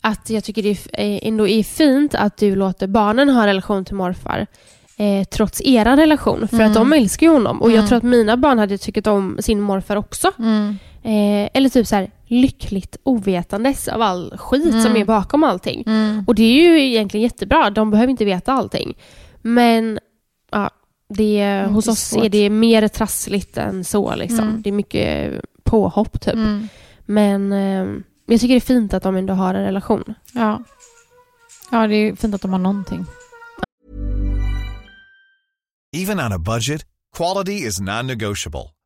Att 0.00 0.30
jag 0.30 0.44
tycker 0.44 0.62
det 0.62 0.70
är, 0.70 0.78
eh, 0.92 1.18
ändå 1.28 1.48
är 1.48 1.62
fint 1.62 2.14
att 2.14 2.36
du 2.36 2.56
låter 2.56 2.86
barnen 2.86 3.28
ha 3.28 3.40
en 3.40 3.46
relation 3.46 3.84
till 3.84 3.94
morfar. 3.94 4.46
Eh, 4.96 5.24
trots 5.24 5.62
era 5.64 5.96
relation. 5.96 6.48
För 6.48 6.56
Mm. 6.56 6.68
att 6.68 6.74
de 6.74 6.92
älskar 6.92 7.26
ju 7.26 7.32
honom. 7.32 7.60
Och 7.62 7.68
Mm. 7.68 7.80
jag 7.80 7.88
tror 7.88 7.96
att 7.98 8.02
mina 8.04 8.36
barn 8.36 8.58
hade 8.58 8.78
tyckt 8.78 9.06
om 9.06 9.36
sin 9.40 9.60
morfar 9.60 9.96
också. 9.96 10.28
Eh, 11.02 11.48
eller 11.54 11.68
typ 11.68 11.86
så 11.86 11.96
här 11.96 12.10
lyckligt 12.26 12.96
ovetandes 13.02 13.88
av 13.88 14.02
all 14.02 14.34
skit 14.38 14.64
Mm. 14.70 14.82
som 14.82 14.96
är 14.96 15.04
bakom 15.04 15.44
allting. 15.44 15.84
Och 16.26 16.34
det 16.34 16.42
är 16.42 16.62
ju 16.62 16.82
egentligen 16.86 17.22
jättebra. 17.22 17.70
De 17.70 17.90
behöver 17.90 18.10
inte 18.10 18.24
veta 18.24 18.52
allting. 18.52 18.94
Men 19.42 19.98
ja, 20.50 20.70
det, 21.08 21.40
Mm, 21.40 21.74
hos 21.74 21.84
det 21.84 21.88
är 21.88 21.92
oss 21.92 22.00
svårt. 22.00 22.24
är 22.24 22.28
det 22.28 22.50
mer 22.50 22.88
trassligt 22.88 23.56
än 23.56 23.84
så. 23.84 24.14
Liksom. 24.14 24.48
Mm. 24.48 24.62
Det 24.62 24.70
är 24.70 24.72
mycket 24.72 25.40
påhopp 25.62 26.20
typ. 26.20 26.34
Mm. 26.34 26.68
Men 27.06 27.52
eh, 27.52 28.02
jag 28.26 28.40
tycker 28.40 28.54
det 28.54 28.58
är 28.58 28.60
fint 28.60 28.94
att 28.94 29.02
de 29.02 29.16
ändå 29.16 29.34
har 29.34 29.54
en 29.54 29.64
relation. 29.64 30.14
Ja. 30.32 30.62
ja, 31.70 31.86
det 31.86 31.94
är 31.94 32.16
fint 32.16 32.34
att 32.34 32.42
de 32.42 32.52
har 32.52 32.58
någonting. 32.58 33.06
Even 35.96 36.20
on 36.20 36.32
a 36.32 36.38
budget, 36.38 36.82
quality 37.16 37.66
is 37.66 37.80
non-negotiable. 37.80 38.68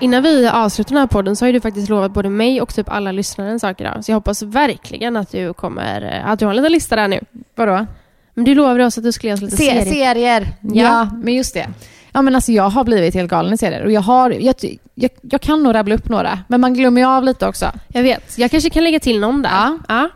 Innan 0.00 0.22
vi 0.22 0.46
avslutar 0.48 0.88
den 0.90 0.98
här 1.00 1.06
podden 1.06 1.36
så 1.36 1.44
har 1.46 1.52
du 1.52 1.60
faktiskt 1.60 1.88
lovat 1.88 2.12
både 2.12 2.28
mig 2.30 2.60
och 2.60 2.74
typ 2.74 2.88
alla 2.88 3.12
lyssnare 3.12 3.50
en 3.50 3.60
sak 3.60 3.80
idag. 3.80 4.04
Så 4.04 4.10
jag 4.10 4.16
hoppas 4.16 4.42
verkligen 4.42 5.16
att 5.16 5.32
du 5.32 5.52
kommer, 5.54 6.22
att 6.26 6.38
du 6.38 6.44
har 6.44 6.50
en 6.52 6.56
liten 6.56 6.72
lista 6.72 6.96
där 6.96 7.08
nu. 7.08 7.20
Vadå? 7.54 7.86
Men 8.34 8.44
du 8.44 8.54
lovade 8.54 8.84
oss 8.86 8.98
att 8.98 9.04
du 9.04 9.12
skulle 9.12 9.28
ge 9.30 9.34
oss 9.34 9.40
lite 9.40 9.56
Se, 9.56 9.64
serier. 9.64 9.84
serier. 10.14 10.48
Ja. 10.62 10.82
Ja. 10.82 11.08
men 11.22 11.34
just 11.34 11.54
det. 11.54 11.66
Ja, 12.12 12.22
men 12.22 12.34
alltså, 12.34 12.52
jag 12.52 12.70
har 12.70 12.84
blivit 12.84 13.14
helt 13.14 13.30
galen 13.30 13.52
i 13.52 13.58
serier 13.58 13.84
och 13.84 13.92
jag, 13.92 14.00
har, 14.00 14.30
jag, 14.30 14.54
jag, 14.94 15.10
jag 15.22 15.40
kan 15.40 15.62
nog 15.62 15.74
rabbla 15.74 15.94
upp 15.94 16.08
några, 16.08 16.38
men 16.48 16.60
man 16.60 16.74
glömmer 16.74 17.00
ju 17.00 17.06
av 17.06 17.24
lite 17.24 17.46
också. 17.46 17.72
Jag 17.88 18.02
vet. 18.02 18.38
Jag 18.38 18.50
kanske 18.50 18.70
kan 18.70 18.84
lägga 18.84 19.00
till 19.00 19.20
någon 19.20 19.42
där. 19.42 19.50
Ja. 19.50 19.78
ja. 19.88 20.08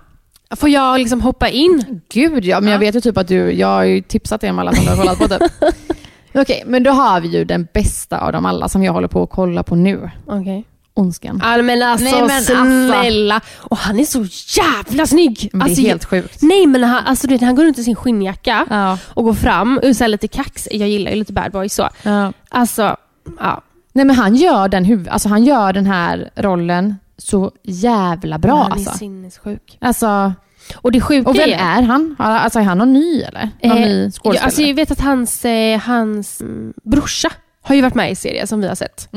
Får 0.56 0.68
jag 0.68 0.98
liksom 1.00 1.20
hoppa 1.20 1.48
in? 1.48 2.00
Gud 2.12 2.44
ja, 2.44 2.60
men 2.60 2.68
jag 2.72 2.76
Ja. 2.82 2.86
vet 2.86 2.94
ju 2.96 3.00
typ 3.00 3.18
att 3.18 3.28
du, 3.28 3.52
jag 3.52 3.66
har 3.68 3.84
ju 3.84 4.02
tipsat 4.02 4.44
er 4.44 4.50
om 4.50 4.58
alla 4.58 4.72
som 4.72 4.84
du 4.84 4.90
har 4.90 4.96
kollat 4.96 5.18
på 5.18 5.28
typ. 5.28 5.42
Okej, 6.34 6.62
men 6.66 6.82
då 6.82 6.90
har 6.90 7.20
vi 7.20 7.28
ju 7.28 7.44
den 7.44 7.68
bästa 7.74 8.18
av 8.18 8.32
dem 8.32 8.46
alla 8.46 8.68
som 8.68 8.82
jag 8.84 8.92
håller 8.92 9.08
på 9.08 9.22
att 9.22 9.30
kolla 9.30 9.62
på 9.62 9.74
nu. 9.76 10.10
Okej. 10.26 10.64
Ondskan. 10.94 11.40
Ja, 11.44 11.62
men 11.62 11.82
alltså 11.82 12.04
Nej, 12.04 12.20
men 12.20 12.30
alltså. 12.36 12.52
snälla. 12.54 13.40
Och 13.56 13.76
han 13.78 13.98
är 14.00 14.04
så 14.04 14.24
jävla 14.60 15.06
snygg. 15.06 15.48
Men 15.52 15.58
det 15.58 15.64
alltså, 15.64 15.80
är 15.82 15.86
helt 15.86 16.04
sjukt. 16.04 16.42
Nej 16.42 16.66
men 16.66 16.84
han, 16.84 17.06
alltså, 17.06 17.28
vet, 17.28 17.40
han 17.40 17.54
går 17.54 17.64
runt 17.64 17.78
i 17.78 17.84
sin 17.84 17.96
skinnjacka 17.96 18.66
Ja. 18.70 18.98
och 19.08 19.24
går 19.24 19.34
fram 19.34 19.80
och 19.82 19.96
så 19.96 20.06
lite 20.06 20.28
kax. 20.28 20.68
Jag 20.70 20.88
gillar 20.88 21.10
ju 21.10 21.16
lite 21.16 21.32
bad 21.32 21.52
boys 21.52 21.74
så. 21.74 21.88
Ja. 22.02 22.32
Alltså, 22.48 22.96
ja. 23.40 23.62
Nej 23.92 24.04
men 24.04 24.16
han 24.16 24.36
gör, 24.36 24.68
den 24.68 24.84
huv- 24.84 25.08
alltså, 25.10 25.28
han 25.28 25.44
gör 25.44 25.72
den 25.72 25.86
här 25.86 26.30
rollen 26.36 26.96
så 27.18 27.50
jävla 27.62 28.38
bra 28.38 28.56
han 28.62 28.66
är 28.72 28.74
alltså. 28.76 28.98
sinnessjuk. 28.98 29.78
alltså. 29.80 30.32
Och 30.74 30.92
det 30.92 31.00
sjuka 31.00 31.30
Och 31.30 31.36
vem 31.38 31.48
är... 31.50 31.78
är 31.78 31.82
han? 31.82 32.16
Alltså 32.18 32.58
är 32.58 32.62
han 32.62 32.78
någon 32.78 32.92
ny 32.92 33.22
eller? 33.22 33.48
Någon 33.62 33.78
Eh, 33.78 33.84
ny 33.86 34.04
ja, 34.04 34.10
skådespelare? 34.10 34.44
alltså, 34.44 34.62
jag 34.62 34.74
vet 34.74 34.90
att 34.90 35.00
hans, 35.00 35.44
eh, 35.44 35.78
hans 35.80 36.40
mm, 36.40 36.72
brorsa 36.84 37.30
har 37.64 37.74
ju 37.74 37.80
varit 37.82 37.94
med 37.94 38.10
i 38.12 38.14
serien 38.14 38.46
som 38.46 38.60
vi 38.60 38.68
har 38.68 38.74
sett. 38.74 39.08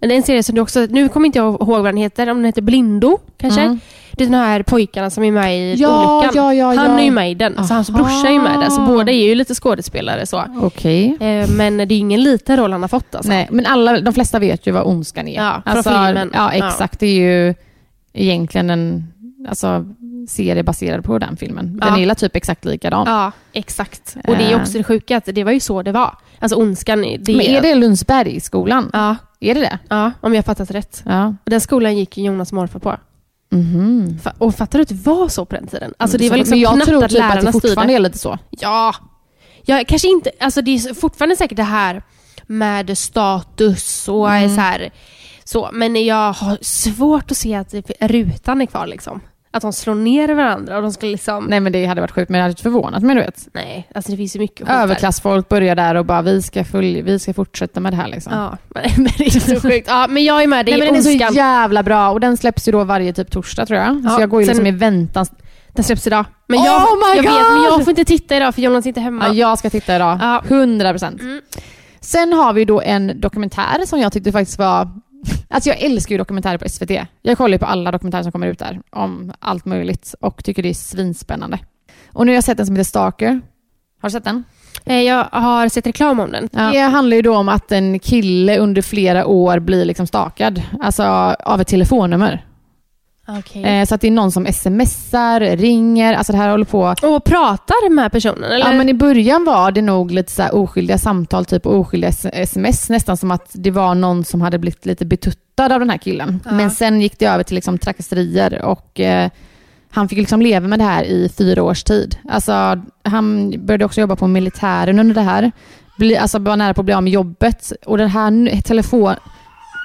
Det 0.00 0.06
är 0.06 0.10
en 0.16 0.22
serie 0.22 0.42
som 0.42 0.54
du 0.54 0.60
också... 0.60 0.86
Nu 0.90 1.08
kommer 1.08 1.26
inte 1.26 1.38
jag 1.38 1.54
ihåg 1.54 1.68
vad 1.68 1.84
den 1.84 1.96
heter. 1.96 2.30
Om 2.30 2.36
den 2.36 2.44
heter 2.44 2.62
Blindo 2.62 3.18
kanske. 3.36 3.60
Mm. 3.60 3.80
Det 4.12 4.24
är 4.24 4.28
de 4.28 4.36
här 4.36 4.62
pojkarna 4.62 5.10
som 5.10 5.24
är 5.24 5.30
med 5.32 5.58
i 5.58 5.74
Ja, 5.74 6.18
Olyckan. 6.18 6.32
ja, 6.36 6.54
ja, 6.54 6.66
Han 6.82 6.92
ja. 6.92 7.00
är 7.00 7.04
ju 7.04 7.10
med 7.10 7.30
i 7.30 7.34
den, 7.34 7.66
så 7.68 7.74
hans 7.74 7.90
brorsa 7.90 8.28
är 8.28 8.32
ju 8.32 8.40
med 8.42 8.60
där. 8.60 8.70
Så 8.70 8.80
båda 8.86 9.12
är 9.12 9.16
ju 9.28 9.34
lite 9.34 9.54
skådespelare 9.54 10.26
så. 10.26 10.44
Okej. 10.60 11.16
Eh, 11.20 11.48
men 11.50 11.76
det 11.76 11.82
är 11.84 11.86
ju 11.86 11.96
ingen 11.96 12.22
liten 12.22 12.56
roll 12.56 12.72
han 12.72 12.80
har 12.82 12.88
fått 12.88 13.14
alltså. 13.14 13.28
Nej, 13.32 13.48
men 13.50 13.66
alla, 13.66 14.00
de 14.00 14.14
flesta 14.14 14.38
vet 14.38 14.66
ju 14.66 14.72
vad 14.72 14.86
ondskan 14.86 15.28
är. 15.28 15.34
Ja, 15.34 15.62
från 15.72 15.82
filmen. 15.82 16.30
Ja, 16.34 16.50
Ja. 16.54 16.66
exakt. 16.68 17.00
Det 17.00 17.06
är 17.06 17.20
ju 17.46 17.54
egentligen 18.12 18.70
en 18.70 19.04
alltså, 19.48 19.84
serie 20.28 20.62
baserad 20.62 21.04
på 21.04 21.18
den 21.18 21.36
filmen. 21.36 21.76
Den 21.80 22.02
Ja. 22.02 22.10
är 22.10 22.14
typ 22.14 22.36
exakt 22.36 22.64
likadan. 22.64 23.04
Ja, 23.06 23.32
exakt. 23.52 24.16
Och 24.28 24.36
det 24.36 24.44
är 24.44 24.52
Eh. 24.52 24.60
också 24.62 24.78
det 24.78 24.84
sjuka, 24.84 25.16
att 25.16 25.24
det 25.24 25.44
var 25.44 25.52
ju 25.52 25.60
så 25.60 25.82
det 25.82 25.92
var. 25.92 26.16
Alltså 26.38 26.56
ondskan, 26.56 27.02
det 27.02 27.32
Men 27.36 27.40
är 27.40 27.62
det 27.62 27.74
Lundsbergsskolan? 27.74 28.90
Ja, 28.92 29.16
Är 29.40 29.54
det 29.54 29.60
det? 29.60 29.78
ja, 29.88 30.12
om 30.20 30.32
jag 30.34 30.38
har 30.38 30.42
fattat 30.42 30.70
rätt. 30.70 31.02
Ja. 31.06 31.26
Och 31.26 31.50
den 31.50 31.60
skolan 31.60 31.96
gick 31.96 32.18
ju 32.18 32.24
Jonas 32.24 32.52
morfar 32.52 32.78
på. 32.80 32.96
Mhm. 33.52 34.18
Fa- 34.22 34.32
Och 34.38 34.54
fattar 34.54 34.78
du 34.78 34.82
att 34.82 34.88
det 34.88 34.94
var 34.94 35.28
så 35.28 35.44
på 35.44 35.54
den 35.56 35.66
tiden? 35.66 35.94
Alltså 35.98 36.18
det 36.18 36.30
var 36.30 36.36
liksom 36.36 36.50
men 36.50 36.60
jag 36.60 36.72
knappt 36.74 36.88
tror 36.88 37.04
att 37.04 37.10
typ 37.10 37.20
att 37.22 37.28
lärarna 37.28 37.40
det 37.42 37.52
fortfarande 37.52 37.82
styrde. 37.82 37.92
är 37.94 37.98
lite 37.98 38.18
så. 38.18 38.38
Ja. 38.50 38.94
ja, 39.64 39.82
kanske 39.88 40.08
inte. 40.08 40.30
Alltså 40.40 40.62
det 40.62 40.70
är 40.74 40.94
fortfarande 40.94 41.36
säkert 41.36 41.56
det 41.56 41.62
här 41.62 42.02
med 42.46 42.98
status 42.98 44.08
och 44.08 44.30
Mm. 44.30 44.54
så 44.54 44.60
här. 44.60 44.90
Så, 45.44 45.70
men 45.72 46.04
jag 46.04 46.32
har 46.32 46.58
svårt 46.60 47.30
att 47.30 47.36
se 47.36 47.54
att 47.54 47.70
det- 47.70 48.08
rutan 48.08 48.60
är 48.60 48.66
kvar 48.66 48.86
liksom. 48.86 49.20
Att 49.54 49.62
de 49.62 49.72
slår 49.72 49.94
ner 49.94 50.28
varandra 50.28 50.76
och 50.76 50.82
de 50.82 50.92
ska 50.92 51.06
liksom... 51.06 51.44
Nej 51.44 51.60
men 51.60 51.72
det 51.72 51.86
hade 51.86 52.00
varit 52.00 52.10
sjukt, 52.10 52.28
men 52.28 52.38
det 52.38 52.42
hade 52.42 52.50
inte 52.50 52.62
förvånat 52.62 53.02
mig 53.02 53.16
du 53.16 53.22
vet. 53.22 53.48
Nej, 53.52 53.88
alltså 53.94 54.10
det 54.10 54.16
finns 54.16 54.36
ju 54.36 54.40
mycket 54.40 54.58
skit 54.58 54.66
där. 54.66 54.82
Överklassfolk 54.82 55.48
börjar 55.48 55.74
där 55.74 55.94
och 55.94 56.06
bara 56.06 56.22
vi 56.22 56.42
ska, 56.42 56.64
följ, 56.64 57.02
vi 57.02 57.18
ska 57.18 57.34
fortsätta 57.34 57.80
med 57.80 57.92
det 57.92 57.96
här 57.96 58.08
liksom. 58.08 58.32
Ja, 58.32 58.58
men 58.96 59.08
det 59.18 59.26
är 59.26 59.54
så 59.54 59.60
sjukt. 59.68 59.88
Ja, 59.88 60.06
men 60.10 60.24
jag 60.24 60.42
är 60.42 60.46
med 60.46 60.66
dig 60.66 60.72
Nej, 60.72 60.80
men 60.80 61.02
den 61.02 61.14
är 61.14 61.28
så 61.28 61.34
jävla 61.34 61.82
bra 61.82 62.10
och 62.10 62.20
den 62.20 62.36
släpps 62.36 62.68
ju 62.68 62.72
då 62.72 62.84
varje 62.84 63.12
typ 63.12 63.30
torsdag 63.30 63.66
tror 63.66 63.78
jag. 63.78 64.00
Ja, 64.04 64.10
så 64.10 64.20
jag 64.20 64.30
går 64.30 64.40
ju 64.40 64.46
sen- 64.46 64.56
liksom 64.56 64.66
i 64.66 64.78
väntan. 64.78 65.26
Den 65.72 65.84
släpps 65.84 66.06
idag. 66.06 66.24
Men 66.46 66.58
Oh 66.58 66.66
jag, 66.66 66.80
my 66.80 67.16
jag 67.16 67.32
vet, 67.32 67.42
men 67.50 67.58
God! 67.58 67.66
jag 67.66 67.84
får 67.84 67.90
inte 67.90 68.04
titta 68.04 68.36
idag 68.36 68.54
för 68.54 68.62
Jonas 68.62 68.84
är 68.84 68.88
inte 68.88 69.00
hemma. 69.00 69.26
Ja, 69.26 69.34
jag 69.34 69.58
ska 69.58 69.70
titta 69.70 69.96
idag. 69.96 70.18
Ja. 70.22 70.42
100 70.48 70.90
procent. 70.90 71.20
Mm. 71.20 71.40
Sen 72.00 72.32
har 72.32 72.52
vi 72.52 72.64
då 72.64 72.80
en 72.80 73.20
dokumentär 73.20 73.86
som 73.86 74.00
jag 74.00 74.12
tyckte 74.12 74.32
faktiskt 74.32 74.58
var... 74.58 74.88
Alltså 75.48 75.70
jag 75.70 75.78
älskar 75.82 76.12
ju 76.12 76.18
dokumentärer 76.18 76.58
på 76.58 76.68
SVT. 76.68 76.90
Jag 77.22 77.38
kollar 77.38 77.52
ju 77.54 77.58
på 77.58 77.66
alla 77.66 77.90
dokumentärer 77.92 78.22
som 78.22 78.32
kommer 78.32 78.46
ut 78.46 78.58
där 78.58 78.80
om 78.90 79.32
allt 79.38 79.64
möjligt 79.64 80.14
och 80.20 80.44
tycker 80.44 80.62
det 80.62 80.68
är 80.68 80.74
svinspännande. 80.74 81.58
Och 82.12 82.26
nu 82.26 82.32
har 82.32 82.34
jag 82.34 82.44
sett 82.44 82.60
en 82.60 82.66
som 82.66 82.76
heter 82.76 82.84
Stalker. 82.88 83.40
Har 84.00 84.08
du 84.08 84.10
sett 84.12 84.24
den? 84.24 84.44
Eh, 84.84 85.00
Jag 85.02 85.24
har 85.32 85.68
sett 85.68 85.86
reklam 85.86 86.20
om 86.20 86.30
den. 86.32 86.48
Det 86.72 86.78
handlar 86.80 87.16
ju 87.16 87.22
då 87.22 87.36
om 87.36 87.48
att 87.48 87.72
en 87.72 87.98
kille 87.98 88.58
under 88.58 88.82
flera 88.82 89.26
år 89.26 89.58
blir 89.58 89.84
liksom 89.84 90.06
stakad, 90.06 90.62
alltså 90.82 91.02
av 91.44 91.60
ett 91.60 91.68
telefonnummer. 91.68 92.44
Okej. 93.28 93.64
Eh, 93.64 93.86
så 93.86 93.94
att 93.94 94.00
det 94.00 94.06
är 94.06 94.10
någon 94.10 94.32
som 94.32 94.46
smsar, 94.46 95.56
ringer, 95.56 96.14
alltså 96.14 96.32
det 96.32 96.38
här 96.38 96.50
håller 96.50 96.64
på... 96.64 96.94
Och 97.02 97.24
pratar 97.24 97.90
med 97.90 98.12
personen 98.12 98.44
eller? 98.44 98.66
Ja, 98.66 98.72
men 98.72 98.88
i 98.88 98.94
början 98.94 99.44
var 99.44 99.72
det 99.72 99.82
nog 99.82 100.10
lite 100.10 100.32
så 100.32 100.48
oskyldiga 100.48 100.98
samtal, 100.98 101.44
typ 101.44 101.66
oskyldiga 101.66 102.12
sms, 102.32 102.88
nästan 102.88 103.16
som 103.16 103.30
att 103.30 103.50
det 103.52 103.70
var 103.70 103.94
någon 103.94 104.24
som 104.24 104.40
hade 104.40 104.58
blivit 104.58 104.86
lite 104.86 105.06
betuttad 105.06 105.72
av 105.72 105.80
den 105.80 105.90
här 105.90 105.98
killen. 105.98 106.40
Ja. 106.44 106.52
Men 106.52 106.70
sen 106.70 107.00
gick 107.00 107.18
det 107.18 107.26
över 107.26 107.44
till 107.44 107.54
liksom 107.54 107.78
trakasserier 107.78 108.62
och 108.62 109.00
eh, 109.00 109.30
han 109.90 110.08
fick 110.08 110.18
liksom 110.18 110.42
leva 110.42 110.68
med 110.68 110.78
det 110.78 110.84
här 110.84 111.04
i 111.04 111.28
fyra 111.38 111.62
års 111.62 111.84
tid. 111.84 112.16
Alltså, 112.28 112.82
han 113.02 113.54
började 113.66 113.84
också 113.84 114.00
jobba 114.00 114.16
på 114.16 114.26
militären 114.26 114.98
under 114.98 115.14
det 115.14 115.20
här. 115.20 115.52
Bli, 115.98 116.16
alltså 116.16 116.38
var 116.38 116.56
nära 116.56 116.74
på 116.74 116.80
att 116.80 116.84
bli 116.84 116.94
av 116.94 117.02
med 117.02 117.12
jobbet. 117.12 117.72
Och 117.86 117.98
den 117.98 118.08
här 118.08 118.60
telefon... 118.62 119.14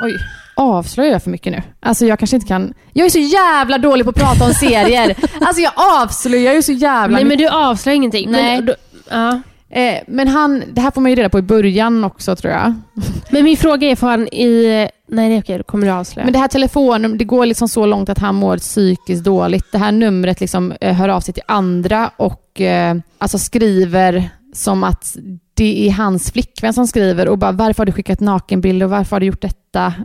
Oj, 0.03 0.17
avslöjar 0.59 1.11
jag 1.11 1.23
för 1.23 1.29
mycket 1.29 1.53
nu? 1.53 1.61
Alltså 1.79 2.05
jag 2.05 2.19
kanske 2.19 2.35
inte 2.35 2.47
kan... 2.47 2.73
Jag 2.93 3.05
är 3.05 3.09
så 3.09 3.19
jävla 3.19 3.77
dålig 3.77 4.05
på 4.05 4.09
att 4.09 4.15
prata 4.15 4.45
om 4.45 4.53
serier. 4.53 5.15
Alltså 5.41 5.61
jag 5.61 5.71
avslöjar 6.01 6.53
ju 6.53 6.61
så 6.61 6.71
jävla 6.71 7.17
Nej 7.17 7.25
mycket. 7.25 7.39
men 7.39 7.47
du 7.51 7.65
avslöjar 7.65 7.95
ingenting. 7.95 8.31
Nej. 8.31 8.55
Men, 8.55 8.65
då, 8.65 8.73
ja. 9.09 9.41
Eh, 9.69 9.95
men 10.07 10.27
han, 10.27 10.63
det 10.73 10.81
här 10.81 10.91
får 10.91 11.01
man 11.01 11.11
ju 11.11 11.15
reda 11.15 11.29
på 11.29 11.39
i 11.39 11.41
början 11.41 12.03
också 12.03 12.35
tror 12.35 12.53
jag. 12.53 12.73
men 13.29 13.43
min 13.43 13.57
fråga 13.57 13.87
är, 13.87 13.95
får 13.95 14.07
han 14.07 14.27
i... 14.27 14.87
Nej 15.07 15.29
det 15.29 15.35
är 15.35 15.41
okej, 15.41 15.57
då 15.57 15.63
kommer 15.63 15.87
du 15.87 15.93
avslöja. 15.93 16.25
Men 16.25 16.33
det 16.33 16.39
här 16.39 16.47
telefonnumret, 16.47 17.19
det 17.19 17.25
går 17.25 17.45
liksom 17.45 17.69
så 17.69 17.85
långt 17.85 18.09
att 18.09 18.19
han 18.19 18.35
mår 18.35 18.57
psykiskt 18.57 19.23
dåligt. 19.23 19.71
Det 19.71 19.77
här 19.77 19.91
numret 19.91 20.39
liksom 20.39 20.73
eh, 20.81 20.93
hör 20.93 21.09
av 21.09 21.21
sig 21.21 21.33
till 21.33 21.43
andra 21.47 22.11
och 22.17 22.61
eh, 22.61 22.95
alltså 23.17 23.37
skriver 23.37 24.29
som 24.53 24.83
att 24.83 25.17
det 25.53 25.87
är 25.87 25.91
hans 25.91 26.31
flickvän 26.31 26.73
som 26.73 26.87
skriver 26.87 27.27
och 27.27 27.37
bara 27.37 27.51
varför 27.51 27.77
har 27.81 27.85
du 27.85 27.91
skickat 27.91 28.19
nakenbilder 28.19 28.85
och 28.85 28.89
varför 28.89 29.15
har 29.15 29.19
du 29.19 29.25
gjort 29.25 29.41
detta? 29.41 29.58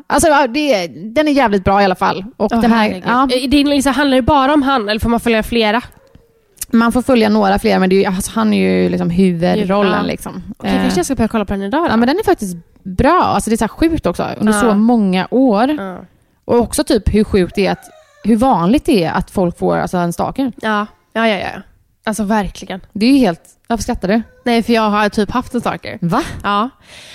Alltså 0.07 0.29
ja, 0.29 0.47
det, 0.47 0.87
den 0.87 1.29
är 1.29 1.33
jävligt 1.33 1.65
bra 1.65 1.83
i 1.83 1.85
alla 1.85 1.95
fall. 1.95 2.25
Och 2.37 2.53
Åh, 2.53 2.61
den 2.61 2.73
här, 2.73 3.03
ja, 3.07 3.23
är 3.31 3.65
liksom, 3.65 3.93
handlar 3.95 4.17
det 4.17 4.23
bara 4.23 4.55
om 4.55 4.63
han 4.63 4.89
eller 4.89 5.01
får 5.01 5.11
man 5.11 5.21
följa 5.21 5.43
flera? 5.43 5.83
man 6.71 6.93
får 6.93 7.03
följa 7.03 7.29
några 7.29 7.59
fler 7.59 7.79
men 7.79 7.93
är, 7.93 8.07
alltså, 8.07 8.31
han 8.35 8.53
är 8.55 8.59
ju 8.83 8.89
liksom 8.89 9.11
huvudrollen. 9.11 9.93
Ja. 9.93 10.03
Liksom. 10.03 10.43
Okej, 10.59 10.71
Eh, 10.71 10.81
kanske 10.81 10.99
jag 10.99 11.07
ska 11.07 11.15
börja 11.15 11.29
kolla 11.29 11.45
på 11.45 11.53
den 11.53 11.63
idag 11.63 11.83
då. 11.85 11.89
ja, 11.91 11.97
men 11.97 12.09
den 12.09 12.19
är 12.19 12.25
faktiskt 12.25 12.57
bra. 12.83 13.23
Alltså, 13.23 13.51
det 13.51 13.55
är 13.55 13.69
så 13.69 13.69
sjukt 13.69 14.07
också 14.07 14.27
under 14.39 14.53
Ja. 14.53 14.61
så 14.61 14.75
många 14.75 15.29
år. 15.31 15.71
Ja. 15.79 15.99
Och 16.45 16.59
också 16.61 16.85
typ 16.85 17.15
hur 17.15 17.25
sjukt 17.25 17.55
det 17.55 17.67
är 17.67 17.73
att, 17.73 17.85
hur 18.25 18.37
vanligt 18.37 18.85
det 18.85 19.05
är 19.05 19.13
att 19.13 19.31
folk 19.31 19.59
får 19.59 19.77
alltså, 19.77 19.97
en 19.97 20.13
stalker. 20.13 20.53
Ja. 20.61 20.87
ja, 21.13 21.29
ja, 21.29 21.37
ja. 21.39 21.63
Alltså 22.05 22.25
verkligen. 22.25 22.81
Det 22.93 23.07
är 23.07 23.11
ju 23.13 23.19
helt... 23.19 23.41
Varför 23.67 23.83
skrattar 23.83 24.09
du? 24.09 24.23
Nej, 24.45 24.63
för 24.63 24.73
jag 24.73 24.91
har 24.91 25.09
typ 25.09 25.31
haft 25.31 25.55
en 25.55 25.61
stalker. 25.61 25.99
Va? 26.01 26.23
Ja. 26.43 26.71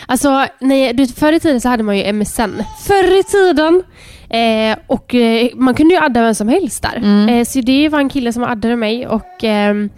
Alltså, 0.05 0.45
nej, 0.59 0.93
du, 0.93 1.07
förr 1.07 1.33
i 1.33 1.39
tiden 1.39 1.61
så 1.61 1.69
hade 1.69 1.83
man 1.83 1.97
ju 1.97 2.13
MSN. 2.13 2.63
Förr 2.87 3.19
i 3.19 3.23
tiden! 3.23 3.83
Eh, 4.29 4.77
och 4.87 5.15
eh, 5.15 5.49
man 5.55 5.73
kunde 5.73 5.93
ju 5.93 5.99
adda 5.99 6.21
vem 6.21 6.35
som 6.35 6.47
helst 6.47 6.83
där. 6.83 6.95
Mm. 6.97 7.29
Eh, 7.29 7.45
så 7.45 7.61
det 7.61 7.89
var 7.89 7.99
en 7.99 8.09
kille 8.09 8.33
som 8.33 8.43
addade 8.43 8.75
mig 8.75 9.07
och 9.07 9.43
ehm, 9.43 9.89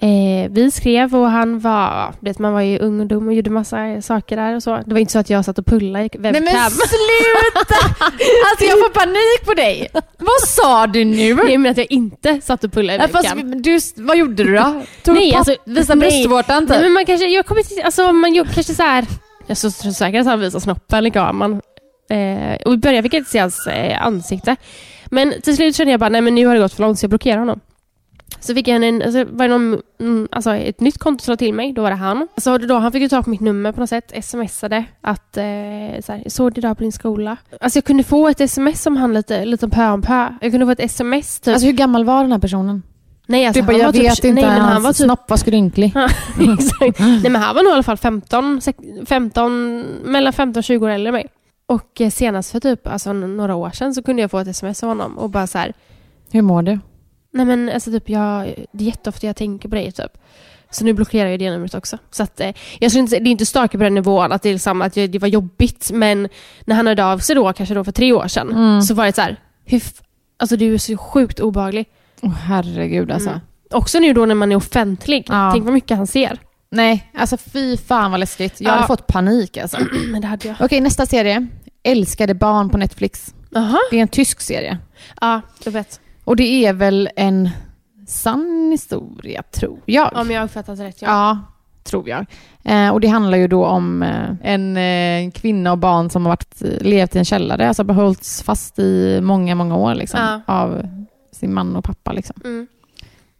eh, 0.00 0.50
vi 0.50 0.70
skrev 0.70 1.16
och 1.16 1.30
han 1.30 1.58
var, 1.58 2.14
vet 2.20 2.38
man 2.38 2.52
var 2.52 2.60
ju 2.60 2.78
ung 2.78 3.00
och 3.00 3.06
dum 3.06 3.28
och 3.28 3.34
gjorde 3.34 3.50
massa 3.50 4.02
saker 4.02 4.36
där 4.36 4.56
och 4.56 4.62
så. 4.62 4.76
Det 4.76 4.92
var 4.92 4.98
inte 4.98 5.12
så 5.12 5.18
att 5.18 5.30
jag 5.30 5.44
satt 5.44 5.58
och 5.58 5.66
pullade 5.66 6.04
i 6.04 6.08
webcam. 6.18 6.44
Nej 6.44 6.52
men 6.54 6.70
sluta! 6.70 7.74
alltså 8.50 8.64
jag 8.64 8.78
får 8.78 8.90
panik 8.92 9.44
på 9.44 9.54
dig. 9.54 9.88
Vad 10.18 10.48
sa 10.48 10.86
du 10.86 11.04
nu? 11.04 11.34
Nej 11.34 11.58
men 11.58 11.70
att 11.70 11.76
jag 11.76 11.86
inte 11.90 12.40
satt 12.40 12.64
och 12.64 12.72
pullade 12.72 12.98
i 12.98 13.02
Ja, 13.02 13.08
fast, 13.08 13.36
webcam. 13.36 13.62
du, 13.62 13.78
vad 13.96 14.16
gjorde 14.16 14.44
du 14.44 14.54
då? 14.54 14.82
Tog 15.04 15.14
Nej, 15.14 15.34
alltså, 15.34 15.54
visa 15.64 15.96
bröstvårtan 15.96 16.62
typ? 16.62 16.70
Nej 16.70 16.82
men 16.82 16.92
man 16.92 17.06
kanske, 17.06 17.26
jag 17.26 17.46
kommer 17.46 17.60
inte, 17.60 17.82
alltså 17.84 18.12
man 18.12 18.34
gjorde 18.34 18.50
kanske 18.54 18.74
så 18.74 18.82
här. 18.82 19.06
Jag 19.46 19.50
är 19.50 19.54
så, 19.54 19.70
säker 19.70 20.20
att 20.20 20.26
han 20.26 20.40
visar 20.40 20.60
snoppen 20.60 21.06
i 21.06 21.10
kameran. 21.10 21.60
Eh, 22.10 22.56
och 22.64 22.74
i 22.74 22.76
början 22.76 23.02
fick 23.02 23.14
jag 23.14 23.20
inte 23.20 23.30
se 23.30 23.38
hans 23.38 23.66
eh, 23.66 24.06
ansikte. 24.06 24.56
Men 25.06 25.34
till 25.42 25.56
slut 25.56 25.76
kände 25.76 25.90
jag 25.90 26.00
bara, 26.00 26.08
nej 26.08 26.20
men 26.20 26.34
nu 26.34 26.46
har 26.46 26.54
det 26.54 26.60
gått 26.60 26.74
för 26.74 26.82
långt 26.82 26.98
så 26.98 27.04
jag 27.04 27.10
blockerar 27.10 27.38
honom. 27.38 27.60
Så 28.40 28.54
fick 28.54 28.68
jag 28.68 28.84
en, 28.84 29.02
alltså, 29.02 29.24
var 29.24 29.48
det 29.48 29.58
någon, 29.58 29.80
mm, 30.00 30.28
alltså, 30.32 30.54
ett 30.54 30.80
nytt 30.80 30.98
konto 30.98 31.24
som 31.24 31.36
till 31.36 31.54
mig, 31.54 31.72
då 31.72 31.82
var 31.82 31.90
det 31.90 31.96
han. 31.96 32.28
Så 32.36 32.58
då, 32.58 32.74
han 32.74 32.92
fick 32.92 33.02
ju 33.02 33.08
ta 33.08 33.22
på 33.22 33.30
mitt 33.30 33.40
nummer 33.40 33.72
på 33.72 33.80
något 33.80 33.88
sätt, 33.88 34.24
smsade 34.24 34.84
att 35.00 35.36
eh, 35.36 35.42
så 36.04 36.12
här, 36.12 36.20
jag 36.22 36.32
såg 36.32 36.52
det 36.54 36.58
idag 36.58 36.76
på 36.78 36.82
din 36.82 36.92
skola. 36.92 37.36
Alltså 37.60 37.76
jag 37.76 37.84
kunde 37.84 38.02
få 38.04 38.28
ett 38.28 38.40
sms 38.40 38.86
om 38.86 38.96
han 38.96 39.14
lite, 39.14 39.44
lite 39.44 39.68
pö 39.68 39.88
om 39.90 40.02
pö. 40.02 40.28
Jag 40.40 40.50
kunde 40.50 40.66
få 40.66 40.72
ett 40.72 40.80
sms 40.80 41.40
typ. 41.40 41.52
Alltså 41.52 41.66
hur 41.66 41.72
gammal 41.72 42.04
var 42.04 42.22
den 42.22 42.32
här 42.32 42.38
personen? 42.38 42.82
nej, 43.26 43.46
alltså, 43.46 43.62
bara, 43.62 43.72
han 43.72 43.80
jag 43.80 43.86
var 43.86 43.92
typ, 43.92 44.02
vet 44.02 44.24
inte, 44.24 44.40
nej, 44.40 44.50
men 44.50 44.60
han 44.60 44.82
var 44.82 44.92
typ 44.92 45.04
snopp 45.04 45.30
var 45.30 45.36
skrynklig. 45.36 45.92
Exakt. 46.58 46.98
Nej, 47.00 47.30
men 47.30 47.36
han 47.36 47.54
var 47.54 47.62
nog 47.62 47.70
i 47.70 47.74
alla 47.74 47.82
fall 47.82 47.96
15, 47.96 48.60
sex- 48.60 48.78
15 49.06 49.80
mellan 50.04 50.32
15 50.32 50.58
och 50.60 50.64
20 50.64 50.86
år 50.86 50.90
äldre 50.90 51.08
än 51.08 51.14
mig. 51.14 51.26
Och 51.66 52.00
eh, 52.00 52.10
senast 52.10 52.52
för 52.52 52.60
typ 52.60 52.86
alltså, 52.86 53.12
några 53.12 53.54
år 53.54 53.70
sedan 53.70 53.94
så 53.94 54.02
kunde 54.02 54.22
jag 54.22 54.30
få 54.30 54.38
ett 54.38 54.48
sms 54.48 54.82
av 54.82 54.88
honom 54.88 55.18
och 55.18 55.30
bara 55.30 55.46
så 55.46 55.58
här, 55.58 55.72
Hur 56.30 56.42
mår 56.42 56.62
du? 56.62 56.78
Nej 57.32 57.46
men 57.46 57.68
alltså 57.68 57.90
typ 57.90 58.08
jag, 58.10 58.54
det 58.72 58.84
är 58.84 58.86
jätteofta 58.88 59.26
jag 59.26 59.36
tänker 59.36 59.68
på 59.68 59.74
dig 59.74 59.92
typ. 59.92 60.18
Så 60.70 60.84
nu 60.84 60.92
blockerar 60.92 61.28
jag 61.30 61.38
det 61.38 61.50
numret 61.50 61.74
också. 61.74 61.98
Så 62.10 62.22
att, 62.22 62.40
eh, 62.40 62.50
jag 62.78 62.90
skulle 62.90 63.00
inte, 63.02 63.18
det 63.18 63.28
är 63.28 63.32
inte 63.32 63.46
stalker 63.46 63.78
på 63.78 63.84
den 63.84 63.94
nivån 63.94 64.32
att 64.32 64.42
det, 64.42 64.48
är 64.48 64.52
liksom, 64.52 64.82
att 64.82 64.94
det 64.94 65.18
var 65.18 65.28
jobbigt 65.28 65.90
men 65.92 66.28
när 66.64 66.76
han 66.76 66.86
hörde 66.86 67.04
av 67.04 67.18
sig 67.18 67.34
då, 67.36 67.52
kanske 67.52 67.74
då 67.74 67.84
för 67.84 67.92
tre 67.92 68.12
år 68.12 68.28
sedan, 68.28 68.50
Mm. 68.52 68.82
så 68.82 68.94
var 68.94 69.06
det 69.06 69.12
så 69.12 69.20
här, 69.20 69.36
hur, 69.64 69.82
alltså 70.36 70.56
du 70.56 70.74
är 70.74 70.78
så 70.78 70.96
sjukt 70.96 71.40
obehaglig. 71.40 71.86
Åh 72.20 72.30
herregud 72.32 73.10
alltså. 73.10 73.28
Mm. 73.28 73.40
Också 73.70 73.98
nu 73.98 74.12
då 74.12 74.26
när 74.26 74.34
man 74.34 74.52
är 74.52 74.56
offentlig. 74.56 75.24
Ja. 75.28 75.50
Tänk 75.52 75.64
vad 75.64 75.74
mycket 75.74 75.96
han 75.96 76.06
ser. 76.06 76.38
Nej, 76.70 77.10
alltså 77.14 77.36
fy 77.36 77.76
fan 77.76 78.10
vad 78.10 78.20
läskigt. 78.20 78.60
Jag 78.60 78.70
Ja. 78.70 78.74
hade 78.74 78.86
fått 78.86 79.06
panik 79.06 79.56
alltså. 79.56 79.78
Men 80.08 80.20
det 80.20 80.26
hade 80.28 80.48
jag. 80.48 80.56
Okej, 80.60 80.80
nästa 80.80 81.06
serie. 81.06 81.46
Älskade 81.82 82.34
barn 82.34 82.68
på 82.70 82.76
Netflix. 82.78 83.34
Jaha. 83.50 83.78
Det 83.90 83.96
är 83.98 84.02
en 84.02 84.08
tysk 84.08 84.40
serie. 84.40 84.78
Ja, 85.20 85.40
jag 85.64 85.72
vet. 85.72 86.00
Och 86.28 86.36
det 86.36 86.66
är 86.66 86.72
väl 86.72 87.08
en 87.16 87.50
sann 88.06 88.68
historia, 88.70 89.42
tror 89.42 89.78
jag. 89.84 90.12
Om 90.16 90.30
jag 90.30 90.40
har 90.40 90.44
uppfattat 90.44 90.78
rätt, 90.80 91.02
ja. 91.02 91.08
Ja, 91.08 91.38
tror 91.84 92.08
jag. 92.08 92.26
Eh, 92.64 92.88
och 92.90 93.00
det 93.00 93.08
handlar 93.08 93.38
ju 93.38 93.48
då 93.48 93.66
om 93.66 94.02
eh, 94.02 94.30
en 94.42 94.76
eh, 94.76 95.30
kvinna 95.30 95.72
och 95.72 95.78
barn 95.78 96.10
som 96.10 96.26
har 96.26 96.30
varit, 96.30 96.54
levt 96.80 97.14
i 97.16 97.18
en 97.18 97.24
källare, 97.24 97.68
alltså 97.68 97.84
behållits 97.84 98.42
fast 98.42 98.78
i 98.78 99.20
många, 99.22 99.54
många 99.54 99.76
år 99.76 99.94
liksom, 99.94 100.20
Ja. 100.46 100.54
av 100.54 100.82
sin 101.32 101.54
man 101.54 101.76
och 101.76 101.84
pappa. 101.84 102.12
Liksom. 102.12 102.36
Mm. 102.44 102.66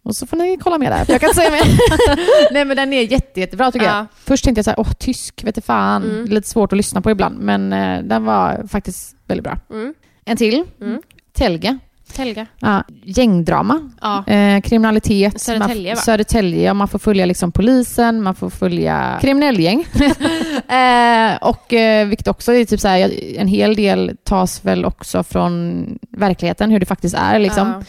Och 0.03 0.15
så 0.15 0.27
får 0.27 0.37
ni 0.37 0.57
kolla 0.61 0.77
mer 0.77 0.89
där, 0.89 1.05
för 1.05 1.11
jag 1.13 1.21
kan 1.21 1.33
säga 1.33 1.51
mer. 1.51 1.63
Nej 2.53 2.65
men 2.65 2.77
den 2.77 2.93
är 2.93 3.01
jätte, 3.01 3.39
jättebra 3.39 3.71
tycker 3.71 3.85
Ja. 3.85 3.97
jag. 3.97 4.05
Först 4.15 4.43
tänkte 4.43 4.59
jag 4.59 4.65
så 4.65 4.71
här, 4.71 4.79
åh 4.79 4.91
tysk, 4.99 5.43
vet 5.43 5.65
fan. 5.65 6.03
Mm. 6.03 6.25
Lite 6.25 6.47
svårt 6.47 6.73
att 6.73 6.77
lyssna 6.77 7.01
på 7.01 7.11
ibland, 7.11 7.39
men 7.39 7.73
eh, 7.73 8.03
den 8.03 8.25
var 8.25 8.67
faktiskt 8.67 9.15
väldigt 9.27 9.43
bra. 9.43 9.57
Mm. 9.69 9.93
En 10.25 10.37
till, 10.37 10.63
Mm. 10.81 11.01
Telge. 11.33 11.77
Telga. 12.13 12.45
Ja, 12.59 12.83
gängdrama. 13.03 13.89
Ja. 14.01 14.27
Eh, 14.27 14.61
kriminalitet. 14.61 15.41
Södertälje, 15.41 15.89
man, 15.89 15.95
va? 15.95 16.01
Södertälje. 16.01 16.63
ja, 16.63 16.73
Man 16.73 16.87
får 16.87 16.99
följa 16.99 17.25
liksom 17.25 17.51
polisen, 17.51 18.21
man 18.23 18.35
får 18.35 18.49
följa 18.49 19.17
kriminellgäng. 19.21 19.79
eh, 20.67 21.37
och 21.41 21.73
eh, 21.73 22.07
vilket 22.07 22.27
också 22.27 22.53
är 22.53 22.65
typ 22.65 22.79
så 22.79 22.87
här, 22.87 23.11
en 23.37 23.47
hel 23.47 23.75
del 23.75 24.17
tas 24.23 24.65
väl 24.65 24.85
också 24.85 25.23
från 25.23 25.85
verkligheten, 26.09 26.71
hur 26.71 26.79
det 26.79 26.85
faktiskt 26.85 27.15
är. 27.15 27.39
Liksom. 27.39 27.83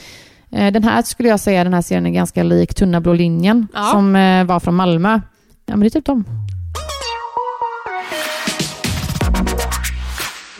Ja. 0.51 0.59
Eh, 0.59 0.73
den 0.73 0.85
här 0.85 1.03
skulle 1.03 1.29
jag 1.29 1.41
säga, 1.41 1.65
den 1.65 1.75
här 1.75 1.83
serien 1.83 2.07
är 2.07 2.11
ganska 2.11 2.43
lik 2.43 2.75
Tunna 2.75 3.01
blå 3.01 3.13
linjen 3.13 3.69
Ja. 3.75 3.83
som 3.85 4.17
eh, 4.17 4.45
var 4.45 4.61
från 4.61 4.75
Malmö. 4.75 5.21
Ja, 5.67 5.77
men 5.77 5.81
det 5.81 5.87
är 5.87 5.91
typ 5.91 6.07
dem. 6.07 6.25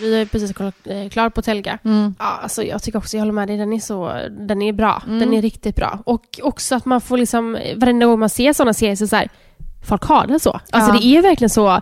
Vi 0.01 0.13
har 0.13 0.19
ju 0.19 0.27
precis 0.27 0.53
kollat 0.53 0.75
eh, 0.85 1.09
klart 1.09 1.35
på 1.35 1.43
Telga. 1.43 1.79
Mm. 1.85 2.15
Ja, 2.19 2.39
alltså 2.43 2.63
jag 2.63 2.83
tycker 2.83 2.99
också, 2.99 3.17
jag 3.17 3.21
håller 3.23 3.33
med 3.33 3.49
dig, 3.49 3.57
den 3.57 3.73
är 3.73 3.79
så, 3.81 4.13
den 4.31 4.63
är 4.63 4.73
bra. 4.73 5.03
Mm. 5.07 5.19
Den 5.19 5.35
är 5.35 5.43
riktigt 5.43 5.77
bra. 5.77 5.99
Och 6.07 6.25
också 6.43 6.75
att 6.75 6.85
man 6.85 7.01
får 7.01 7.19
liksom, 7.19 7.59
varenda 7.77 8.07
gång 8.07 8.19
man 8.21 8.29
ser 8.29 8.53
sådana 8.53 8.75
serier 8.75 8.97
så, 8.97 9.07
så 9.07 9.17
här, 9.17 9.29
folk 9.89 10.03
har 10.05 10.27
det 10.27 10.41
så. 10.41 10.61
Alltså 10.71 10.95
Ja. 10.95 10.99
det 11.01 11.07
är 11.07 11.23
verkligen 11.23 11.51
så 11.51 11.81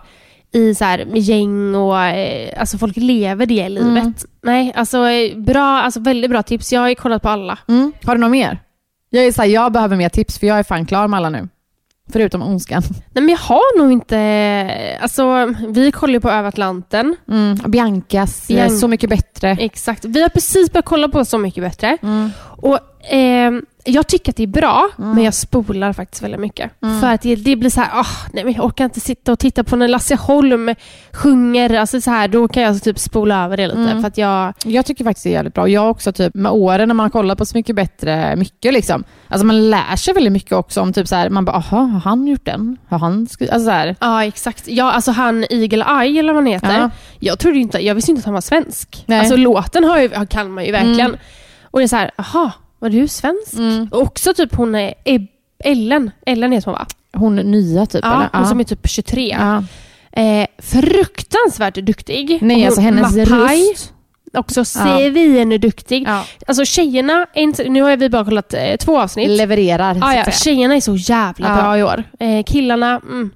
i 0.51 0.75
så 0.75 0.85
här, 0.85 1.05
med 1.05 1.19
gäng 1.19 1.75
och 1.75 1.99
eh, 2.01 2.59
alltså 2.59 2.77
folk 2.77 2.97
lever 2.97 3.45
det 3.45 3.69
livet. 3.69 3.87
Mm. 4.03 4.13
Nej, 4.43 4.73
alltså 4.75 4.97
bra, 5.35 5.81
alltså 5.81 5.99
väldigt 5.99 6.31
bra 6.31 6.43
tips. 6.43 6.73
Jag 6.73 6.81
har 6.81 6.89
ju 6.89 6.95
kollat 6.95 7.21
på 7.21 7.29
alla. 7.29 7.57
Mm. 7.67 7.91
Har 8.03 8.15
du 8.15 8.21
något 8.21 8.31
mer? 8.31 8.59
Jag 9.09 9.25
är 9.25 9.31
så 9.31 9.41
här, 9.41 9.49
jag 9.49 9.71
behöver 9.71 9.95
mer 9.95 10.09
tips 10.09 10.39
för 10.39 10.47
jag 10.47 10.59
är 10.59 10.63
fan 10.63 10.85
klar 10.85 11.07
med 11.07 11.17
alla 11.17 11.29
nu. 11.29 11.47
Förutom 12.13 12.41
Ondskan. 12.41 12.81
Nej 13.13 13.23
men 13.23 13.29
jag 13.29 13.37
har 13.37 13.77
nog 13.77 13.91
inte, 13.91 14.97
alltså 15.01 15.53
vi 15.67 15.91
kollar 15.91 16.13
ju 16.13 16.19
på 16.19 16.29
Över 16.29 16.47
Atlanten. 16.49 17.15
Mm. 17.31 17.55
Biancas, 17.71 18.49
eh, 18.49 18.55
Bian- 18.55 18.69
Så 18.79 18.87
mycket 18.87 19.09
bättre. 19.09 19.49
Exakt. 19.59 20.05
Vi 20.05 20.21
har 20.21 20.29
precis 20.29 20.71
börjat 20.71 20.85
kolla 20.85 21.07
på 21.07 21.25
Så 21.25 21.37
mycket 21.37 21.63
bättre. 21.63 21.97
Mm. 22.01 22.29
Och 22.41 22.79
ehm, 23.03 23.61
jag 23.83 24.07
tycker 24.07 24.31
att 24.31 24.35
det 24.35 24.43
är 24.43 24.47
bra, 24.47 24.89
men 24.97 25.23
jag 25.23 25.33
spolar 25.33 25.93
faktiskt 25.93 26.23
väldigt 26.23 26.39
mycket. 26.39 26.71
Mm. 26.83 27.01
För 27.01 27.07
att 27.07 27.21
det, 27.21 27.35
det 27.35 27.55
blir 27.55 27.69
så 27.69 27.81
här, 27.81 27.89
åh, 27.99 28.07
nej 28.33 28.53
jag 28.55 28.65
orkar 28.65 28.85
inte 28.85 28.99
sitta 28.99 29.31
och 29.31 29.39
titta 29.39 29.63
på 29.63 29.75
när 29.75 29.87
Lasse 29.87 30.15
Holm 30.15 30.75
sjunger, 31.13 31.73
alltså 31.73 32.01
så 32.01 32.11
här, 32.11 32.27
då 32.27 32.47
kan 32.47 32.63
jag 32.63 32.83
typ 32.83 32.99
spola 32.99 33.45
över 33.45 33.57
det 33.57 33.67
lite. 33.67 33.79
Mm. 33.79 34.01
För 34.01 34.07
att 34.07 34.17
jag, 34.17 34.53
Jag 34.65 34.85
tycker 34.85 35.03
faktiskt 35.03 35.23
det 35.23 35.29
är 35.29 35.33
jävligt 35.33 35.53
bra. 35.53 35.67
Jag 35.67 35.89
också 35.89 36.11
typ 36.11 36.33
med 36.33 36.51
åren 36.51 36.87
när 36.87 36.95
man 36.95 37.03
har 37.03 37.09
kollat 37.09 37.37
på 37.37 37.45
Så 37.45 37.57
mycket 37.57 37.75
bättre, 37.75 38.35
mycket 38.35 38.73
liksom. 38.73 39.03
Alltså 39.27 39.45
man 39.45 39.69
lär 39.69 39.95
sig 39.95 40.13
väldigt 40.13 40.33
mycket 40.33 40.51
också 40.51 40.81
om 40.81 40.93
typ 40.93 41.07
så 41.07 41.15
här, 41.15 41.29
man 41.29 41.45
bara, 41.45 41.55
aha, 41.55 41.79
har 41.79 41.99
han 41.99 42.27
gjort 42.27 42.45
den? 42.45 42.77
Har 42.89 42.99
han 42.99 43.27
skrivit? 43.27 43.53
Alltså 43.53 43.65
så 43.65 43.71
här. 43.71 43.95
ja 43.99 44.25
exakt. 44.25 44.67
Ja, 44.67 44.91
alltså 44.91 45.11
han 45.11 45.45
Eagle 45.49 45.85
Eye 46.01 46.19
eller 46.19 46.33
vad 46.33 46.43
han 46.43 46.53
heter. 46.53 46.79
Ja. 46.79 46.89
Jag 47.19 47.39
trodde 47.39 47.57
inte, 47.59 47.79
jag 47.79 47.95
visste 47.95 48.11
inte 48.11 48.19
att 48.19 48.25
han 48.25 48.33
var 48.33 48.41
svensk. 48.41 49.03
Nej. 49.05 49.19
Alltså 49.19 49.35
låten 49.35 49.83
har 49.83 49.99
ju, 49.99 50.09
kan 50.29 50.51
man 50.51 50.65
ju 50.65 50.71
verkligen. 50.71 50.99
Mm. 50.99 51.17
Och 51.71 51.79
det 51.79 51.85
är 51.85 51.87
så 51.87 51.95
här, 51.95 52.11
aha, 52.17 52.51
var 52.79 52.89
du 52.89 53.07
svensk? 53.07 53.53
Mm. 53.53 53.87
Och 53.91 54.01
också 54.01 54.33
typ 54.33 54.55
hon 54.55 54.75
är 54.75 54.93
Ellen, 55.63 56.11
Ellen 56.25 56.51
heter 56.51 56.65
hon 56.65 56.73
va? 56.73 56.85
Hon 57.13 57.35
nya 57.35 57.85
typ 57.85 58.01
Ja, 58.05 58.13
eller? 58.15 58.29
hon 58.39 58.47
som 58.47 58.59
är 58.59 58.63
typ 58.63 58.89
23. 58.89 59.37
ja. 59.39 59.63
Eh, 60.21 60.47
fruktansvärt 60.59 61.75
duktig. 61.75 62.37
Nej, 62.41 62.57
Och 62.61 62.65
alltså 62.65 62.81
hon- 62.81 62.85
hennes 62.97 63.29
Mapai, 63.29 63.71
röst. 63.71 63.93
Också 64.33 64.65
svineduktig. 64.65 66.03
Ja. 66.07 66.23
Alltså 66.47 66.65
tjejerna, 66.65 67.27
nu 67.67 67.81
har 67.81 67.97
vi 67.97 68.09
bara 68.09 68.25
kollat 68.25 68.53
eh, 68.53 68.75
två 68.79 68.99
avsnitt. 69.01 69.29
Levererar. 69.29 69.97
ah, 70.01 70.13
ja, 70.15 70.23
säga. 70.23 70.31
tjejerna 70.31 70.75
är 70.75 70.81
så 70.81 70.95
jävla 70.95 71.47
Ja. 71.49 71.55
bra 71.61 71.77
i 71.77 71.83
år. 71.83 72.03
Eh, 72.19 72.43
killarna, 72.43 73.01
mm. 73.03 73.31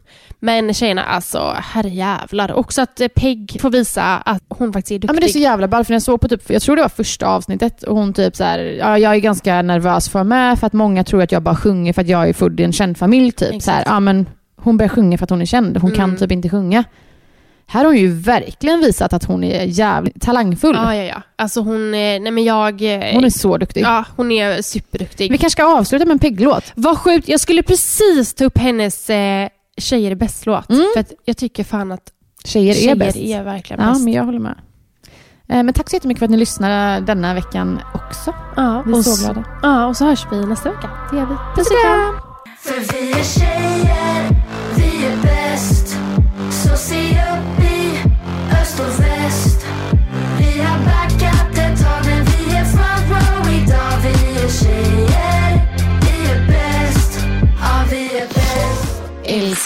Men 0.45 0.73
tjejerna, 0.73 1.03
alltså 1.03 1.55
herrejävlar. 1.63 2.53
Också 2.53 2.81
att 2.81 2.99
eh, 3.01 3.07
Peg 3.07 3.57
får 3.61 3.69
visa 3.69 4.03
att 4.17 4.43
hon 4.49 4.73
faktiskt 4.73 4.91
är 4.91 4.95
duktig. 4.95 5.09
Ja 5.09 5.13
men 5.13 5.21
det 5.21 5.27
är 5.27 5.33
så 5.33 5.39
jävla 5.39 5.67
ball 5.67 5.85
för 5.85 5.93
jag 5.93 6.01
såg 6.01 6.21
på 6.21 6.27
typ, 6.27 6.49
jag 6.49 6.61
tror 6.61 6.75
det 6.75 6.81
var 6.81 6.89
första 6.89 7.27
avsnittet 7.27 7.83
och 7.83 7.95
hon 7.95 8.13
typ 8.13 8.35
så 8.35 8.43
här, 8.43 8.59
ja 8.59 8.97
jag 8.99 9.15
är 9.15 9.19
ganska 9.19 9.61
nervös 9.61 10.09
för 10.09 10.23
mig 10.23 10.55
för 10.57 10.67
att 10.67 10.73
många 10.73 11.03
tror 11.03 11.21
att 11.21 11.31
jag 11.31 11.43
bara 11.43 11.55
sjunger 11.55 11.93
för 11.93 12.01
att 12.01 12.07
jag 12.07 12.29
är 12.29 12.33
född 12.33 12.59
i 12.59 12.63
en 12.63 12.73
känd 12.73 12.97
familj 12.97 13.31
typ. 13.31 13.61
Så 13.61 13.71
här, 13.71 13.83
ja 13.85 13.99
men 13.99 14.25
hon 14.55 14.77
börjar 14.77 14.89
sjunga 14.89 15.17
för 15.17 15.23
att 15.23 15.29
hon 15.29 15.41
är 15.41 15.45
känd, 15.45 15.77
hon 15.77 15.91
kan 15.91 16.03
Mm. 16.09 16.17
typ 16.17 16.31
inte 16.31 16.49
sjunga. 16.49 16.83
Här 17.67 17.79
har 17.79 17.85
hon 17.85 17.97
ju 17.97 18.07
verkligen 18.13 18.79
visat 18.79 19.13
att 19.13 19.23
hon 19.23 19.43
är 19.43 19.63
jävligt 19.63 20.21
talangfull. 20.21 20.75
Ja, 20.75 20.95
ja, 20.95 21.03
ja. 21.03 21.21
Alltså 21.35 21.61
hon, 21.61 21.91
nej 21.91 22.19
men 22.31 22.43
jag... 22.43 22.81
eh, 22.81 23.13
Hon 23.13 23.25
är 23.25 23.29
så 23.29 23.57
duktig. 23.57 23.81
Ja, 23.81 24.05
hon 24.15 24.31
är 24.31 24.61
superduktig. 24.61 25.31
Vi 25.31 25.37
kanske 25.37 25.61
ska 25.61 25.77
avsluta 25.79 26.05
med 26.05 26.11
en 26.13 26.19
Pegg-låt. 26.19 26.63
Vad 26.75 26.97
sjukt, 26.97 27.27
jag 27.27 27.39
skulle 27.39 27.63
precis 27.63 28.33
ta 28.33 28.45
upp 28.45 28.57
hennes 28.57 29.09
eh, 29.09 29.47
Tjejer 29.77 30.11
är 30.11 30.15
bäst-låt. 30.15 30.69
Mm. 30.69 30.85
För 30.93 30.99
att 30.99 31.11
jag 31.25 31.37
tycker 31.37 31.63
fan 31.63 31.91
att 31.91 32.11
Tjejer, 32.45 32.73
tjejer 32.73 32.91
är 32.91 32.95
bäst. 32.95 33.17
är 33.17 33.43
verkligen 33.43 33.83
Ja, 33.83 33.89
bäst. 33.89 34.03
men 34.03 34.13
jag 34.13 34.23
håller 34.23 34.39
med. 34.39 34.55
Eh, 35.49 35.63
Men 35.63 35.73
tack 35.73 35.89
så 35.89 35.95
jättemycket 35.95 36.19
för 36.19 36.25
att 36.25 36.31
ni 36.31 36.37
lyssnade 36.37 36.99
denna 37.05 37.33
veckan 37.33 37.79
också. 37.93 38.33
Ja, 38.55 38.83
Vi 38.85 38.91
är 38.93 38.97
och 38.97 39.05
så 39.05 39.23
glada. 39.25 39.43
Ja, 39.61 39.85
och 39.85 39.97
så 39.97 40.05
hörs 40.05 40.27
vi 40.31 40.45
nästa 40.45 40.71
vecka. 40.71 40.89
Det 41.11 41.17
gör 41.17 41.25
vi. 41.25 41.35
Puss 41.55 41.67
och 41.71 41.77
kram! 41.83 42.15
För 42.59 42.93
vi 42.93 43.11
är 43.11 43.23
tjejer, 43.23 44.42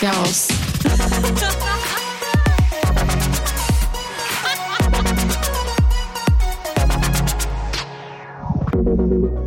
Älska 0.02 0.22
oss. 0.22 0.48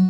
Mm-hmm. 0.00 0.09